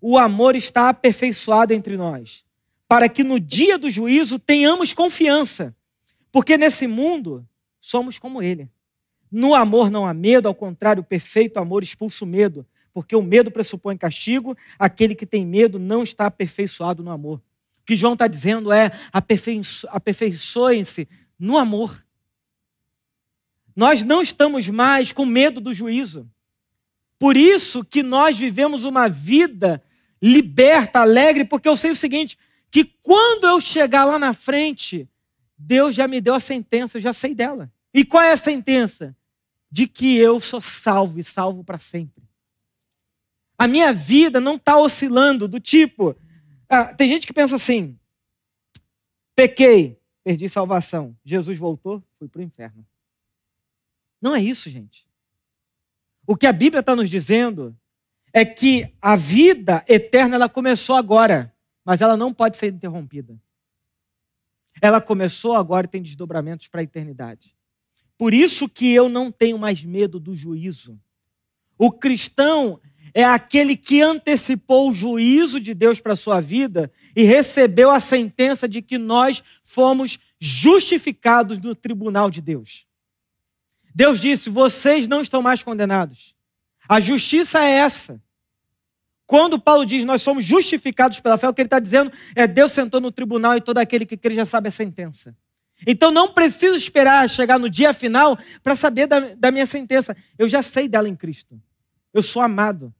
o 0.00 0.18
amor 0.18 0.56
está 0.56 0.88
aperfeiçoado 0.88 1.72
entre 1.72 1.96
nós, 1.96 2.44
para 2.88 3.08
que 3.08 3.22
no 3.22 3.38
dia 3.38 3.78
do 3.78 3.88
juízo 3.88 4.38
tenhamos 4.38 4.92
confiança, 4.92 5.74
porque 6.32 6.56
nesse 6.56 6.86
mundo 6.86 7.46
somos 7.80 8.18
como 8.18 8.42
ele. 8.42 8.68
No 9.30 9.54
amor 9.54 9.90
não 9.90 10.06
há 10.06 10.14
medo, 10.14 10.48
ao 10.48 10.54
contrário, 10.54 11.00
o 11.00 11.06
perfeito 11.06 11.58
amor 11.58 11.82
expulsa 11.82 12.24
o 12.24 12.28
medo, 12.28 12.66
porque 12.96 13.14
o 13.14 13.20
medo 13.22 13.50
pressupõe 13.50 13.94
castigo, 13.94 14.56
aquele 14.78 15.14
que 15.14 15.26
tem 15.26 15.44
medo 15.44 15.78
não 15.78 16.02
está 16.02 16.24
aperfeiçoado 16.24 17.02
no 17.02 17.10
amor. 17.10 17.42
O 17.82 17.84
que 17.84 17.94
João 17.94 18.14
está 18.14 18.26
dizendo 18.26 18.72
é: 18.72 18.90
aperfeiçoem-se 19.92 21.06
no 21.38 21.58
amor. 21.58 22.02
Nós 23.76 24.02
não 24.02 24.22
estamos 24.22 24.70
mais 24.70 25.12
com 25.12 25.26
medo 25.26 25.60
do 25.60 25.74
juízo. 25.74 26.26
Por 27.18 27.36
isso 27.36 27.84
que 27.84 28.02
nós 28.02 28.38
vivemos 28.38 28.82
uma 28.84 29.08
vida 29.08 29.82
liberta, 30.22 31.00
alegre, 31.00 31.44
porque 31.44 31.68
eu 31.68 31.76
sei 31.76 31.90
o 31.90 31.94
seguinte: 31.94 32.38
que 32.70 32.82
quando 32.82 33.46
eu 33.46 33.60
chegar 33.60 34.06
lá 34.06 34.18
na 34.18 34.32
frente, 34.32 35.06
Deus 35.58 35.94
já 35.94 36.08
me 36.08 36.18
deu 36.18 36.32
a 36.32 36.40
sentença, 36.40 36.96
eu 36.96 37.02
já 37.02 37.12
sei 37.12 37.34
dela. 37.34 37.70
E 37.92 38.06
qual 38.06 38.22
é 38.22 38.32
a 38.32 38.38
sentença? 38.38 39.14
De 39.70 39.86
que 39.86 40.16
eu 40.16 40.40
sou 40.40 40.62
salvo 40.62 41.20
e 41.20 41.22
salvo 41.22 41.62
para 41.62 41.76
sempre. 41.78 42.25
A 43.58 43.66
minha 43.66 43.92
vida 43.92 44.40
não 44.40 44.56
está 44.56 44.76
oscilando 44.76 45.48
do 45.48 45.58
tipo. 45.58 46.16
Ah, 46.68 46.92
tem 46.92 47.08
gente 47.08 47.26
que 47.26 47.32
pensa 47.32 47.56
assim: 47.56 47.98
pequei, 49.34 49.98
perdi 50.22 50.48
salvação. 50.48 51.16
Jesus 51.24 51.56
voltou, 51.56 52.02
fui 52.18 52.28
para 52.28 52.40
o 52.40 52.44
inferno. 52.44 52.86
Não 54.20 54.34
é 54.34 54.40
isso, 54.40 54.68
gente. 54.68 55.06
O 56.26 56.36
que 56.36 56.46
a 56.46 56.52
Bíblia 56.52 56.80
está 56.80 56.96
nos 56.96 57.08
dizendo 57.08 57.76
é 58.32 58.44
que 58.44 58.92
a 59.00 59.16
vida 59.16 59.84
eterna 59.88 60.34
ela 60.34 60.48
começou 60.48 60.96
agora, 60.96 61.54
mas 61.84 62.00
ela 62.00 62.16
não 62.16 62.34
pode 62.34 62.56
ser 62.56 62.72
interrompida. 62.72 63.38
Ela 64.82 65.00
começou 65.00 65.54
agora 65.54 65.86
e 65.86 65.90
tem 65.90 66.02
desdobramentos 66.02 66.68
para 66.68 66.80
a 66.80 66.84
eternidade. 66.84 67.56
Por 68.18 68.34
isso 68.34 68.68
que 68.68 68.92
eu 68.92 69.08
não 69.08 69.30
tenho 69.30 69.58
mais 69.58 69.84
medo 69.84 70.18
do 70.18 70.34
juízo. 70.34 71.00
O 71.78 71.92
cristão 71.92 72.80
é 73.16 73.24
aquele 73.24 73.78
que 73.78 74.02
antecipou 74.02 74.90
o 74.90 74.94
juízo 74.94 75.58
de 75.58 75.72
Deus 75.72 75.98
para 76.02 76.12
a 76.12 76.16
sua 76.16 76.38
vida 76.38 76.92
e 77.16 77.22
recebeu 77.22 77.90
a 77.90 77.98
sentença 77.98 78.68
de 78.68 78.82
que 78.82 78.98
nós 78.98 79.42
fomos 79.64 80.18
justificados 80.38 81.58
no 81.58 81.74
tribunal 81.74 82.30
de 82.30 82.42
Deus. 82.42 82.86
Deus 83.94 84.20
disse: 84.20 84.50
vocês 84.50 85.08
não 85.08 85.22
estão 85.22 85.40
mais 85.40 85.62
condenados. 85.62 86.34
A 86.86 87.00
justiça 87.00 87.64
é 87.64 87.70
essa. 87.70 88.22
Quando 89.24 89.58
Paulo 89.58 89.86
diz 89.86 90.04
nós 90.04 90.20
somos 90.20 90.44
justificados 90.44 91.18
pela 91.18 91.38
fé, 91.38 91.48
o 91.48 91.54
que 91.54 91.62
ele 91.62 91.68
está 91.68 91.78
dizendo 91.78 92.12
é 92.34 92.46
Deus 92.46 92.72
sentou 92.72 93.00
no 93.00 93.10
tribunal 93.10 93.56
e 93.56 93.62
todo 93.62 93.78
aquele 93.78 94.04
que 94.04 94.18
crê 94.18 94.34
já 94.34 94.44
sabe 94.44 94.68
a 94.68 94.70
sentença. 94.72 95.34
Então 95.86 96.10
não 96.10 96.34
preciso 96.34 96.76
esperar 96.76 97.30
chegar 97.30 97.58
no 97.58 97.70
dia 97.70 97.94
final 97.94 98.38
para 98.62 98.76
saber 98.76 99.06
da, 99.06 99.34
da 99.34 99.50
minha 99.50 99.64
sentença. 99.64 100.14
Eu 100.38 100.46
já 100.46 100.62
sei 100.62 100.86
dela 100.86 101.08
em 101.08 101.16
Cristo. 101.16 101.58
Eu 102.12 102.22
sou 102.22 102.42
amado. 102.42 102.94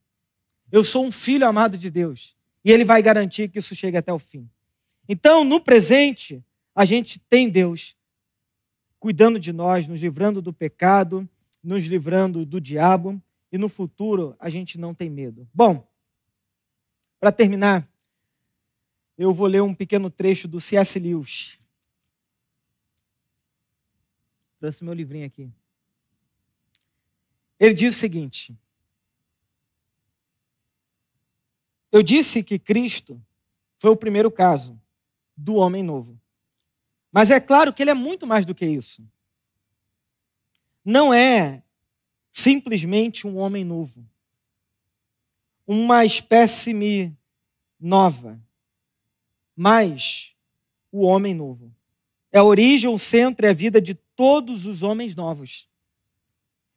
Eu 0.70 0.84
sou 0.84 1.04
um 1.04 1.12
filho 1.12 1.46
amado 1.46 1.78
de 1.78 1.90
Deus. 1.90 2.36
E 2.64 2.72
Ele 2.72 2.84
vai 2.84 3.00
garantir 3.00 3.48
que 3.48 3.58
isso 3.58 3.74
chegue 3.76 3.96
até 3.96 4.12
o 4.12 4.18
fim. 4.18 4.48
Então, 5.08 5.44
no 5.44 5.60
presente, 5.60 6.44
a 6.74 6.84
gente 6.84 7.18
tem 7.18 7.48
Deus 7.48 7.96
cuidando 8.98 9.38
de 9.38 9.52
nós, 9.52 9.86
nos 9.86 10.00
livrando 10.00 10.42
do 10.42 10.52
pecado, 10.52 11.28
nos 11.62 11.84
livrando 11.84 12.44
do 12.44 12.60
diabo. 12.60 13.22
E 13.52 13.58
no 13.58 13.68
futuro, 13.68 14.34
a 14.38 14.48
gente 14.48 14.78
não 14.78 14.92
tem 14.92 15.08
medo. 15.08 15.48
Bom, 15.54 15.86
para 17.20 17.30
terminar, 17.30 17.88
eu 19.16 19.32
vou 19.32 19.46
ler 19.46 19.62
um 19.62 19.74
pequeno 19.74 20.10
trecho 20.10 20.48
do 20.48 20.60
C.S. 20.60 20.98
Lewis. 20.98 21.58
Trouxe 24.58 24.82
meu 24.82 24.92
livrinho 24.92 25.26
aqui. 25.26 25.48
Ele 27.58 27.74
diz 27.74 27.94
o 27.94 27.98
seguinte: 27.98 28.56
Eu 31.96 32.02
disse 32.02 32.42
que 32.42 32.58
Cristo 32.58 33.18
foi 33.78 33.90
o 33.90 33.96
primeiro 33.96 34.30
caso 34.30 34.78
do 35.34 35.54
homem 35.54 35.82
novo. 35.82 36.20
Mas 37.10 37.30
é 37.30 37.40
claro 37.40 37.72
que 37.72 37.82
ele 37.82 37.90
é 37.90 37.94
muito 37.94 38.26
mais 38.26 38.44
do 38.44 38.54
que 38.54 38.66
isso. 38.66 39.02
Não 40.84 41.14
é 41.14 41.62
simplesmente 42.30 43.26
um 43.26 43.38
homem 43.38 43.64
novo. 43.64 44.06
Uma 45.66 46.04
espécime 46.04 47.16
nova. 47.80 48.38
Mas 49.56 50.34
o 50.92 51.00
homem 51.00 51.32
novo. 51.32 51.74
É 52.30 52.40
a 52.40 52.44
origem, 52.44 52.90
o 52.90 52.98
centro 52.98 53.46
e 53.46 53.48
a 53.48 53.54
vida 53.54 53.80
de 53.80 53.94
todos 53.94 54.66
os 54.66 54.82
homens 54.82 55.14
novos. 55.14 55.66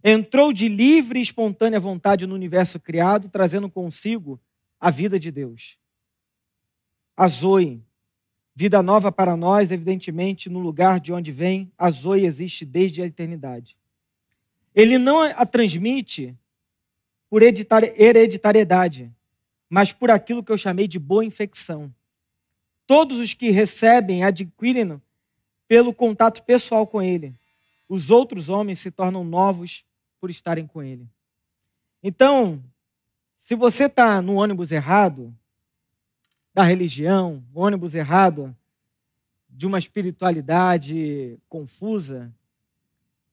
Entrou 0.01 0.53
de 0.53 0.69
livre 0.69 1.19
e 1.19 1.21
espontânea 1.21 1.77
vontade 1.77 2.25
no 2.25 2.35
universo 2.35 2.79
criado, 2.79 3.27
trazendo 3.27 3.69
consigo 3.69 4.39
a 4.79 4.89
vida 4.89 5.19
de 5.19 5.31
Deus. 5.31 5.77
A 7.15 7.27
Zoe, 7.27 7.83
vida 8.55 8.81
nova 8.81 9.11
para 9.11 9.35
nós, 9.35 9.71
evidentemente, 9.71 10.49
no 10.49 10.59
lugar 10.59 10.99
de 10.99 11.11
onde 11.11 11.31
vem, 11.31 11.71
a 11.77 11.89
Zoe 11.91 12.25
existe 12.25 12.65
desde 12.65 13.01
a 13.01 13.05
eternidade. 13.05 13.77
Ele 14.73 14.97
não 14.97 15.21
a 15.21 15.45
transmite 15.45 16.37
por 17.29 17.41
hereditariedade, 17.43 19.11
mas 19.69 19.91
por 19.91 20.09
aquilo 20.09 20.43
que 20.43 20.51
eu 20.51 20.57
chamei 20.57 20.87
de 20.87 20.97
boa 20.97 21.23
infecção. 21.23 21.93
Todos 22.87 23.19
os 23.19 23.33
que 23.33 23.51
recebem 23.51 24.23
adquirem 24.23 24.99
pelo 25.67 25.93
contato 25.93 26.43
pessoal 26.43 26.87
com 26.87 27.01
ele. 27.01 27.35
Os 27.87 28.09
outros 28.09 28.49
homens 28.49 28.79
se 28.79 28.89
tornam 28.89 29.23
novos 29.23 29.85
por 30.19 30.29
estarem 30.29 30.65
com 30.65 30.81
ele. 30.81 31.07
Então, 32.01 32.63
se 33.39 33.55
você 33.55 33.85
está 33.85 34.21
no 34.21 34.35
ônibus 34.35 34.71
errado, 34.71 35.33
da 36.53 36.61
religião, 36.63 37.43
ônibus 37.53 37.95
errado, 37.95 38.55
de 39.49 39.65
uma 39.65 39.79
espiritualidade 39.79 41.39
confusa, 41.47 42.31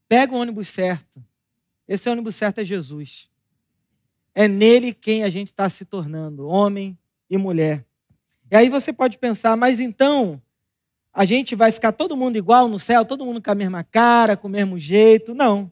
pega 0.08 0.32
o 0.32 0.38
ônibus 0.38 0.68
certo. 0.68 1.22
Esse 1.86 2.08
ônibus 2.08 2.36
certo 2.36 2.60
é 2.60 2.64
Jesus. 2.64 3.28
É 4.34 4.48
nele 4.48 4.94
quem 4.94 5.24
a 5.24 5.28
gente 5.28 5.48
está 5.48 5.68
se 5.68 5.84
tornando, 5.84 6.46
homem 6.46 6.96
e 7.28 7.36
mulher. 7.36 7.84
E 8.50 8.56
aí 8.56 8.68
você 8.68 8.92
pode 8.92 9.18
pensar, 9.18 9.56
mas 9.56 9.80
então 9.80 10.40
a 11.12 11.24
gente 11.24 11.56
vai 11.56 11.72
ficar 11.72 11.92
todo 11.92 12.16
mundo 12.16 12.36
igual 12.36 12.68
no 12.68 12.78
céu, 12.78 13.04
todo 13.04 13.24
mundo 13.24 13.42
com 13.42 13.50
a 13.50 13.54
mesma 13.54 13.82
cara, 13.82 14.36
com 14.36 14.46
o 14.46 14.50
mesmo 14.50 14.78
jeito? 14.78 15.34
Não. 15.34 15.70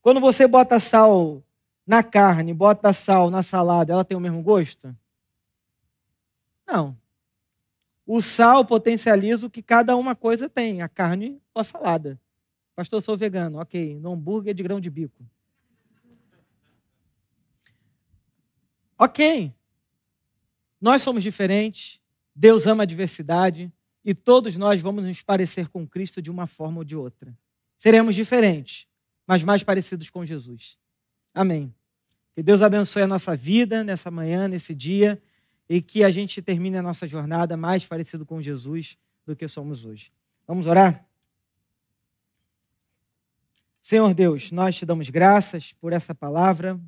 Quando 0.00 0.20
você 0.20 0.46
bota 0.46 0.80
sal 0.80 1.42
na 1.90 2.04
carne, 2.04 2.54
bota 2.54 2.92
sal 2.92 3.32
na 3.32 3.42
salada, 3.42 3.92
ela 3.92 4.04
tem 4.04 4.16
o 4.16 4.20
mesmo 4.20 4.40
gosto? 4.44 4.96
Não. 6.64 6.96
O 8.06 8.20
sal 8.20 8.64
potencializa 8.64 9.48
o 9.48 9.50
que 9.50 9.60
cada 9.60 9.96
uma 9.96 10.14
coisa 10.14 10.48
tem, 10.48 10.82
a 10.82 10.88
carne 10.88 11.42
ou 11.52 11.60
a 11.60 11.64
salada. 11.64 12.16
Pastor, 12.76 13.02
sou 13.02 13.16
vegano. 13.16 13.58
Ok, 13.58 13.98
no 13.98 14.12
hambúrguer 14.12 14.54
de 14.54 14.62
grão 14.62 14.78
de 14.78 14.88
bico. 14.88 15.28
Ok. 18.96 19.52
Nós 20.80 21.02
somos 21.02 21.24
diferentes, 21.24 22.00
Deus 22.32 22.68
ama 22.68 22.84
a 22.84 22.86
diversidade 22.86 23.72
e 24.04 24.14
todos 24.14 24.56
nós 24.56 24.80
vamos 24.80 25.02
nos 25.02 25.22
parecer 25.22 25.68
com 25.68 25.88
Cristo 25.88 26.22
de 26.22 26.30
uma 26.30 26.46
forma 26.46 26.78
ou 26.78 26.84
de 26.84 26.94
outra. 26.94 27.36
Seremos 27.76 28.14
diferentes, 28.14 28.86
mas 29.26 29.42
mais 29.42 29.64
parecidos 29.64 30.08
com 30.08 30.24
Jesus. 30.24 30.78
Amém. 31.34 31.74
Que 32.34 32.42
Deus 32.42 32.62
abençoe 32.62 33.02
a 33.02 33.06
nossa 33.06 33.34
vida 33.34 33.82
nessa 33.82 34.10
manhã, 34.10 34.46
nesse 34.46 34.74
dia, 34.74 35.20
e 35.68 35.82
que 35.82 36.04
a 36.04 36.10
gente 36.10 36.40
termine 36.40 36.76
a 36.76 36.82
nossa 36.82 37.06
jornada 37.06 37.56
mais 37.56 37.84
parecido 37.84 38.24
com 38.24 38.40
Jesus 38.40 38.96
do 39.26 39.34
que 39.34 39.46
somos 39.48 39.84
hoje. 39.84 40.12
Vamos 40.46 40.66
orar? 40.66 41.04
Senhor 43.82 44.14
Deus, 44.14 44.52
nós 44.52 44.76
te 44.76 44.86
damos 44.86 45.10
graças 45.10 45.72
por 45.72 45.92
essa 45.92 46.14
palavra, 46.14 46.78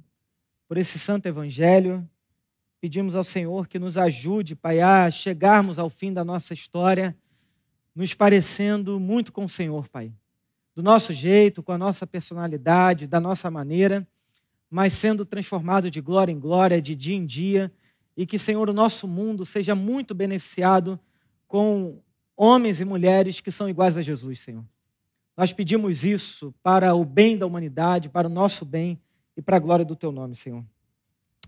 por 0.68 0.76
esse 0.76 0.98
santo 0.98 1.26
evangelho. 1.26 2.08
Pedimos 2.80 3.16
ao 3.16 3.24
Senhor 3.24 3.66
que 3.66 3.78
nos 3.78 3.96
ajude, 3.96 4.54
Pai, 4.54 4.80
a 4.80 5.10
chegarmos 5.10 5.78
ao 5.78 5.90
fim 5.90 6.12
da 6.12 6.24
nossa 6.24 6.54
história, 6.54 7.16
nos 7.94 8.14
parecendo 8.14 8.98
muito 9.00 9.32
com 9.32 9.44
o 9.44 9.48
Senhor, 9.48 9.88
Pai. 9.88 10.12
Do 10.74 10.82
nosso 10.82 11.12
jeito, 11.12 11.62
com 11.62 11.72
a 11.72 11.78
nossa 11.78 12.06
personalidade, 12.06 13.06
da 13.06 13.20
nossa 13.20 13.50
maneira 13.50 14.06
mas 14.72 14.94
sendo 14.94 15.26
transformado 15.26 15.90
de 15.90 16.00
glória 16.00 16.32
em 16.32 16.40
glória, 16.40 16.80
de 16.80 16.94
dia 16.94 17.14
em 17.14 17.26
dia, 17.26 17.70
e 18.16 18.24
que, 18.24 18.38
Senhor, 18.38 18.70
o 18.70 18.72
nosso 18.72 19.06
mundo 19.06 19.44
seja 19.44 19.74
muito 19.74 20.14
beneficiado 20.14 20.98
com 21.46 22.00
homens 22.34 22.80
e 22.80 22.84
mulheres 22.86 23.38
que 23.38 23.50
são 23.50 23.68
iguais 23.68 23.98
a 23.98 24.02
Jesus, 24.02 24.40
Senhor. 24.40 24.64
Nós 25.36 25.52
pedimos 25.52 26.06
isso 26.06 26.54
para 26.62 26.94
o 26.94 27.04
bem 27.04 27.36
da 27.36 27.46
humanidade, 27.46 28.08
para 28.08 28.26
o 28.26 28.30
nosso 28.30 28.64
bem 28.64 28.98
e 29.36 29.42
para 29.42 29.58
a 29.58 29.60
glória 29.60 29.84
do 29.84 29.94
Teu 29.94 30.10
nome, 30.10 30.34
Senhor. 30.34 30.64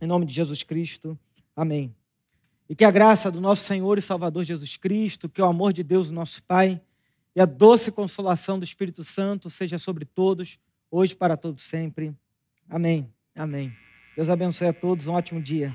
Em 0.02 0.06
nome 0.06 0.26
de 0.26 0.34
Jesus 0.34 0.62
Cristo, 0.62 1.18
amém. 1.56 1.94
E 2.68 2.74
que 2.74 2.84
a 2.84 2.90
graça 2.90 3.30
do 3.30 3.40
nosso 3.40 3.64
Senhor 3.64 3.96
e 3.96 4.02
Salvador 4.02 4.44
Jesus 4.44 4.76
Cristo, 4.76 5.30
que 5.30 5.40
o 5.40 5.46
amor 5.46 5.72
de 5.72 5.82
Deus, 5.82 6.10
nosso 6.10 6.42
Pai, 6.42 6.78
e 7.34 7.40
a 7.40 7.46
doce 7.46 7.90
consolação 7.90 8.58
do 8.58 8.64
Espírito 8.66 9.02
Santo 9.02 9.48
seja 9.48 9.78
sobre 9.78 10.04
todos, 10.04 10.58
hoje 10.90 11.16
para 11.16 11.38
todos 11.38 11.62
sempre. 11.62 12.14
Amém. 12.68 13.13
Amém. 13.34 13.72
Deus 14.14 14.28
abençoe 14.28 14.68
a 14.68 14.72
todos. 14.72 15.08
Um 15.08 15.14
ótimo 15.14 15.40
dia. 15.40 15.74